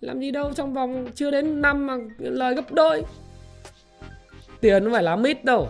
Làm 0.00 0.20
gì 0.20 0.30
đâu 0.30 0.52
trong 0.54 0.74
vòng 0.74 1.06
chưa 1.14 1.30
đến 1.30 1.62
năm 1.62 1.86
mà 1.86 1.96
lời 2.18 2.54
gấp 2.54 2.72
đôi. 2.72 3.02
Tiền 4.60 4.84
không 4.84 4.92
phải 4.92 5.02
là 5.02 5.16
mít 5.16 5.44
đâu 5.44 5.68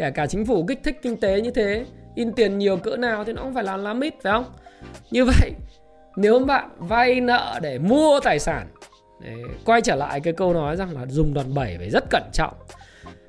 kể 0.00 0.10
cả 0.10 0.26
chính 0.26 0.46
phủ 0.46 0.64
kích 0.66 0.80
thích 0.84 0.98
kinh 1.02 1.16
tế 1.16 1.40
như 1.40 1.50
thế 1.50 1.84
in 2.14 2.32
tiền 2.32 2.58
nhiều 2.58 2.76
cỡ 2.76 2.96
nào 2.96 3.24
thì 3.24 3.32
nó 3.32 3.42
cũng 3.42 3.54
phải 3.54 3.64
là 3.64 3.76
lá 3.76 3.94
mít 3.94 4.14
phải 4.22 4.32
không 4.32 4.44
như 5.10 5.24
vậy 5.24 5.52
nếu 6.16 6.38
bạn 6.38 6.70
vay 6.78 7.20
nợ 7.20 7.58
để 7.62 7.78
mua 7.78 8.20
tài 8.20 8.38
sản 8.38 8.66
để 9.20 9.34
quay 9.64 9.80
trở 9.80 9.94
lại 9.94 10.20
cái 10.20 10.32
câu 10.32 10.54
nói 10.54 10.76
rằng 10.76 10.90
là 10.94 11.06
dùng 11.06 11.34
đòn 11.34 11.54
bẩy 11.54 11.74
phải 11.78 11.90
rất 11.90 12.04
cẩn 12.10 12.22
trọng 12.32 12.54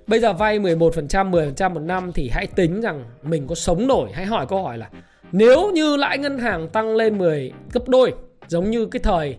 Bây 0.08 0.20
giờ 0.20 0.34
vay 0.34 0.60
11%, 0.60 1.32
10% 1.32 1.74
một 1.74 1.80
năm 1.80 2.12
thì 2.12 2.30
hãy 2.34 2.48
tính 2.48 2.82
rằng 2.82 3.06
mình 3.24 3.48
có 3.48 3.56
sống 3.56 3.88
nổi. 3.88 4.10
Hãy 4.14 4.26
hỏi 4.26 4.46
câu 4.50 4.64
hỏi 4.64 4.78
là 4.78 4.90
nếu 5.32 5.72
như 5.72 5.98
lãi 5.98 6.18
ngân 6.18 6.40
hàng 6.40 6.70
tăng 6.70 6.96
lên 6.96 7.18
10 7.18 7.52
gấp 7.74 7.88
đôi 7.88 8.14
giống 8.48 8.70
như 8.72 8.86
cái 8.86 9.00
thời 9.00 9.38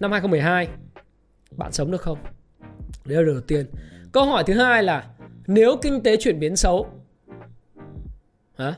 năm 0.00 0.12
2012 0.12 0.68
bạn 1.50 1.72
sống 1.72 1.90
được 1.90 2.02
không? 2.02 2.18
Đấy 3.04 3.16
là 3.16 3.22
điều 3.22 3.34
đầu 3.34 3.40
tiên. 3.40 3.66
Câu 4.12 4.24
hỏi 4.24 4.44
thứ 4.46 4.54
hai 4.54 4.82
là 4.82 5.04
nếu 5.46 5.76
kinh 5.76 6.02
tế 6.02 6.16
chuyển 6.16 6.40
biến 6.40 6.56
xấu, 6.56 6.86
hả? 8.58 8.74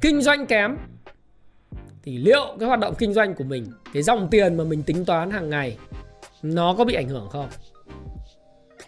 Kinh 0.00 0.20
doanh 0.20 0.46
kém, 0.46 0.76
Thì 2.02 2.18
liệu 2.18 2.56
cái 2.60 2.68
hoạt 2.68 2.80
động 2.80 2.94
kinh 2.98 3.12
doanh 3.12 3.34
của 3.34 3.44
mình, 3.44 3.66
Cái 3.94 4.02
dòng 4.02 4.28
tiền 4.30 4.56
mà 4.56 4.64
mình 4.64 4.82
tính 4.82 5.04
toán 5.04 5.30
hàng 5.30 5.50
ngày, 5.50 5.78
Nó 6.42 6.74
có 6.78 6.84
bị 6.84 6.94
ảnh 6.94 7.08
hưởng 7.08 7.28
không? 7.30 7.48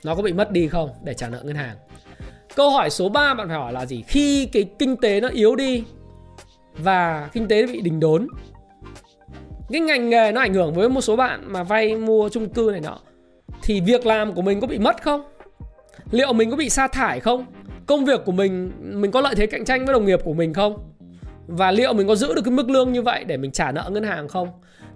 Nó 0.05 0.15
có 0.15 0.23
bị 0.23 0.33
mất 0.33 0.51
đi 0.51 0.69
không 0.69 0.91
để 1.05 1.15
trả 1.15 1.29
nợ 1.29 1.43
ngân 1.45 1.57
hàng? 1.57 1.77
Câu 2.57 2.71
hỏi 2.71 2.91
số 2.91 3.09
3 3.09 3.35
bạn 3.35 3.49
phải 3.49 3.57
hỏi 3.57 3.73
là 3.73 3.87
gì? 3.87 4.05
Khi 4.07 4.47
cái 4.47 4.69
kinh 4.79 4.97
tế 4.97 5.21
nó 5.21 5.29
yếu 5.29 5.57
đi 5.57 5.85
Và 6.79 7.31
kinh 7.33 7.49
tế 7.49 7.67
bị 7.67 7.81
đình 7.81 8.01
đốn, 8.01 8.29
Cái 9.69 9.81
ngành 9.81 10.11
nghề 10.11 10.33
nó 10.33 10.41
ảnh 10.41 10.55
hưởng 10.55 10.75
với 10.75 10.89
một 10.89 11.01
số 11.01 11.17
bạn 11.17 11.53
mà 11.53 11.63
vay 11.63 11.97
mua 11.97 12.29
chung 12.29 12.49
cư 12.49 12.69
này 12.73 12.81
nọ, 12.81 12.99
Thì 13.63 13.81
việc 13.81 14.07
làm 14.07 14.35
của 14.35 14.43
mình 14.43 14.61
có 14.61 14.67
bị 14.67 14.79
mất 14.79 15.03
không? 15.03 15.23
Liệu 16.11 16.33
mình 16.33 16.51
có 16.51 16.57
bị 16.57 16.69
sa 16.69 16.89
thải 16.89 17.21
không? 17.21 17.47
Công 17.87 18.05
việc 18.05 18.25
của 18.25 18.33
mình 18.33 18.73
mình 19.01 19.11
có 19.11 19.21
lợi 19.21 19.35
thế 19.35 19.47
cạnh 19.47 19.65
tranh 19.65 19.87
với 19.87 19.93
đồng 19.93 20.05
nghiệp 20.05 20.21
của 20.25 20.35
mình 20.35 20.55
không? 20.55 20.79
Và 21.47 21.71
liệu 21.71 21.93
mình 21.93 22.09
có 22.09 22.15
giữ 22.15 22.35
được 22.35 22.43
cái 22.45 22.53
mức 22.53 22.71
lương 22.71 22.93
như 22.93 23.03
vậy 23.03 23.25
để 23.25 23.37
mình 23.37 23.53
trả 23.53 23.73
nợ 23.73 23.91
ngân 23.93 24.05
hàng 24.05 24.29
không? 24.29 24.49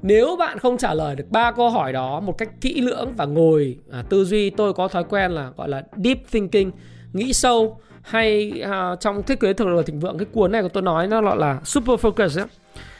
Nếu 0.02 0.36
bạn 0.38 0.58
không 0.58 0.76
trả 0.76 0.94
lời 0.94 1.16
được 1.16 1.24
ba 1.30 1.52
câu 1.52 1.70
hỏi 1.70 1.92
đó 1.92 2.20
một 2.20 2.38
cách 2.38 2.50
kỹ 2.60 2.80
lưỡng 2.80 3.12
và 3.16 3.24
ngồi 3.24 3.78
à, 3.92 4.04
tư 4.08 4.24
duy 4.24 4.50
tôi 4.50 4.72
có 4.72 4.88
thói 4.88 5.04
quen 5.04 5.30
là 5.30 5.50
gọi 5.56 5.68
là 5.68 5.82
deep 6.04 6.18
thinking 6.30 6.70
nghĩ 7.12 7.32
sâu 7.32 7.80
hay 8.02 8.60
à, 8.64 8.96
trong 9.00 9.22
thiết 9.22 9.40
kế 9.40 9.52
thường 9.52 9.76
là 9.76 9.82
thịnh 9.82 10.00
vượng 10.00 10.18
cái 10.18 10.26
cuốn 10.32 10.52
này 10.52 10.62
của 10.62 10.68
tôi 10.68 10.82
nói 10.82 11.06
nó 11.06 11.22
gọi 11.22 11.36
là 11.36 11.60
super 11.64 12.00
focus 12.00 12.40
ấy, 12.40 12.46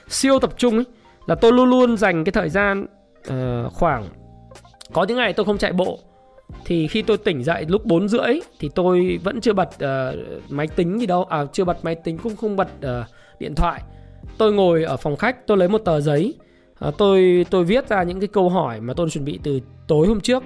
siêu 0.08 0.38
tập 0.38 0.50
trung 0.56 0.76
ấy, 0.76 0.84
là 1.26 1.34
tôi 1.34 1.52
luôn 1.52 1.70
luôn 1.70 1.96
dành 1.96 2.24
cái 2.24 2.32
thời 2.32 2.48
gian 2.48 2.86
uh, 3.28 3.72
khoảng 3.72 4.08
có 4.92 5.04
những 5.04 5.16
ngày 5.16 5.32
tôi 5.32 5.46
không 5.46 5.58
chạy 5.58 5.72
bộ 5.72 5.98
thì 6.64 6.86
khi 6.86 7.02
tôi 7.02 7.18
tỉnh 7.18 7.44
dậy 7.44 7.64
lúc 7.68 7.84
4 7.84 8.08
rưỡi 8.08 8.40
thì 8.58 8.70
tôi 8.74 9.18
vẫn 9.24 9.40
chưa 9.40 9.52
bật 9.52 9.68
uh, 9.74 10.50
máy 10.50 10.66
tính 10.66 11.00
gì 11.00 11.06
đâu. 11.06 11.24
À 11.24 11.44
chưa 11.52 11.64
bật 11.64 11.84
máy 11.84 11.94
tính 11.94 12.18
cũng 12.18 12.36
không 12.36 12.56
bật 12.56 12.68
uh, 12.78 13.06
điện 13.38 13.54
thoại. 13.54 13.82
Tôi 14.38 14.52
ngồi 14.52 14.84
ở 14.84 14.96
phòng 14.96 15.16
khách 15.16 15.46
tôi 15.46 15.56
lấy 15.56 15.68
một 15.68 15.78
tờ 15.78 16.00
giấy. 16.00 16.34
Uh, 16.88 16.94
tôi 16.98 17.46
tôi 17.50 17.64
viết 17.64 17.88
ra 17.88 18.02
những 18.02 18.20
cái 18.20 18.28
câu 18.28 18.48
hỏi 18.48 18.80
mà 18.80 18.94
tôi 18.94 19.10
chuẩn 19.10 19.24
bị 19.24 19.40
từ 19.42 19.60
tối 19.88 20.06
hôm 20.06 20.20
trước. 20.20 20.42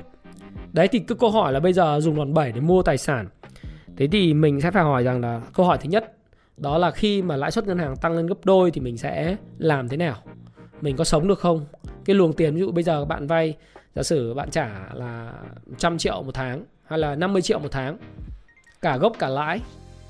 Đấy 0.73 0.89
thì 0.89 0.99
cái 0.99 1.17
câu 1.21 1.31
hỏi 1.31 1.53
là 1.53 1.61
bây 1.61 1.73
giờ 1.73 2.01
dùng 2.03 2.17
đòn 2.17 2.35
bẩy 2.35 2.53
để 2.53 2.61
mua 2.61 2.83
tài 2.83 2.99
sản. 2.99 3.27
Thế 3.97 4.07
thì 4.13 4.35
mình 4.35 4.61
sẽ 4.61 4.71
phải 4.71 4.83
hỏi 4.83 5.05
rằng 5.05 5.21
là 5.21 5.41
câu 5.55 5.67
hỏi 5.67 5.79
thứ 5.81 5.89
nhất 5.89 6.15
đó 6.57 6.79
là 6.79 6.91
khi 6.91 7.23
mà 7.23 7.37
lãi 7.37 7.51
suất 7.51 7.67
ngân 7.67 7.79
hàng 7.79 7.97
tăng 7.97 8.17
lên 8.17 8.27
gấp 8.27 8.45
đôi 8.45 8.71
thì 8.71 8.81
mình 8.81 8.99
sẽ 8.99 9.37
làm 9.59 9.89
thế 9.89 9.97
nào? 9.97 10.17
Mình 10.81 10.97
có 10.97 11.05
sống 11.05 11.29
được 11.29 11.39
không? 11.39 11.67
Cái 12.05 12.17
luồng 12.17 12.33
tiền 12.33 12.55
ví 12.55 12.61
dụ 12.61 12.73
bây 12.73 12.85
giờ 12.85 13.05
bạn 13.05 13.27
vay 13.27 13.55
giả 13.95 14.03
sử 14.03 14.35
bạn 14.35 14.51
trả 14.51 14.71
là 14.93 15.33
trăm 15.79 15.99
triệu 15.99 16.23
một 16.23 16.35
tháng 16.35 16.65
hay 16.87 16.99
là 16.99 17.15
50 17.15 17.43
triệu 17.43 17.59
một 17.59 17.73
tháng, 17.73 17.99
cả 18.83 18.97
gốc 18.97 19.13
cả 19.19 19.29
lãi, 19.29 19.61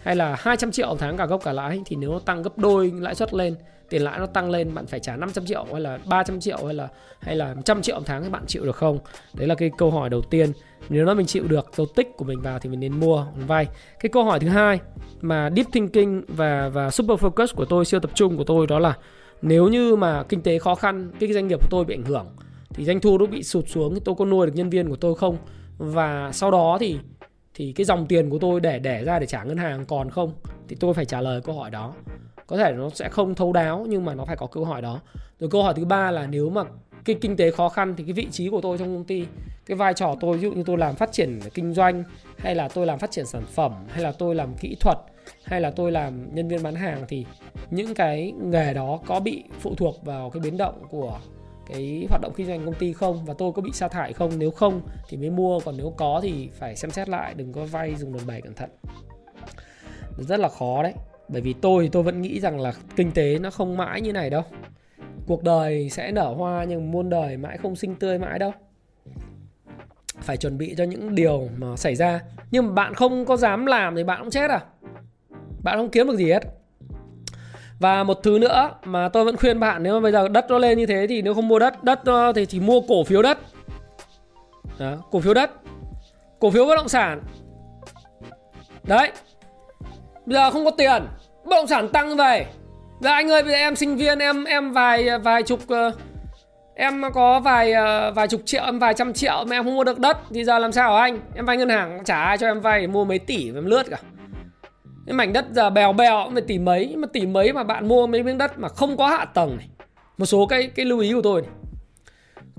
hay 0.03 0.17
là 0.17 0.37
200 0.39 0.71
triệu 0.71 0.89
một 0.89 0.97
tháng 0.99 1.17
cả 1.17 1.27
gốc 1.27 1.41
cả 1.45 1.53
lãi, 1.53 1.83
thì 1.87 1.97
nếu 1.97 2.13
nó 2.13 2.19
tăng 2.19 2.43
gấp 2.43 2.59
đôi 2.59 2.93
lãi 3.01 3.15
suất 3.15 3.35
lên, 3.35 3.55
tiền 3.89 4.03
lãi 4.03 4.19
nó 4.19 4.27
tăng 4.27 4.51
lên, 4.51 4.75
bạn 4.75 4.87
phải 4.87 5.01
trả 5.01 5.17
500 5.17 5.47
triệu 5.47 5.67
hay 5.73 5.81
là 5.81 5.99
300 6.07 6.41
triệu 6.41 6.65
hay 6.65 6.75
là 6.75 6.89
hay 7.21 7.37
là 7.37 7.55
100 7.55 7.83
triệu 7.83 7.97
một 7.97 8.03
tháng 8.07 8.23
thì 8.23 8.31
bạn 8.31 8.45
chịu 8.47 8.65
được 8.65 8.77
không? 8.77 8.99
Đấy 9.35 9.49
là 9.49 9.55
cái 9.55 9.71
câu 9.79 9.91
hỏi 9.91 10.11
đầu 10.11 10.23
tiên. 10.23 10.53
Nếu 10.89 11.05
nó 11.05 11.15
mình 11.15 11.27
chịu 11.27 11.45
được, 11.49 11.71
dấu 11.77 11.87
tích 11.97 12.09
của 12.17 12.25
mình 12.25 12.41
vào 12.41 12.59
thì 12.59 12.71
mình 12.71 12.81
nên 12.81 13.01
mua 13.01 13.27
vay. 13.47 13.67
Cái 14.01 14.11
câu 14.11 14.25
hỏi 14.25 14.41
thứ 14.41 14.49
hai 14.49 14.81
mà 15.21 15.51
deep 15.57 15.67
thinking 15.73 16.21
và 16.29 16.69
và 16.69 16.91
super 16.91 17.19
focus 17.19 17.47
của 17.57 17.65
tôi, 17.65 17.85
siêu 17.85 18.01
tập 18.01 18.11
trung 18.15 18.37
của 18.37 18.45
tôi 18.45 18.67
đó 18.67 18.79
là, 18.79 18.97
nếu 19.43 19.69
như 19.69 19.97
mà 19.97 20.23
kinh 20.23 20.43
tế 20.43 20.59
khó 20.59 20.75
khăn, 20.75 21.11
cái 21.21 21.33
doanh 21.33 21.49
nghiệp 21.49 21.61
của 21.61 21.69
tôi 21.71 21.85
bị 21.85 21.95
ảnh 21.95 22.05
hưởng 22.05 22.27
thì 22.75 22.85
doanh 22.85 23.01
thu 23.01 23.19
nó 23.19 23.27
bị 23.27 23.43
sụt 23.43 23.69
xuống, 23.69 23.95
thì 23.95 24.01
tôi 24.05 24.15
có 24.15 24.25
nuôi 24.25 24.47
được 24.47 24.53
nhân 24.57 24.71
viên 24.71 24.89
của 24.89 24.97
tôi 24.97 25.15
không? 25.15 25.37
Và 25.79 26.33
sau 26.33 26.51
đó 26.51 26.77
thì 26.81 26.99
thì 27.55 27.73
cái 27.73 27.85
dòng 27.85 28.07
tiền 28.07 28.31
của 28.31 28.39
tôi 28.39 28.61
để 28.61 28.79
để 28.79 29.05
ra 29.05 29.19
để 29.19 29.27
trả 29.27 29.45
ngân 29.45 29.57
hàng 29.57 29.85
còn 29.87 30.11
không? 30.11 30.33
Thì 30.69 30.77
tôi 30.81 30.95
phải 30.95 31.05
trả 31.05 31.21
lời 31.21 31.41
câu 31.41 31.55
hỏi 31.55 31.71
đó. 31.71 31.95
Có 32.47 32.57
thể 32.57 32.73
nó 32.73 32.91
sẽ 32.91 33.09
không 33.09 33.35
thấu 33.35 33.53
đáo, 33.53 33.87
nhưng 33.89 34.05
mà 34.05 34.15
nó 34.15 34.25
phải 34.25 34.37
có 34.37 34.47
câu 34.47 34.65
hỏi 34.65 34.83
đó. 34.83 35.01
Rồi 35.39 35.51
câu 35.51 35.63
hỏi 35.63 35.75
thứ 35.77 35.85
ba 35.85 36.11
là 36.11 36.27
nếu 36.27 36.51
mà 36.51 36.63
cái 37.05 37.17
kinh 37.21 37.37
tế 37.37 37.51
khó 37.51 37.69
khăn 37.69 37.95
thì 37.97 38.05
cái 38.05 38.13
vị 38.13 38.27
trí 38.31 38.49
của 38.49 38.61
tôi 38.61 38.79
trong 38.79 38.97
công 38.97 39.05
ty, 39.05 39.25
cái 39.67 39.77
vai 39.77 39.95
trò 39.95 40.15
tôi, 40.21 40.37
ví 40.37 40.43
dụ 40.43 40.53
như 40.53 40.63
tôi 40.67 40.79
làm 40.79 40.95
phát 40.95 41.13
triển 41.13 41.41
kinh 41.55 41.75
doanh, 41.75 42.05
hay 42.39 42.55
là 42.55 42.69
tôi 42.69 42.87
làm 42.87 42.99
phát 42.99 43.11
triển 43.11 43.27
sản 43.27 43.43
phẩm, 43.47 43.73
hay 43.89 44.03
là 44.03 44.13
tôi 44.13 44.35
làm 44.35 44.55
kỹ 44.61 44.77
thuật, 44.81 44.99
hay 45.45 45.61
là 45.61 45.71
tôi 45.71 45.93
làm 45.93 46.35
nhân 46.35 46.49
viên 46.49 46.63
bán 46.63 46.75
hàng, 46.75 47.05
thì 47.09 47.27
những 47.71 47.95
cái 47.95 48.33
nghề 48.43 48.75
đó 48.75 49.01
có 49.07 49.21
bị 49.21 49.45
phụ 49.61 49.75
thuộc 49.75 50.05
vào 50.05 50.31
cái 50.31 50.41
biến 50.41 50.57
động 50.57 50.83
của 50.91 51.19
cái 51.67 52.07
hoạt 52.09 52.21
động 52.21 52.33
kinh 52.37 52.47
doanh 52.47 52.65
công 52.65 52.75
ty 52.75 52.93
không 52.93 53.25
và 53.25 53.35
tôi 53.39 53.53
có 53.53 53.63
bị 53.63 53.71
sa 53.73 53.89
thải 53.89 54.13
không? 54.13 54.31
Nếu 54.39 54.51
không 54.51 54.81
thì 55.09 55.17
mới 55.17 55.31
mua, 55.31 55.61
còn 55.61 55.77
nếu 55.77 55.95
có 55.97 56.21
thì 56.23 56.49
phải 56.49 56.77
xem 56.77 56.91
xét 56.91 57.09
lại, 57.09 57.35
đừng 57.35 57.53
có 57.53 57.65
vay 57.65 57.95
dùng 57.95 58.13
đòn 58.13 58.27
bẩy 58.27 58.41
cẩn 58.41 58.55
thận. 58.55 58.71
Rất 60.19 60.41
là 60.41 60.49
khó 60.49 60.83
đấy, 60.83 60.93
bởi 61.29 61.41
vì 61.41 61.53
tôi 61.53 61.85
thì 61.85 61.91
tôi 61.93 62.03
vẫn 62.03 62.23
nghĩ 62.23 62.41
rằng 62.41 62.61
là 62.61 62.73
kinh 62.97 63.11
tế 63.13 63.39
nó 63.39 63.51
không 63.51 63.77
mãi 63.77 64.01
như 64.01 64.13
này 64.13 64.31
đâu. 64.31 64.43
Cuộc 65.27 65.43
đời 65.43 65.91
sẽ 65.91 66.13
nở 66.13 66.35
hoa 66.37 66.65
nhưng 66.65 66.91
muôn 66.91 67.11
đời 67.11 67.37
mãi 67.37 67.59
không 67.59 67.77
sinh 67.77 67.95
tươi 67.95 68.19
mãi 68.19 68.39
đâu. 68.39 68.53
Phải 70.21 70.37
chuẩn 70.37 70.59
bị 70.59 70.75
cho 70.79 70.85
những 70.85 71.15
điều 71.15 71.49
mà 71.57 71.77
xảy 71.77 71.95
ra. 71.95 72.21
Nhưng 72.51 72.67
mà 72.67 72.73
bạn 72.73 72.95
không 72.95 73.25
có 73.25 73.37
dám 73.37 73.67
làm 73.67 73.97
thì 73.97 74.05
bạn 74.05 74.21
cũng 74.21 74.31
chết 74.31 74.51
à? 74.51 74.61
Bạn 75.63 75.79
không 75.79 75.91
kiếm 75.91 76.07
được 76.07 76.17
gì 76.17 76.33
hết 76.33 76.43
và 77.79 78.05
một 78.05 78.23
thứ 78.23 78.39
nữa 78.39 78.71
mà 78.85 79.09
tôi 79.09 79.25
vẫn 79.25 79.37
khuyên 79.37 79.61
bạn 79.61 79.83
nếu 79.83 79.95
mà 79.95 80.01
bây 80.01 80.13
giờ 80.13 80.29
đất 80.29 80.47
nó 80.49 80.59
lên 80.59 80.79
như 80.79 80.87
thế 80.87 81.07
thì 81.07 81.23
nếu 81.23 81.35
không 81.35 81.49
mua 81.49 81.59
đất 81.59 81.85
đất 81.85 82.01
thì 82.35 82.47
chỉ 82.47 82.61
mua 82.61 82.81
cổ 82.89 83.05
phiếu 83.05 83.23
đất. 83.23 83.39
Đó, 84.79 84.93
cổ 85.11 85.21
phiếu 85.21 85.35
đất. 85.35 85.51
Cổ 86.41 86.51
phiếu 86.51 86.67
bất 86.67 86.77
động 86.77 86.89
sản. 86.89 87.21
Đấy. 88.83 89.11
Bây 90.27 90.35
giờ 90.35 90.51
không 90.51 90.65
có 90.65 90.71
tiền 90.71 91.03
bất 91.45 91.57
động 91.57 91.67
sản 91.67 91.89
tăng 91.89 92.17
về. 92.17 92.47
Giờ 93.01 93.11
anh 93.11 93.31
ơi 93.31 93.43
bây 93.43 93.53
giờ 93.53 93.59
em 93.59 93.77
sinh 93.77 93.97
viên 93.97 94.19
em 94.19 94.45
em 94.45 94.73
vài 94.73 95.19
vài 95.19 95.43
chục 95.43 95.61
ờ, 95.69 95.91
em 96.75 97.03
có 97.15 97.41
vài 97.41 97.73
ờ, 97.73 98.13
vài 98.13 98.29
chục 98.29 98.41
triệu 98.45 98.65
em 98.65 98.79
vài 98.79 98.95
trăm 98.95 99.13
triệu 99.13 99.45
mà 99.47 99.57
em 99.57 99.65
không 99.65 99.75
mua 99.75 99.85
được 99.85 99.99
đất 99.99 100.19
thì 100.31 100.45
giờ 100.45 100.59
làm 100.59 100.73
sao 100.73 100.97
hả 100.97 101.03
anh? 101.03 101.21
Em 101.35 101.47
vay 101.47 101.57
ngân 101.57 101.69
hàng 101.69 102.05
chả 102.05 102.23
ai 102.23 102.39
cho 102.39 102.47
em 102.47 102.61
vay 102.61 102.87
mua 102.87 103.05
mấy 103.05 103.19
tỷ 103.19 103.55
em 103.55 103.65
lướt 103.65 103.83
cả 103.91 103.99
cái 105.07 105.15
mảnh 105.15 105.33
đất 105.33 105.45
giờ 105.53 105.71
bèo 105.71 105.93
bèo 105.93 106.23
cũng 106.25 106.33
phải 106.33 106.43
tỷ 106.43 106.59
mấy 106.59 106.87
nhưng 106.91 107.01
mà 107.01 107.09
tỷ 107.13 107.27
mấy 107.27 107.53
mà 107.53 107.65
bạn 107.65 107.89
mua 107.89 108.07
mấy 108.07 108.23
miếng 108.23 108.39
đất 108.39 108.59
mà 108.59 108.69
không 108.69 108.97
có 108.97 109.09
hạ 109.09 109.25
tầng 109.25 109.57
này. 109.57 109.69
Một 110.19 110.27
số 110.27 110.47
cái 110.47 110.71
cái 110.75 110.87
lưu 110.87 110.99
ý 110.99 111.13
của 111.13 111.23
tôi 111.23 111.43
này. 111.43 111.51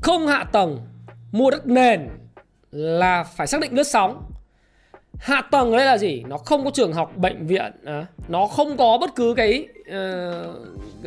không 0.02 0.28
hạ 0.28 0.44
tầng 0.44 0.80
mua 1.32 1.52
đất 1.52 1.68
nền 1.68 2.10
là 2.72 3.24
phải 3.24 3.48
xác 3.48 3.62
định 3.62 3.76
lướt 3.76 3.84
sóng. 3.84 4.32
Hạ 5.20 5.42
tầng 5.52 5.72
ở 5.72 5.78
đây 5.78 5.86
là 5.86 5.98
gì? 5.98 6.24
Nó 6.28 6.38
không 6.38 6.66
có 6.66 6.72
trường 6.74 6.94
học 6.94 7.18
bệnh 7.18 7.48
viện 7.48 7.72
à, 7.86 8.06
nó 8.28 8.48
không 8.48 8.78
có 8.78 8.98
bất 9.02 9.16
cứ 9.16 9.34
cái 9.38 9.68
uh, 9.82 10.58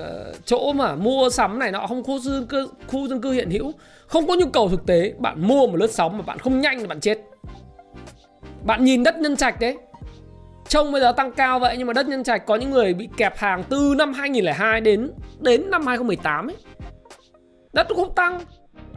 uh, 0.01 0.45
chỗ 0.45 0.73
mà 0.73 0.95
mua 0.95 1.31
sắm 1.31 1.59
này 1.59 1.73
nó 1.73 1.87
không 1.87 2.05
khu 2.05 2.19
dân 2.19 2.47
cư 2.47 2.69
khu 2.87 3.09
dân 3.09 3.21
cư 3.21 3.33
hiện 3.33 3.51
hữu. 3.51 3.73
Không 4.07 4.27
có 4.27 4.35
nhu 4.35 4.47
cầu 4.47 4.69
thực 4.69 4.87
tế 4.87 5.13
bạn 5.19 5.49
mua 5.49 5.67
một 5.67 5.77
lướt 5.77 5.91
sóng 5.91 6.19
mà 6.19 6.23
bạn 6.23 6.39
không 6.39 6.61
nhanh 6.61 6.79
thì 6.79 6.87
bạn 6.87 7.01
chết. 7.01 7.19
Bạn 8.65 8.85
nhìn 8.85 9.03
đất 9.03 9.19
nhân 9.19 9.37
trạch 9.37 9.61
đấy 9.61 9.77
trông 10.69 10.93
bây 10.93 11.01
giờ 11.01 11.13
tăng 11.13 11.33
cao 11.33 11.59
vậy, 11.59 11.77
nhưng 11.79 11.87
mà 11.87 11.93
đất 11.93 12.09
nhân 12.09 12.25
trạch 12.25 12.47
có 12.47 12.57
những 12.57 12.71
người 12.71 12.95
bị 12.95 13.09
kẹp 13.17 13.37
hàng 13.37 13.65
từ 13.69 13.95
năm 13.99 14.13
2002 14.13 14.81
đến 14.81 15.11
đến 15.41 15.71
năm 15.71 15.87
2018 15.87 16.47
ấy. 16.47 16.57
Đất 17.73 17.87
cũng 17.89 17.97
không 17.97 18.15
tăng, 18.15 18.41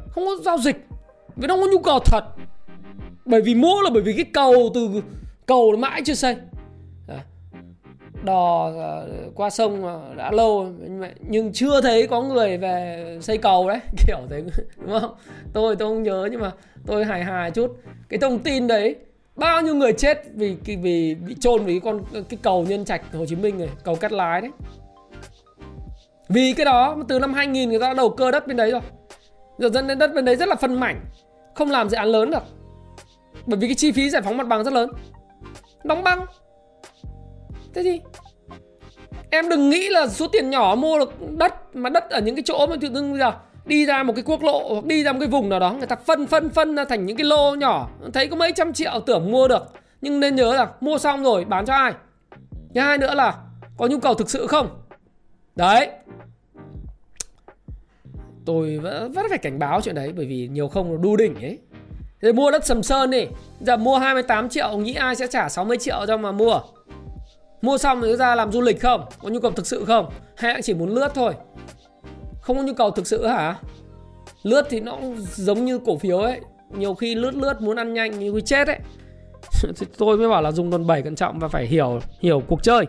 không 0.09 0.25
có 0.25 0.35
giao 0.45 0.57
dịch, 0.57 0.75
vì 1.35 1.47
nó 1.47 1.55
không 1.55 1.63
có 1.63 1.71
nhu 1.71 1.79
cầu 1.79 1.99
thật. 2.05 2.23
Bởi 3.25 3.41
vì 3.41 3.55
mua 3.55 3.81
là 3.81 3.89
bởi 3.89 4.03
vì 4.03 4.13
cái 4.13 4.25
cầu 4.33 4.71
từ, 4.73 4.89
cầu 5.45 5.75
mãi 5.77 6.01
chưa 6.05 6.13
xây. 6.13 6.35
Đò 8.23 8.71
ờ, 8.77 9.07
qua 9.35 9.49
sông 9.49 9.85
ờ, 9.85 10.13
đã 10.17 10.31
lâu 10.31 10.73
nhưng 11.19 11.53
chưa 11.53 11.81
thấy 11.81 12.07
có 12.07 12.21
người 12.21 12.57
về 12.57 13.17
xây 13.21 13.37
cầu 13.37 13.69
đấy. 13.69 13.79
Kiểu 14.07 14.17
thế, 14.29 14.43
đúng 14.77 14.99
không? 14.99 15.15
Tôi 15.53 15.75
tôi 15.75 15.89
không 15.89 16.03
nhớ, 16.03 16.27
nhưng 16.31 16.41
mà 16.41 16.51
tôi 16.85 17.05
hài 17.05 17.23
hài 17.23 17.51
chút. 17.51 17.77
Cái 18.09 18.19
thông 18.19 18.39
tin 18.39 18.67
đấy 18.67 18.95
bao 19.35 19.61
nhiêu 19.61 19.75
người 19.75 19.93
chết 19.93 20.23
vì 20.33 20.57
vì 20.65 21.15
bị 21.15 21.35
chôn 21.39 21.65
vì 21.65 21.79
con, 21.79 22.03
cái 22.13 22.39
cầu 22.41 22.65
nhân 22.67 22.85
trạch 22.85 23.01
Hồ 23.13 23.25
Chí 23.25 23.35
Minh 23.35 23.57
này, 23.57 23.69
cầu 23.83 23.95
cắt 23.95 24.11
lái 24.11 24.41
đấy. 24.41 24.51
Vì 26.29 26.53
cái 26.53 26.65
đó 26.65 26.97
từ 27.07 27.19
năm 27.19 27.33
2000 27.33 27.69
người 27.69 27.79
ta 27.79 27.93
đầu 27.93 28.09
cơ 28.09 28.31
đất 28.31 28.47
bên 28.47 28.57
đấy 28.57 28.71
rồi. 28.71 28.81
Giờ 29.57 29.69
dẫn 29.69 29.87
đến 29.87 29.99
đất 29.99 30.13
bên 30.13 30.25
đấy 30.25 30.35
rất 30.35 30.47
là 30.47 30.55
phân 30.55 30.79
mảnh, 30.79 31.05
không 31.55 31.71
làm 31.71 31.89
dự 31.89 31.97
án 31.97 32.07
lớn 32.07 32.31
được. 32.31 32.43
Bởi 33.45 33.59
vì 33.59 33.67
cái 33.67 33.75
chi 33.75 33.91
phí 33.91 34.09
giải 34.09 34.21
phóng 34.21 34.37
mặt 34.37 34.47
bằng 34.47 34.63
rất 34.63 34.73
lớn. 34.73 34.89
Đóng 35.83 36.03
băng. 36.03 36.25
Thế 37.73 37.83
thì 37.83 38.01
em 39.29 39.49
đừng 39.49 39.69
nghĩ 39.69 39.89
là 39.89 40.07
số 40.07 40.27
tiền 40.27 40.49
nhỏ 40.49 40.75
mua 40.77 40.99
được 40.99 41.31
đất, 41.37 41.75
mà 41.75 41.89
đất 41.89 42.09
ở 42.09 42.21
những 42.21 42.35
cái 42.35 42.43
chỗ 42.45 42.67
mà 42.67 42.75
tự 42.81 42.89
dưng 42.93 43.11
bây 43.11 43.19
giờ 43.19 43.31
đi 43.65 43.85
ra 43.85 44.03
một 44.03 44.13
cái 44.15 44.23
quốc 44.27 44.43
lộ 44.43 44.73
hoặc 44.73 44.85
đi 44.85 45.03
ra 45.03 45.11
một 45.13 45.19
cái 45.19 45.27
vùng 45.27 45.49
nào 45.49 45.59
đó 45.59 45.73
người 45.73 45.87
ta 45.87 45.95
phân 45.95 46.27
phân 46.27 46.49
phân 46.49 46.75
ra 46.75 46.85
thành 46.85 47.05
những 47.05 47.17
cái 47.17 47.25
lô 47.25 47.55
nhỏ. 47.55 47.89
Thấy 48.13 48.27
có 48.27 48.35
mấy 48.35 48.51
trăm 48.55 48.73
triệu 48.73 48.99
tưởng 49.05 49.31
mua 49.31 49.47
được 49.47 49.63
nhưng 50.01 50.19
nên 50.19 50.35
nhớ 50.35 50.53
là 50.55 50.67
mua 50.81 50.97
xong 50.97 51.23
rồi 51.23 51.45
bán 51.45 51.65
cho 51.65 51.73
ai. 51.73 51.93
Thứ 52.75 52.81
hai 52.81 52.97
nữa 52.97 53.13
là 53.13 53.35
có 53.77 53.87
nhu 53.87 53.99
cầu 53.99 54.13
thực 54.13 54.29
sự 54.29 54.47
không? 54.47 54.69
Đấy. 55.55 55.89
Tôi 58.45 58.77
vẫn, 58.77 59.11
vẫn 59.11 59.25
phải 59.29 59.37
cảnh 59.37 59.59
báo 59.59 59.81
chuyện 59.81 59.95
đấy 59.95 60.13
bởi 60.15 60.25
vì 60.25 60.47
nhiều 60.47 60.67
không 60.67 60.91
nó 60.91 60.97
đu 60.97 61.15
đỉnh 61.15 61.35
ấy. 61.35 61.59
Thế 62.21 62.31
mua 62.31 62.51
đất 62.51 62.65
Sầm 62.65 62.83
Sơn 62.83 63.11
đi. 63.11 63.25
Giờ 63.59 63.77
mua 63.77 63.97
28 63.97 64.49
triệu 64.49 64.77
Nghĩ 64.77 64.93
ai 64.93 65.15
sẽ 65.15 65.27
trả 65.27 65.49
60 65.49 65.77
triệu 65.77 66.05
cho 66.07 66.17
mà 66.17 66.31
mua? 66.31 66.59
Mua 67.61 67.77
xong 67.77 68.01
thì 68.01 68.15
ra 68.15 68.35
làm 68.35 68.51
du 68.51 68.61
lịch 68.61 68.81
không? 68.81 69.05
Có 69.21 69.29
nhu 69.29 69.39
cầu 69.39 69.51
thực 69.51 69.67
sự 69.67 69.85
không? 69.85 70.09
Hay 70.35 70.61
chỉ 70.61 70.73
muốn 70.73 70.89
lướt 70.89 71.09
thôi? 71.15 71.33
Không 72.41 72.57
có 72.57 72.63
nhu 72.63 72.73
cầu 72.73 72.91
thực 72.91 73.07
sự 73.07 73.27
hả? 73.27 73.55
Lướt 74.43 74.67
thì 74.69 74.79
nó 74.79 74.97
giống 75.35 75.65
như 75.65 75.79
cổ 75.85 75.97
phiếu 75.97 76.17
ấy. 76.17 76.41
Nhiều 76.69 76.93
khi 76.93 77.15
lướt 77.15 77.33
lướt 77.35 77.61
muốn 77.61 77.75
ăn 77.75 77.93
nhanh 77.93 78.19
như 78.19 78.41
chết 78.41 78.67
ấy. 78.67 78.79
Thì 79.77 79.87
Tôi 79.97 80.17
mới 80.17 80.29
bảo 80.29 80.41
là 80.41 80.51
dùng 80.51 80.69
đòn 80.69 80.87
bẩy 80.87 81.01
cẩn 81.01 81.15
trọng 81.15 81.39
Và 81.39 81.47
phải 81.47 81.65
hiểu 81.65 81.99
hiểu 82.19 82.43
cuộc 82.47 82.63
chơi. 82.63 82.85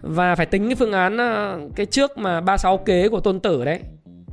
Và 0.00 0.34
phải 0.34 0.46
tính 0.46 0.66
cái 0.66 0.74
phương 0.74 0.92
án 0.92 1.16
ờ, 1.16 1.60
Cái 1.76 1.86
trước 1.86 2.18
mà 2.18 2.40
36 2.40 2.78
kế 2.78 3.08
của 3.08 3.20
tôn 3.20 3.40
tử 3.40 3.64
đấy, 3.64 3.80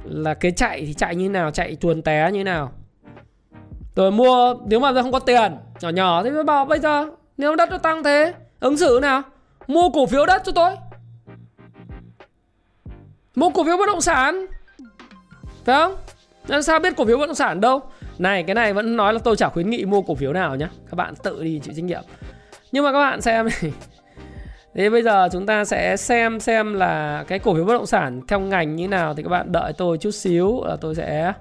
Là 0.03 0.33
kế 0.33 0.51
chạy 0.51 0.83
thì 0.85 0.93
chạy 0.93 1.15
như 1.15 1.29
nào, 1.29 1.51
Chạy 1.51 1.75
chuồn 1.75 2.01
té 2.01 2.31
như 2.31 2.43
nào. 2.43 2.71
Rồi 3.95 4.11
mua, 4.11 4.55
nếu 4.65 4.79
mà 4.79 5.01
không 5.01 5.11
có 5.11 5.19
tiền, 5.19 5.57
nhỏ 5.81 5.89
nhỏ 5.89 6.23
thì 6.23 6.29
mới 6.29 6.43
bảo, 6.43 6.65
bây 6.65 6.79
giờ, 6.79 7.05
nếu 7.37 7.55
đất 7.55 7.69
nó 7.69 7.77
tăng 7.77 8.03
thế, 8.03 8.33
ứng 8.59 8.77
xử 8.77 8.99
nào? 9.01 9.21
Mua 9.67 9.89
cổ 9.89 10.05
phiếu 10.05 10.25
đất 10.25 10.41
cho 10.45 10.51
tôi 10.51 10.71
mua 13.35 13.49
cổ 13.49 13.63
phiếu 13.63 13.77
bất 13.77 13.87
động 13.87 14.01
sản. 14.01 14.45
Phải 15.65 15.75
không? 15.75 15.95
Làm 16.47 16.61
sao 16.61 16.79
biết 16.79 16.93
cổ 16.97 17.05
phiếu 17.05 17.17
bất 17.17 17.25
động 17.25 17.35
sản 17.35 17.61
đâu? 17.61 17.81
Này, 18.17 18.43
cái 18.43 18.55
này 18.55 18.73
vẫn 18.73 18.95
nói 18.95 19.13
là 19.13 19.19
tôi 19.23 19.35
chả 19.35 19.49
khuyến 19.49 19.69
nghị 19.69 19.85
mua 19.85 20.01
cổ 20.01 20.15
phiếu 20.15 20.33
nào 20.33 20.55
nhá. 20.55 20.69
Các 20.91 20.95
bạn 20.95 21.13
tự 21.23 21.43
đi 21.43 21.59
chịu 21.63 21.73
trách 21.73 21.85
nhiệm. 21.85 22.03
Nhưng 22.71 22.83
mà 22.83 22.91
các 22.91 22.99
bạn 22.99 23.21
xem 23.21 23.47
Thế 24.75 24.89
bây 24.89 25.03
giờ 25.03 25.29
chúng 25.31 25.45
ta 25.45 25.65
sẽ 25.65 25.97
xem 25.97 26.39
xem 26.39 26.73
là 26.73 27.23
cái 27.27 27.39
cổ 27.39 27.55
phiếu 27.55 27.65
bất 27.65 27.73
động 27.73 27.85
sản 27.85 28.21
theo 28.27 28.39
ngành 28.39 28.75
như 28.75 28.87
nào 28.87 29.13
thì 29.13 29.23
các 29.23 29.29
bạn 29.29 29.51
đợi 29.51 29.73
tôi 29.73 29.97
chút 29.97 30.11
xíu 30.11 30.63
là 30.65 30.75
tôi 30.81 30.95
sẽ 30.95 31.33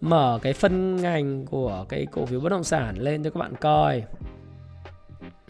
mở 0.00 0.38
cái 0.42 0.52
phân 0.52 0.96
ngành 0.96 1.46
của 1.46 1.84
cái 1.88 2.06
cổ 2.12 2.26
phiếu 2.26 2.40
bất 2.40 2.48
động 2.48 2.64
sản 2.64 2.94
lên 2.98 3.22
cho 3.22 3.30
các 3.30 3.40
bạn 3.40 3.54
coi. 3.60 4.02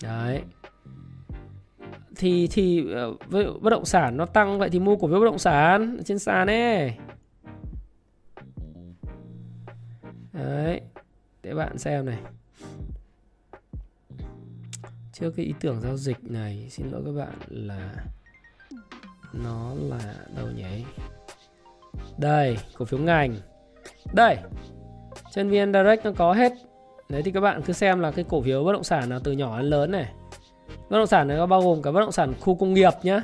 Đấy 0.03 0.43
thì 2.19 2.49
thì 2.51 2.83
với 3.29 3.45
ờ, 3.45 3.53
bất 3.61 3.71
động 3.71 3.85
sản 3.85 4.17
nó 4.17 4.27
tăng 4.27 4.59
vậy 4.59 4.71
thì 4.71 4.81
mua 4.81 4.97
cổ 4.97 5.09
phiếu 5.09 5.21
bất 5.21 5.25
động 5.25 5.39
sản 5.39 5.99
trên 6.05 6.19
sàn 6.19 6.47
ấy. 6.47 6.93
Đấy 10.33 10.81
để 11.43 11.55
bạn 11.55 11.79
xem 11.79 12.07
này. 12.07 12.19
Trước 15.13 15.31
cái 15.37 15.47
ý 15.47 15.55
tưởng 15.61 15.81
giao 15.81 15.97
dịch 15.97 16.25
này 16.25 16.67
xin 16.71 16.91
lỗi 16.91 17.03
các 17.07 17.13
bạn 17.13 17.35
là 17.49 17.95
nó 19.33 19.75
là 19.75 20.15
đâu 20.37 20.47
nhỉ? 20.57 20.85
Đây 22.19 22.59
cổ 22.79 22.85
phiếu 22.85 23.01
ngành. 23.01 23.37
Đây 24.15 24.37
trên 25.31 25.49
vn 25.51 25.73
direct 25.73 26.05
nó 26.05 26.13
có 26.17 26.33
hết. 26.33 26.53
Đấy 27.09 27.23
thì 27.23 27.31
các 27.31 27.41
bạn 27.41 27.63
cứ 27.63 27.73
xem 27.73 28.01
là 28.01 28.11
cái 28.11 28.25
cổ 28.29 28.43
phiếu 28.43 28.65
bất 28.65 28.73
động 28.73 28.85
sản 28.85 29.09
nào 29.09 29.21
từ 29.25 29.33
nhỏ 29.33 29.59
đến 29.59 29.67
lớn 29.67 29.91
này 29.91 30.13
bất 30.91 30.99
động 30.99 31.07
sản 31.07 31.29
này 31.29 31.37
có 31.37 31.47
bao 31.47 31.63
gồm 31.63 31.83
cả 31.83 31.93
bất 31.93 32.01
động 32.01 32.13
sản 32.13 32.35
khu 32.41 32.55
công 32.55 32.75
nghiệp 32.75 32.93
nhá. 33.03 33.23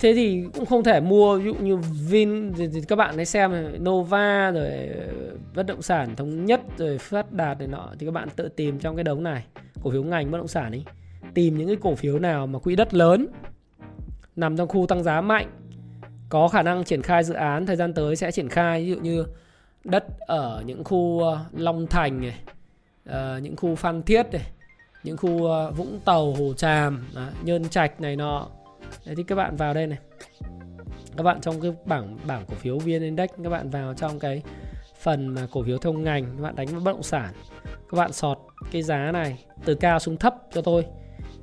Thế 0.00 0.14
thì 0.14 0.44
cũng 0.54 0.66
không 0.66 0.84
thể 0.84 1.00
mua 1.00 1.38
ví 1.38 1.44
dụ 1.44 1.54
như 1.54 1.76
Vin 2.08 2.52
thì, 2.56 2.68
thì 2.74 2.80
các 2.88 2.96
bạn 2.96 3.16
hãy 3.16 3.26
xem 3.26 3.52
này, 3.52 3.78
Nova 3.78 4.50
rồi 4.50 4.68
ờ, 4.68 5.36
bất 5.54 5.66
động 5.66 5.82
sản 5.82 6.16
thống 6.16 6.44
nhất 6.44 6.60
rồi 6.78 6.98
phát 6.98 7.32
đạt 7.32 7.58
này 7.58 7.68
nọ 7.68 7.88
thì 7.98 8.06
các 8.06 8.12
bạn 8.12 8.28
tự 8.36 8.48
tìm 8.48 8.78
trong 8.78 8.96
cái 8.96 9.04
đống 9.04 9.22
này 9.22 9.44
cổ 9.82 9.90
phiếu 9.90 10.02
ngành 10.02 10.30
bất 10.30 10.38
động 10.38 10.48
sản 10.48 10.72
ấy. 10.72 10.84
Tìm 11.34 11.58
những 11.58 11.66
cái 11.66 11.76
cổ 11.80 11.94
phiếu 11.94 12.18
nào 12.18 12.46
mà 12.46 12.58
quỹ 12.58 12.76
đất 12.76 12.94
lớn 12.94 13.26
nằm 14.36 14.56
trong 14.56 14.68
khu 14.68 14.86
tăng 14.86 15.02
giá 15.02 15.20
mạnh 15.20 15.50
có 16.28 16.48
khả 16.48 16.62
năng 16.62 16.84
triển 16.84 17.02
khai 17.02 17.24
dự 17.24 17.34
án 17.34 17.66
thời 17.66 17.76
gian 17.76 17.94
tới 17.94 18.16
sẽ 18.16 18.30
triển 18.30 18.48
khai. 18.48 18.84
Ví 18.84 18.90
dụ 18.90 18.96
như 18.96 19.24
đất 19.84 20.04
ở 20.18 20.62
những 20.66 20.84
khu 20.84 21.20
ờ, 21.20 21.38
Long 21.52 21.86
Thành 21.86 22.20
này, 22.20 22.38
ờ, 23.04 23.38
những 23.42 23.56
khu 23.56 23.74
Phan 23.74 24.02
Thiết 24.02 24.26
này, 24.32 24.42
những 25.04 25.16
khu 25.16 25.30
uh, 25.30 25.76
Vũng 25.76 26.00
Tàu, 26.04 26.32
Hồ 26.32 26.54
Tràm, 26.56 27.04
đó, 27.14 27.28
Nhơn 27.42 27.68
Trạch 27.68 28.00
này 28.00 28.16
nọ. 28.16 28.48
Đấy 29.06 29.14
thì 29.16 29.22
các 29.22 29.34
bạn 29.34 29.56
vào 29.56 29.74
đây 29.74 29.86
này. 29.86 29.98
Các 31.16 31.22
bạn 31.22 31.40
trong 31.40 31.60
cái 31.60 31.72
bảng 31.84 32.18
bảng 32.26 32.44
cổ 32.48 32.54
phiếu 32.54 32.78
VN 32.78 33.02
Index 33.02 33.30
các 33.44 33.50
bạn 33.50 33.70
vào 33.70 33.94
trong 33.94 34.18
cái 34.18 34.42
phần 35.00 35.26
mà 35.26 35.46
cổ 35.52 35.62
phiếu 35.62 35.78
thông 35.78 36.02
ngành 36.02 36.24
các 36.36 36.42
bạn 36.42 36.56
đánh 36.56 36.66
vào 36.66 36.80
bất 36.80 36.92
động 36.92 37.02
sản. 37.02 37.34
Các 37.64 37.96
bạn 37.96 38.12
sọt 38.12 38.38
cái 38.70 38.82
giá 38.82 39.12
này 39.12 39.44
từ 39.64 39.74
cao 39.74 39.98
xuống 39.98 40.16
thấp 40.16 40.34
cho 40.52 40.62
tôi. 40.62 40.86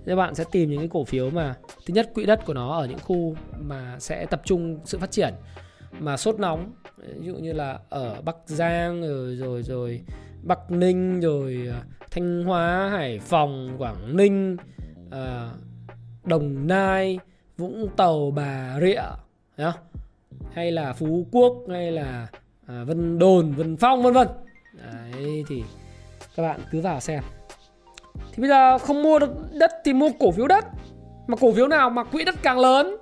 Các 0.05 0.15
bạn 0.15 0.35
sẽ 0.35 0.43
tìm 0.51 0.69
những 0.69 0.79
cái 0.79 0.89
cổ 0.91 1.03
phiếu 1.03 1.29
mà 1.29 1.55
thứ 1.85 1.93
nhất 1.93 2.11
quỹ 2.13 2.25
đất 2.25 2.45
của 2.45 2.53
nó 2.53 2.77
ở 2.77 2.85
những 2.85 2.99
khu 2.99 3.35
mà 3.59 3.95
sẽ 3.99 4.25
tập 4.25 4.41
trung 4.45 4.79
sự 4.85 4.97
phát 4.97 5.11
triển 5.11 5.33
mà 5.99 6.17
sốt 6.17 6.39
nóng 6.39 6.73
ví 6.97 7.27
dụ 7.27 7.35
như 7.35 7.53
là 7.53 7.79
ở 7.89 8.21
Bắc 8.21 8.35
Giang 8.45 9.01
ừ, 9.01 9.07
rồi 9.07 9.35
rồi 9.35 9.63
rồi 9.63 10.01
Bắc 10.43 10.71
Ninh 10.71 11.19
rồi 11.19 11.67
à, 11.71 11.81
Thanh 12.11 12.43
Hóa 12.43 12.89
Hải 12.91 13.19
Phòng 13.19 13.75
Quảng 13.77 14.17
Ninh 14.17 14.57
à, 15.11 15.49
Đồng 16.23 16.67
Nai 16.67 17.19
Vũng 17.57 17.89
Tàu 17.97 18.31
Bà 18.35 18.79
Rịa 18.81 19.01
không? 19.57 19.73
hay 20.53 20.71
là 20.71 20.93
Phú 20.93 21.27
Quốc 21.31 21.53
hay 21.69 21.91
là 21.91 22.27
à, 22.67 22.83
Vân 22.83 23.19
Đồn 23.19 23.51
Vân 23.51 23.77
Phong 23.77 24.03
vân 24.03 24.13
vân. 24.13 24.27
Đấy 24.73 25.43
thì 25.47 25.63
các 26.35 26.43
bạn 26.43 26.59
cứ 26.71 26.81
vào 26.81 26.99
xem. 26.99 27.23
Thì 28.15 28.41
bây 28.41 28.49
giờ 28.49 28.77
không 28.77 29.03
mua 29.03 29.19
được 29.19 29.31
đất 29.53 29.71
thì 29.85 29.93
mua 29.93 30.09
cổ 30.19 30.31
phiếu 30.31 30.47
đất. 30.47 30.65
Mà 31.27 31.35
cổ 31.41 31.51
phiếu 31.51 31.67
nào 31.67 31.89
mà 31.89 32.03
quỹ 32.03 32.23
đất 32.23 32.35
càng 32.43 32.59
lớn 32.59 32.97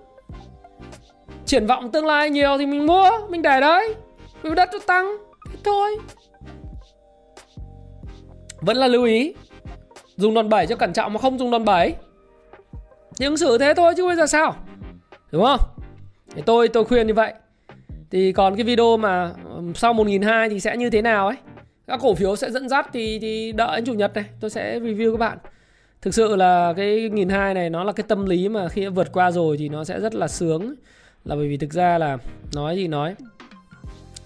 triển 1.45 1.67
vọng 1.67 1.91
tương 1.91 2.05
lai 2.05 2.29
nhiều 2.29 2.57
thì 2.57 2.65
mình 2.65 2.85
mua 2.85 3.09
mình 3.29 3.41
để 3.41 3.61
đấy. 3.61 3.95
Vì 4.41 4.55
đất 4.55 4.69
nó 4.71 4.79
tăng 4.87 5.17
thôi 5.63 5.97
vẫn 8.61 8.77
là 8.77 8.87
lưu 8.87 9.03
ý, 9.03 9.33
dùng 10.17 10.33
đòn 10.33 10.49
bẩy 10.49 10.67
cho 10.67 10.75
cẩn 10.75 10.93
trọng 10.93 11.13
mà 11.13 11.19
không 11.19 11.39
dùng 11.39 11.51
đòn 11.51 11.65
bẩy. 11.65 11.95
Thì 13.17 13.25
ứng 13.25 13.37
xử 13.37 13.57
thế 13.57 13.73
thôi 13.73 13.93
chứ 13.97 14.07
bây 14.07 14.15
giờ 14.15 14.27
sao? 14.27 14.55
Đúng 15.31 15.43
không? 15.43 15.59
Thì 16.35 16.41
tôi 16.45 16.67
tôi 16.67 16.85
khuyên 16.85 17.07
như 17.07 17.13
vậy. 17.13 17.33
Thì 18.11 18.31
còn 18.31 18.55
cái 18.55 18.63
video 18.63 18.97
mà 18.97 19.31
sau 19.75 19.93
1.200 19.93 20.49
thì 20.49 20.59
sẽ 20.59 20.77
như 20.77 20.89
thế 20.89 21.01
nào 21.01 21.27
ấy? 21.27 21.37
Các 21.87 21.99
cổ 22.03 22.13
phiếu 22.13 22.35
sẽ 22.35 22.51
dẫn 22.51 22.69
dắt 22.69 22.89
thì 22.93 23.19
thì 23.19 23.51
đợi 23.51 23.75
đến 23.75 23.85
chủ 23.85 23.93
nhật 23.93 24.13
này, 24.13 24.25
tôi 24.39 24.49
sẽ 24.49 24.79
review 24.79 25.11
các 25.11 25.19
bạn. 25.19 25.37
Thực 26.01 26.13
sự 26.13 26.35
là 26.35 26.73
cái 26.77 27.09
nghìn 27.13 27.29
hai 27.29 27.53
này 27.53 27.69
nó 27.69 27.83
là 27.83 27.91
cái 27.91 28.03
tâm 28.07 28.25
lý 28.25 28.49
mà 28.49 28.69
khi 28.69 28.87
vượt 28.87 29.11
qua 29.13 29.31
rồi 29.31 29.57
thì 29.57 29.69
nó 29.69 29.83
sẽ 29.83 29.99
rất 29.99 30.15
là 30.15 30.27
sướng. 30.27 30.75
Là 31.25 31.35
bởi 31.35 31.47
vì 31.47 31.57
thực 31.57 31.73
ra 31.73 31.97
là, 31.97 32.17
nói 32.55 32.75
gì 32.75 32.87
nói, 32.87 33.15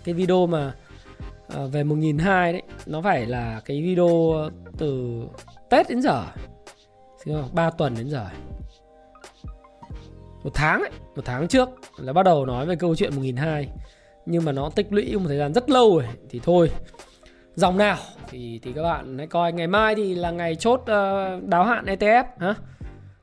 cái 0.04 0.16
video 0.16 0.48
mà 0.48 0.74
uh, 1.58 1.72
về 1.72 1.84
1002 1.84 2.54
đấy 2.54 2.62
nó 2.86 3.02
phải 3.02 3.26
là 3.26 3.62
cái 3.66 3.82
video 3.82 4.34
từ 4.78 5.22
Tết 5.70 5.90
đến 5.90 6.02
giờ. 6.02 6.24
Không? 7.26 7.50
3 7.54 7.70
tuần 7.70 7.96
đến 7.98 8.10
giờ. 8.10 8.28
Một 10.44 10.52
tháng 10.54 10.82
ấy, 10.82 10.92
một 11.16 11.22
tháng 11.26 11.48
trước 11.48 11.70
là 11.98 12.14
bắt 12.14 12.24
đầu 12.24 12.46
nói 12.46 12.66
về 12.66 12.76
câu 12.76 12.96
chuyện 12.96 13.16
1002 13.16 13.70
nhưng 14.26 14.46
mà 14.46 14.52
nó 14.52 14.70
tích 14.70 14.88
lũy 14.94 15.16
một 15.16 15.26
thời 15.28 15.38
gian 15.38 15.54
rất 15.54 15.70
lâu 15.70 15.98
rồi 15.98 16.08
thì 16.30 16.40
thôi. 16.44 16.70
Dòng 17.56 17.78
nào? 17.78 17.98
Thì 18.30 18.60
thì 18.64 18.74
các 18.74 18.84
bạn 18.84 19.18
hãy 19.18 19.28
coi 19.28 19.54
ngày 19.54 19.68
mai 19.68 19.96
thì 19.96 20.16
là 20.16 20.32
ngày 20.32 20.56
chốt 20.56 20.82
uh, 20.82 21.44
đáo 21.44 21.64
hạn 21.64 21.86
ETF 21.86 22.24
hả? 22.40 22.56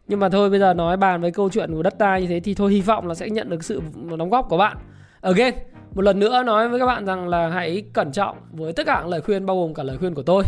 Nhưng 0.08 0.20
mà 0.20 0.28
thôi 0.28 0.50
bây 0.50 0.58
giờ 0.58 0.74
nói 0.74 0.96
bàn 0.96 1.20
với 1.20 1.30
câu 1.30 1.50
chuyện 1.50 1.74
của 1.74 1.82
đất 1.82 1.98
đai 1.98 2.20
như 2.20 2.26
thế 2.26 2.40
thì 2.40 2.54
thôi 2.54 2.72
hy 2.72 2.80
vọng 2.80 3.06
là 3.06 3.14
sẽ 3.14 3.30
nhận 3.30 3.50
được 3.50 3.64
sự 3.64 3.82
đóng 4.18 4.30
góp 4.30 4.46
của 4.48 4.56
bạn. 4.56 4.76
Again 5.20 5.54
một 5.94 6.02
lần 6.02 6.18
nữa 6.18 6.42
nói 6.42 6.68
với 6.68 6.80
các 6.80 6.86
bạn 6.86 7.06
rằng 7.06 7.28
là 7.28 7.48
hãy 7.48 7.82
cẩn 7.92 8.12
trọng 8.12 8.36
với 8.52 8.72
tất 8.72 8.86
cả 8.86 9.00
những 9.00 9.10
lời 9.10 9.20
khuyên 9.20 9.46
bao 9.46 9.56
gồm 9.56 9.74
cả 9.74 9.82
lời 9.82 9.98
khuyên 9.98 10.14
của 10.14 10.22
tôi. 10.22 10.44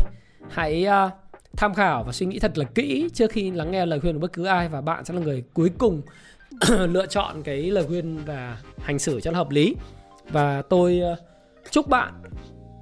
Hãy 0.50 0.86
uh, 1.06 1.12
tham 1.56 1.74
khảo 1.74 2.04
và 2.04 2.12
suy 2.12 2.26
nghĩ 2.26 2.38
thật 2.38 2.58
là 2.58 2.64
kỹ 2.64 3.08
trước 3.14 3.30
khi 3.30 3.50
lắng 3.50 3.70
nghe 3.70 3.86
lời 3.86 4.00
khuyên 4.00 4.14
của 4.14 4.20
bất 4.20 4.32
cứ 4.32 4.44
ai 4.44 4.68
và 4.68 4.80
bạn 4.80 5.04
sẽ 5.04 5.14
là 5.14 5.20
người 5.20 5.44
cuối 5.54 5.70
cùng 5.78 6.02
lựa 6.68 7.06
chọn 7.06 7.42
cái 7.42 7.70
lời 7.70 7.84
khuyên 7.88 8.18
và 8.26 8.58
hành 8.78 8.98
xử 8.98 9.20
cho 9.20 9.30
nó 9.30 9.38
hợp 9.38 9.50
lý. 9.50 9.76
Và 10.30 10.62
tôi 10.62 11.00
uh, 11.12 11.18
chúc 11.70 11.88
bạn 11.88 12.12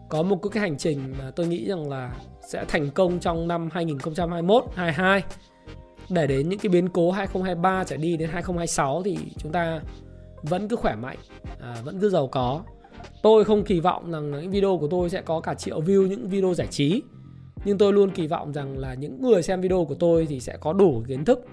có 0.08 0.22
một 0.22 0.36
cái 0.36 0.60
hành 0.60 0.78
trình 0.78 1.14
mà 1.18 1.30
tôi 1.36 1.46
nghĩ 1.46 1.68
rằng 1.68 1.88
là 1.90 2.12
sẽ 2.48 2.64
thành 2.68 2.90
công 2.90 3.20
trong 3.20 3.48
năm 3.48 3.68
2021 3.72 4.64
22 4.74 5.22
để 6.10 6.26
đến 6.26 6.48
những 6.48 6.58
cái 6.58 6.70
biến 6.70 6.88
cố 6.88 7.10
2023 7.10 7.84
trở 7.84 7.96
đi 7.96 8.16
đến 8.16 8.30
2026 8.32 9.02
thì 9.02 9.18
chúng 9.38 9.52
ta 9.52 9.80
vẫn 10.42 10.68
cứ 10.68 10.76
khỏe 10.76 10.94
mạnh, 10.94 11.18
à, 11.60 11.76
vẫn 11.84 12.00
cứ 12.00 12.10
giàu 12.10 12.26
có. 12.26 12.62
Tôi 13.22 13.44
không 13.44 13.64
kỳ 13.64 13.80
vọng 13.80 14.10
rằng 14.10 14.30
những 14.30 14.50
video 14.50 14.78
của 14.78 14.88
tôi 14.88 15.10
sẽ 15.10 15.22
có 15.22 15.40
cả 15.40 15.54
triệu 15.54 15.80
view 15.80 16.06
những 16.06 16.28
video 16.28 16.54
giải 16.54 16.66
trí. 16.66 17.02
Nhưng 17.64 17.78
tôi 17.78 17.92
luôn 17.92 18.10
kỳ 18.10 18.26
vọng 18.26 18.52
rằng 18.52 18.78
là 18.78 18.94
những 18.94 19.22
người 19.22 19.42
xem 19.42 19.60
video 19.60 19.84
của 19.84 19.94
tôi 19.94 20.26
thì 20.26 20.40
sẽ 20.40 20.56
có 20.60 20.72
đủ 20.72 21.02
kiến 21.08 21.24
thức 21.24 21.46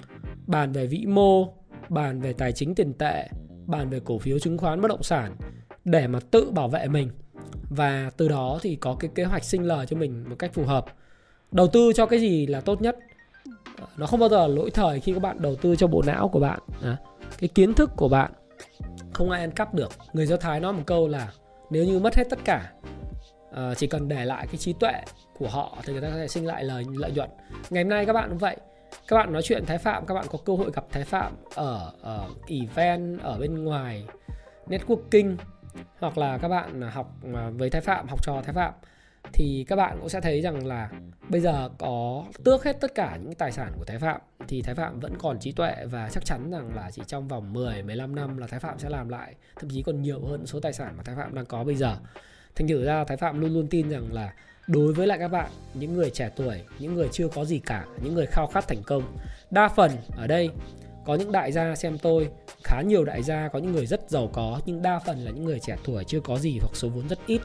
bàn 0.48 0.72
về 0.72 0.88
vĩ 0.88 1.06
mô, 1.06 1.54
bàn 1.90 2.22
về 2.22 2.34
tài 2.34 2.52
chính 2.52 2.76
tiền 2.76 2.94
tệ, 2.94 3.28
bàn 3.66 3.90
về 3.90 4.00
cổ 4.06 4.20
phiếu 4.20 4.40
chứng 4.40 4.58
khoán 4.58 4.82
bất 4.82 4.88
động 4.88 5.04
sản 5.04 5.36
để 5.86 6.08
mà 6.08 6.20
tự 6.32 6.52
bảo 6.52 6.68
vệ 6.68 6.88
mình 6.88 7.10
và 7.70 8.12
từ 8.18 8.28
đó 8.28 8.60
thì 8.62 8.76
có 8.76 8.96
cái 9.00 9.12
kế 9.16 9.24
hoạch 9.24 9.44
sinh 9.44 9.64
lời 9.64 9.86
cho 9.86 9.98
mình 9.98 10.24
một 10.30 10.36
cách 10.40 10.54
phù 10.54 10.64
hợp. 10.64 10.86
Đầu 11.52 11.68
tư 11.68 11.94
cho 11.96 12.06
cái 12.06 12.20
gì 12.20 12.48
là 12.48 12.62
tốt 12.62 12.82
nhất? 12.82 12.98
Nó 13.98 14.06
không 14.06 14.20
bao 14.20 14.30
giờ 14.30 14.48
lỗi 14.48 14.72
thời 14.72 15.00
khi 15.00 15.14
các 15.14 15.22
bạn 15.22 15.38
đầu 15.40 15.56
tư 15.56 15.76
cho 15.76 15.88
bộ 15.88 16.02
não 16.06 16.28
của 16.28 16.40
bạn. 16.40 16.60
À, 16.82 16.98
cái 17.40 17.48
kiến 17.48 17.74
thức 17.74 17.92
của 17.96 18.10
bạn 18.10 18.32
không 19.14 19.30
ai 19.30 19.41
ăn 19.41 19.51
cắp 19.51 19.74
được. 19.74 19.91
Người 20.14 20.26
do 20.26 20.38
thái 20.38 20.60
nói 20.60 20.74
một 20.74 20.84
câu 20.86 21.08
là 21.08 21.32
nếu 21.70 21.86
như 21.86 21.99
mất 21.99 22.16
hết 22.16 22.24
tất 22.30 22.39
cả 22.45 22.72
uh, 23.49 23.78
chỉ 23.78 23.88
cần 23.88 24.08
để 24.08 24.26
lại 24.26 24.47
cái 24.47 24.58
trí 24.58 24.74
tuệ 24.74 25.01
của 25.38 25.47
họ 25.47 25.78
thì 25.84 25.93
người 25.93 26.01
ta 26.01 26.10
có 26.10 26.16
thể 26.16 26.28
sinh 26.28 26.45
lại 26.45 26.64
lời 26.64 26.86
lợi 26.97 27.12
nhuận. 27.12 27.30
Ngày 27.70 27.84
hôm 27.84 27.89
nay 27.89 28.05
các 28.05 28.14
bạn 28.14 28.30
cũng 28.30 28.38
vậy. 28.38 28.58
Các 29.08 29.18
bạn 29.18 29.34
nói 29.34 29.41
chuyện 29.41 29.66
thái 29.66 29.78
phạm 29.78 30.05
các 30.05 30.14
bạn 30.14 30.26
có 30.30 30.39
cơ 30.45 30.55
hội 30.55 30.72
gặp 30.74 30.86
thái 30.89 31.03
phạm 31.03 31.34
ở, 31.55 31.91
ở 32.01 32.28
event 32.47 33.20
ở 33.22 33.38
bên 33.39 33.64
ngoài 33.64 34.05
networking 34.68 35.36
hoặc 35.99 36.18
là 36.18 36.38
các 36.38 36.47
bạn 36.47 36.82
học 36.82 37.12
ờ, 37.34 37.51
với 37.51 37.70
thái 37.70 37.82
phạm 37.82 38.08
học 38.08 38.24
trò 38.24 38.41
thái 38.41 38.53
phạm 38.53 38.74
thì 39.34 39.66
các 39.68 39.76
bạn 39.76 39.98
cũng 40.00 40.10
sẽ 40.10 40.22
thấy 40.22 40.42
rằng 40.42 40.66
là 40.66 40.90
bây 41.30 41.42
giờ 41.42 41.70
có 41.78 42.26
tước 42.44 42.64
hết 42.64 42.82
tất 42.82 42.96
cả 42.96 43.18
những 43.24 43.34
tài 43.34 43.52
sản 43.52 43.72
của 43.78 43.86
Thái 43.86 44.00
Phạm 44.00 44.22
thì 44.48 44.62
Thái 44.62 44.76
Phạm 44.76 45.00
vẫn 45.00 45.14
còn 45.20 45.40
trí 45.40 45.52
tuệ 45.52 45.76
và 45.86 46.10
chắc 46.12 46.26
chắn 46.26 46.52
rằng 46.52 46.76
là 46.76 46.92
chỉ 46.92 47.02
trong 47.08 47.28
vòng 47.28 47.54
10 47.54 47.84
15 47.84 48.16
năm 48.16 48.38
là 48.38 48.48
Thái 48.48 48.60
Phạm 48.60 48.80
sẽ 48.80 48.90
làm 48.90 49.10
lại 49.10 49.36
thậm 49.60 49.70
chí 49.70 49.84
còn 49.84 50.02
nhiều 50.02 50.22
hơn 50.26 50.46
số 50.48 50.60
tài 50.60 50.74
sản 50.74 50.94
mà 50.98 51.04
Thái 51.04 51.16
Phạm 51.16 51.36
đang 51.36 51.46
có 51.46 51.64
bây 51.64 51.76
giờ. 51.76 51.98
Thành 52.56 52.68
thử 52.68 52.86
ra 52.86 53.04
Thái 53.04 53.18
Phạm 53.18 53.42
luôn 53.42 53.54
luôn 53.54 53.68
tin 53.68 53.90
rằng 53.90 54.14
là 54.14 54.34
đối 54.68 54.94
với 54.94 55.08
lại 55.08 55.18
các 55.18 55.28
bạn 55.28 55.52
những 55.74 55.94
người 55.94 56.10
trẻ 56.10 56.30
tuổi, 56.36 56.62
những 56.80 56.96
người 56.96 57.10
chưa 57.12 57.28
có 57.28 57.46
gì 57.46 57.60
cả, 57.60 57.86
những 58.04 58.14
người 58.14 58.26
khao 58.26 58.48
khát 58.48 58.68
thành 58.68 58.84
công, 58.84 59.18
đa 59.52 59.68
phần 59.68 59.92
ở 60.18 60.28
đây 60.28 60.50
có 61.08 61.16
những 61.16 61.32
đại 61.32 61.52
gia 61.52 61.76
xem 61.76 61.98
tôi 61.98 62.30
khá 62.64 62.82
nhiều 62.82 63.06
đại 63.06 63.24
gia 63.24 63.48
có 63.48 63.60
những 63.60 63.72
người 63.72 63.86
rất 63.86 64.10
giàu 64.10 64.30
có 64.34 64.60
nhưng 64.66 64.82
đa 64.82 65.00
phần 65.00 65.20
là 65.20 65.32
những 65.32 65.44
người 65.44 65.60
trẻ 65.60 65.78
tuổi 65.86 66.04
chưa 66.04 66.20
có 66.20 66.38
gì 66.38 66.60
hoặc 66.62 66.72
số 66.74 66.90
vốn 66.90 67.08
rất 67.08 67.20
ít 67.28 67.42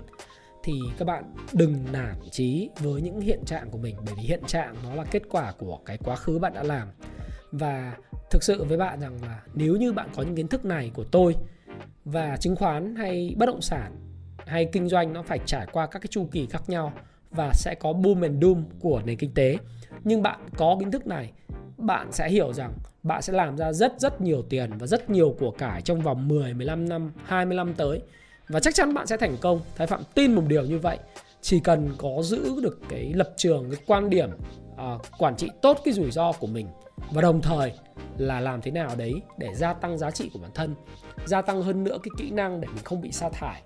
thì 0.62 0.72
các 0.98 1.04
bạn 1.04 1.34
đừng 1.52 1.84
nản 1.92 2.14
chí 2.30 2.70
với 2.80 3.02
những 3.02 3.20
hiện 3.20 3.44
trạng 3.44 3.70
của 3.70 3.78
mình 3.78 3.96
bởi 4.06 4.14
vì 4.16 4.22
hiện 4.22 4.42
trạng 4.46 4.74
nó 4.84 4.94
là 4.94 5.04
kết 5.04 5.22
quả 5.30 5.52
của 5.58 5.78
cái 5.86 5.98
quá 6.04 6.16
khứ 6.16 6.38
bạn 6.38 6.54
đã 6.54 6.62
làm. 6.62 6.88
Và 7.52 7.96
thực 8.30 8.42
sự 8.42 8.64
với 8.64 8.78
bạn 8.78 9.00
rằng 9.00 9.18
là 9.22 9.42
nếu 9.54 9.76
như 9.76 9.92
bạn 9.92 10.08
có 10.16 10.22
những 10.22 10.36
kiến 10.36 10.48
thức 10.48 10.64
này 10.64 10.90
của 10.94 11.04
tôi 11.04 11.36
và 12.04 12.36
chứng 12.36 12.56
khoán 12.56 12.96
hay 12.96 13.34
bất 13.38 13.46
động 13.46 13.60
sản 13.60 13.92
hay 14.46 14.68
kinh 14.72 14.88
doanh 14.88 15.12
nó 15.12 15.22
phải 15.22 15.38
trải 15.46 15.66
qua 15.72 15.86
các 15.86 15.98
cái 15.98 16.08
chu 16.10 16.28
kỳ 16.32 16.46
khác 16.46 16.62
nhau 16.66 16.92
và 17.30 17.50
sẽ 17.54 17.74
có 17.80 17.92
boom 17.92 18.20
and 18.20 18.42
doom 18.42 18.64
của 18.80 19.02
nền 19.04 19.18
kinh 19.18 19.34
tế 19.34 19.56
nhưng 20.04 20.22
bạn 20.22 20.40
có 20.56 20.76
kiến 20.80 20.90
thức 20.90 21.06
này 21.06 21.32
bạn 21.76 22.12
sẽ 22.12 22.28
hiểu 22.30 22.52
rằng 22.52 22.72
bạn 23.02 23.22
sẽ 23.22 23.32
làm 23.32 23.56
ra 23.56 23.72
rất 23.72 23.92
rất 23.98 24.20
nhiều 24.20 24.42
tiền 24.42 24.70
và 24.78 24.86
rất 24.86 25.10
nhiều 25.10 25.36
của 25.38 25.50
cải 25.50 25.82
trong 25.82 26.00
vòng 26.00 26.28
10, 26.28 26.54
15 26.54 26.88
năm, 26.88 27.12
20 27.24 27.56
năm 27.56 27.74
tới 27.76 28.02
và 28.53 28.61
chắc 28.61 28.74
chắn 28.74 28.94
bạn 28.94 29.07
sẽ 29.07 29.16
thành 29.16 29.36
công. 29.40 29.61
Thái 29.76 29.86
phạm 29.86 30.03
tin 30.14 30.34
một 30.34 30.42
điều 30.46 30.64
như 30.64 30.78
vậy. 30.78 30.98
Chỉ 31.40 31.61
cần 31.61 31.94
có 31.98 32.22
giữ 32.22 32.61
được 32.62 32.80
cái 32.88 33.12
lập 33.14 33.30
trường 33.36 33.70
cái 33.70 33.80
quan 33.86 34.11
điểm 34.11 34.30
uh, 34.74 35.03
quản 35.18 35.36
trị 35.36 35.50
tốt 35.62 35.78
cái 35.84 35.94
rủi 35.94 36.11
ro 36.11 36.32
của 36.32 36.46
mình 36.46 36.66
và 37.11 37.22
đồng 37.22 37.40
thời 37.40 37.72
là 38.18 38.40
làm 38.40 38.61
thế 38.61 38.70
nào 38.70 38.90
đấy 38.96 39.14
để 39.38 39.55
gia 39.55 39.72
tăng 39.72 39.98
giá 39.98 40.11
trị 40.11 40.30
của 40.32 40.38
bản 40.38 40.50
thân 40.55 40.74
gia 41.26 41.42
tăng 41.42 41.62
hơn 41.62 41.84
nữa 41.84 41.98
cái 42.03 42.11
kỹ 42.18 42.30
năng 42.30 42.61
để 42.61 42.68
mình 42.68 42.84
không 42.84 43.00
bị 43.00 43.12
sa 43.12 43.28
thải. 43.28 43.62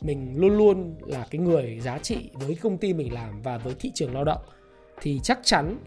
Mình 0.00 0.36
luôn 0.36 0.56
luôn 0.56 0.94
là 1.06 1.26
cái 1.30 1.40
người 1.40 1.80
giá 1.80 1.98
trị 1.98 2.30
với 2.34 2.54
công 2.54 2.78
ty 2.78 2.92
mình 2.92 3.12
làm 3.12 3.42
và 3.42 3.58
với 3.58 3.74
thị 3.80 3.92
trường 3.94 4.14
lao 4.14 4.24
động. 4.24 4.40
Thì 5.00 5.20
chắc 5.22 5.38
chắn 5.42 5.78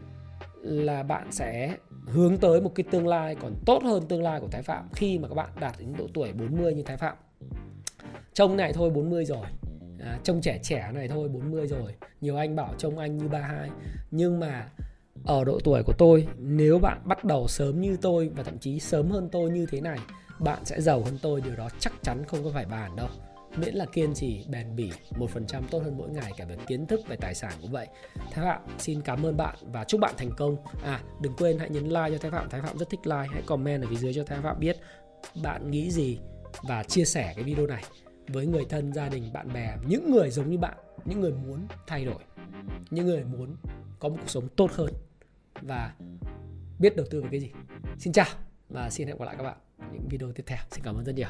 là 0.61 1.03
bạn 1.03 1.31
sẽ 1.31 1.75
hướng 2.05 2.37
tới 2.37 2.61
một 2.61 2.71
cái 2.75 2.83
tương 2.91 3.07
lai 3.07 3.35
còn 3.35 3.53
tốt 3.65 3.83
hơn 3.83 4.03
tương 4.07 4.23
lai 4.23 4.39
của 4.39 4.47
Thái 4.51 4.61
Phạm 4.61 4.89
khi 4.93 5.19
mà 5.19 5.27
các 5.27 5.35
bạn 5.35 5.49
đạt 5.59 5.75
đến 5.79 5.93
độ 5.97 6.07
tuổi 6.13 6.31
40 6.33 6.73
như 6.73 6.83
Thái 6.83 6.97
Phạm. 6.97 7.15
Trông 8.33 8.57
này 8.57 8.73
thôi 8.73 8.89
40 8.89 9.25
rồi. 9.25 9.47
À, 9.99 10.19
trông 10.23 10.41
trẻ 10.41 10.59
trẻ 10.63 10.91
này 10.93 11.07
thôi 11.07 11.29
40 11.29 11.67
rồi. 11.67 11.93
Nhiều 12.21 12.37
anh 12.37 12.55
bảo 12.55 12.73
trông 12.77 12.97
anh 12.97 13.17
như 13.17 13.27
32. 13.27 13.69
Nhưng 14.11 14.39
mà 14.39 14.69
ở 15.25 15.43
độ 15.43 15.59
tuổi 15.63 15.83
của 15.83 15.93
tôi, 15.97 16.27
nếu 16.37 16.79
bạn 16.79 17.01
bắt 17.05 17.25
đầu 17.25 17.47
sớm 17.47 17.81
như 17.81 17.97
tôi 18.01 18.29
và 18.29 18.43
thậm 18.43 18.57
chí 18.59 18.79
sớm 18.79 19.11
hơn 19.11 19.29
tôi 19.31 19.49
như 19.49 19.65
thế 19.71 19.81
này, 19.81 19.99
bạn 20.39 20.65
sẽ 20.65 20.81
giàu 20.81 21.01
hơn 21.03 21.17
tôi, 21.21 21.41
điều 21.41 21.55
đó 21.55 21.69
chắc 21.79 21.93
chắn 22.01 22.23
không 22.27 22.43
có 22.43 22.51
phải 22.53 22.65
bàn 22.65 22.95
đâu. 22.95 23.07
Miễn 23.57 23.75
là 23.75 23.85
kiên 23.85 24.13
trì 24.13 24.45
bền 24.49 24.75
bỉ 24.75 24.91
một 25.17 25.29
phần 25.29 25.45
trăm 25.47 25.63
tốt 25.71 25.83
hơn 25.83 25.97
mỗi 25.97 26.09
ngày 26.09 26.31
cả 26.37 26.45
về 26.45 26.55
kiến 26.67 26.85
thức 26.85 27.01
về 27.07 27.15
tài 27.15 27.35
sản 27.35 27.53
cũng 27.61 27.71
vậy. 27.71 27.87
Thái 28.31 28.45
phạm 28.45 28.61
xin 28.77 29.01
cảm 29.01 29.25
ơn 29.25 29.37
bạn 29.37 29.55
và 29.61 29.83
chúc 29.83 29.99
bạn 30.01 30.13
thành 30.17 30.31
công. 30.37 30.57
À 30.83 31.01
đừng 31.21 31.33
quên 31.37 31.59
hãy 31.59 31.69
nhấn 31.69 31.83
like 31.83 32.09
cho 32.11 32.17
thái 32.17 32.31
phạm. 32.31 32.49
Thái 32.49 32.61
phạm 32.61 32.77
rất 32.77 32.89
thích 32.89 32.99
like. 33.03 33.27
Hãy 33.31 33.41
comment 33.45 33.83
ở 33.83 33.87
phía 33.89 33.95
dưới 33.95 34.13
cho 34.13 34.23
thái 34.23 34.39
phạm 34.41 34.59
biết 34.59 34.77
bạn 35.43 35.71
nghĩ 35.71 35.91
gì 35.91 36.19
và 36.63 36.83
chia 36.83 37.05
sẻ 37.05 37.33
cái 37.35 37.43
video 37.43 37.67
này 37.67 37.83
với 38.31 38.45
người 38.45 38.65
thân, 38.69 38.93
gia 38.93 39.09
đình, 39.09 39.33
bạn 39.33 39.53
bè, 39.53 39.77
những 39.87 40.11
người 40.11 40.29
giống 40.29 40.49
như 40.49 40.57
bạn, 40.57 40.77
những 41.05 41.21
người 41.21 41.31
muốn 41.31 41.67
thay 41.87 42.05
đổi, 42.05 42.23
những 42.89 43.05
người 43.05 43.23
muốn 43.23 43.55
có 43.99 44.09
một 44.09 44.15
cuộc 44.21 44.29
sống 44.29 44.47
tốt 44.55 44.71
hơn 44.71 44.93
và 45.61 45.93
biết 46.79 46.95
đầu 46.95 47.05
tư 47.09 47.21
về 47.21 47.27
cái 47.31 47.39
gì. 47.39 47.51
Xin 47.99 48.13
chào 48.13 48.25
và 48.69 48.89
xin 48.89 49.07
hẹn 49.07 49.17
gặp 49.17 49.25
lại 49.25 49.35
các 49.37 49.43
bạn 49.43 49.57
những 49.93 50.07
video 50.09 50.31
tiếp 50.31 50.43
theo. 50.45 50.59
Xin 50.71 50.83
cảm 50.83 50.95
ơn 50.95 51.05
rất 51.05 51.15
nhiều. 51.15 51.29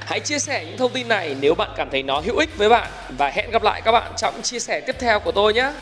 Hãy 0.00 0.20
chia 0.20 0.38
sẻ 0.38 0.64
những 0.66 0.78
thông 0.78 0.92
tin 0.92 1.08
này 1.08 1.36
nếu 1.40 1.54
bạn 1.54 1.70
cảm 1.76 1.88
thấy 1.90 2.02
nó 2.02 2.20
hữu 2.20 2.36
ích 2.36 2.58
với 2.58 2.68
bạn 2.68 2.90
và 3.18 3.30
hẹn 3.30 3.50
gặp 3.50 3.62
lại 3.62 3.82
các 3.84 3.92
bạn 3.92 4.12
trong 4.16 4.34
chia 4.42 4.58
sẻ 4.58 4.80
tiếp 4.86 4.96
theo 4.98 5.20
của 5.20 5.32
tôi 5.32 5.54
nhé. 5.54 5.72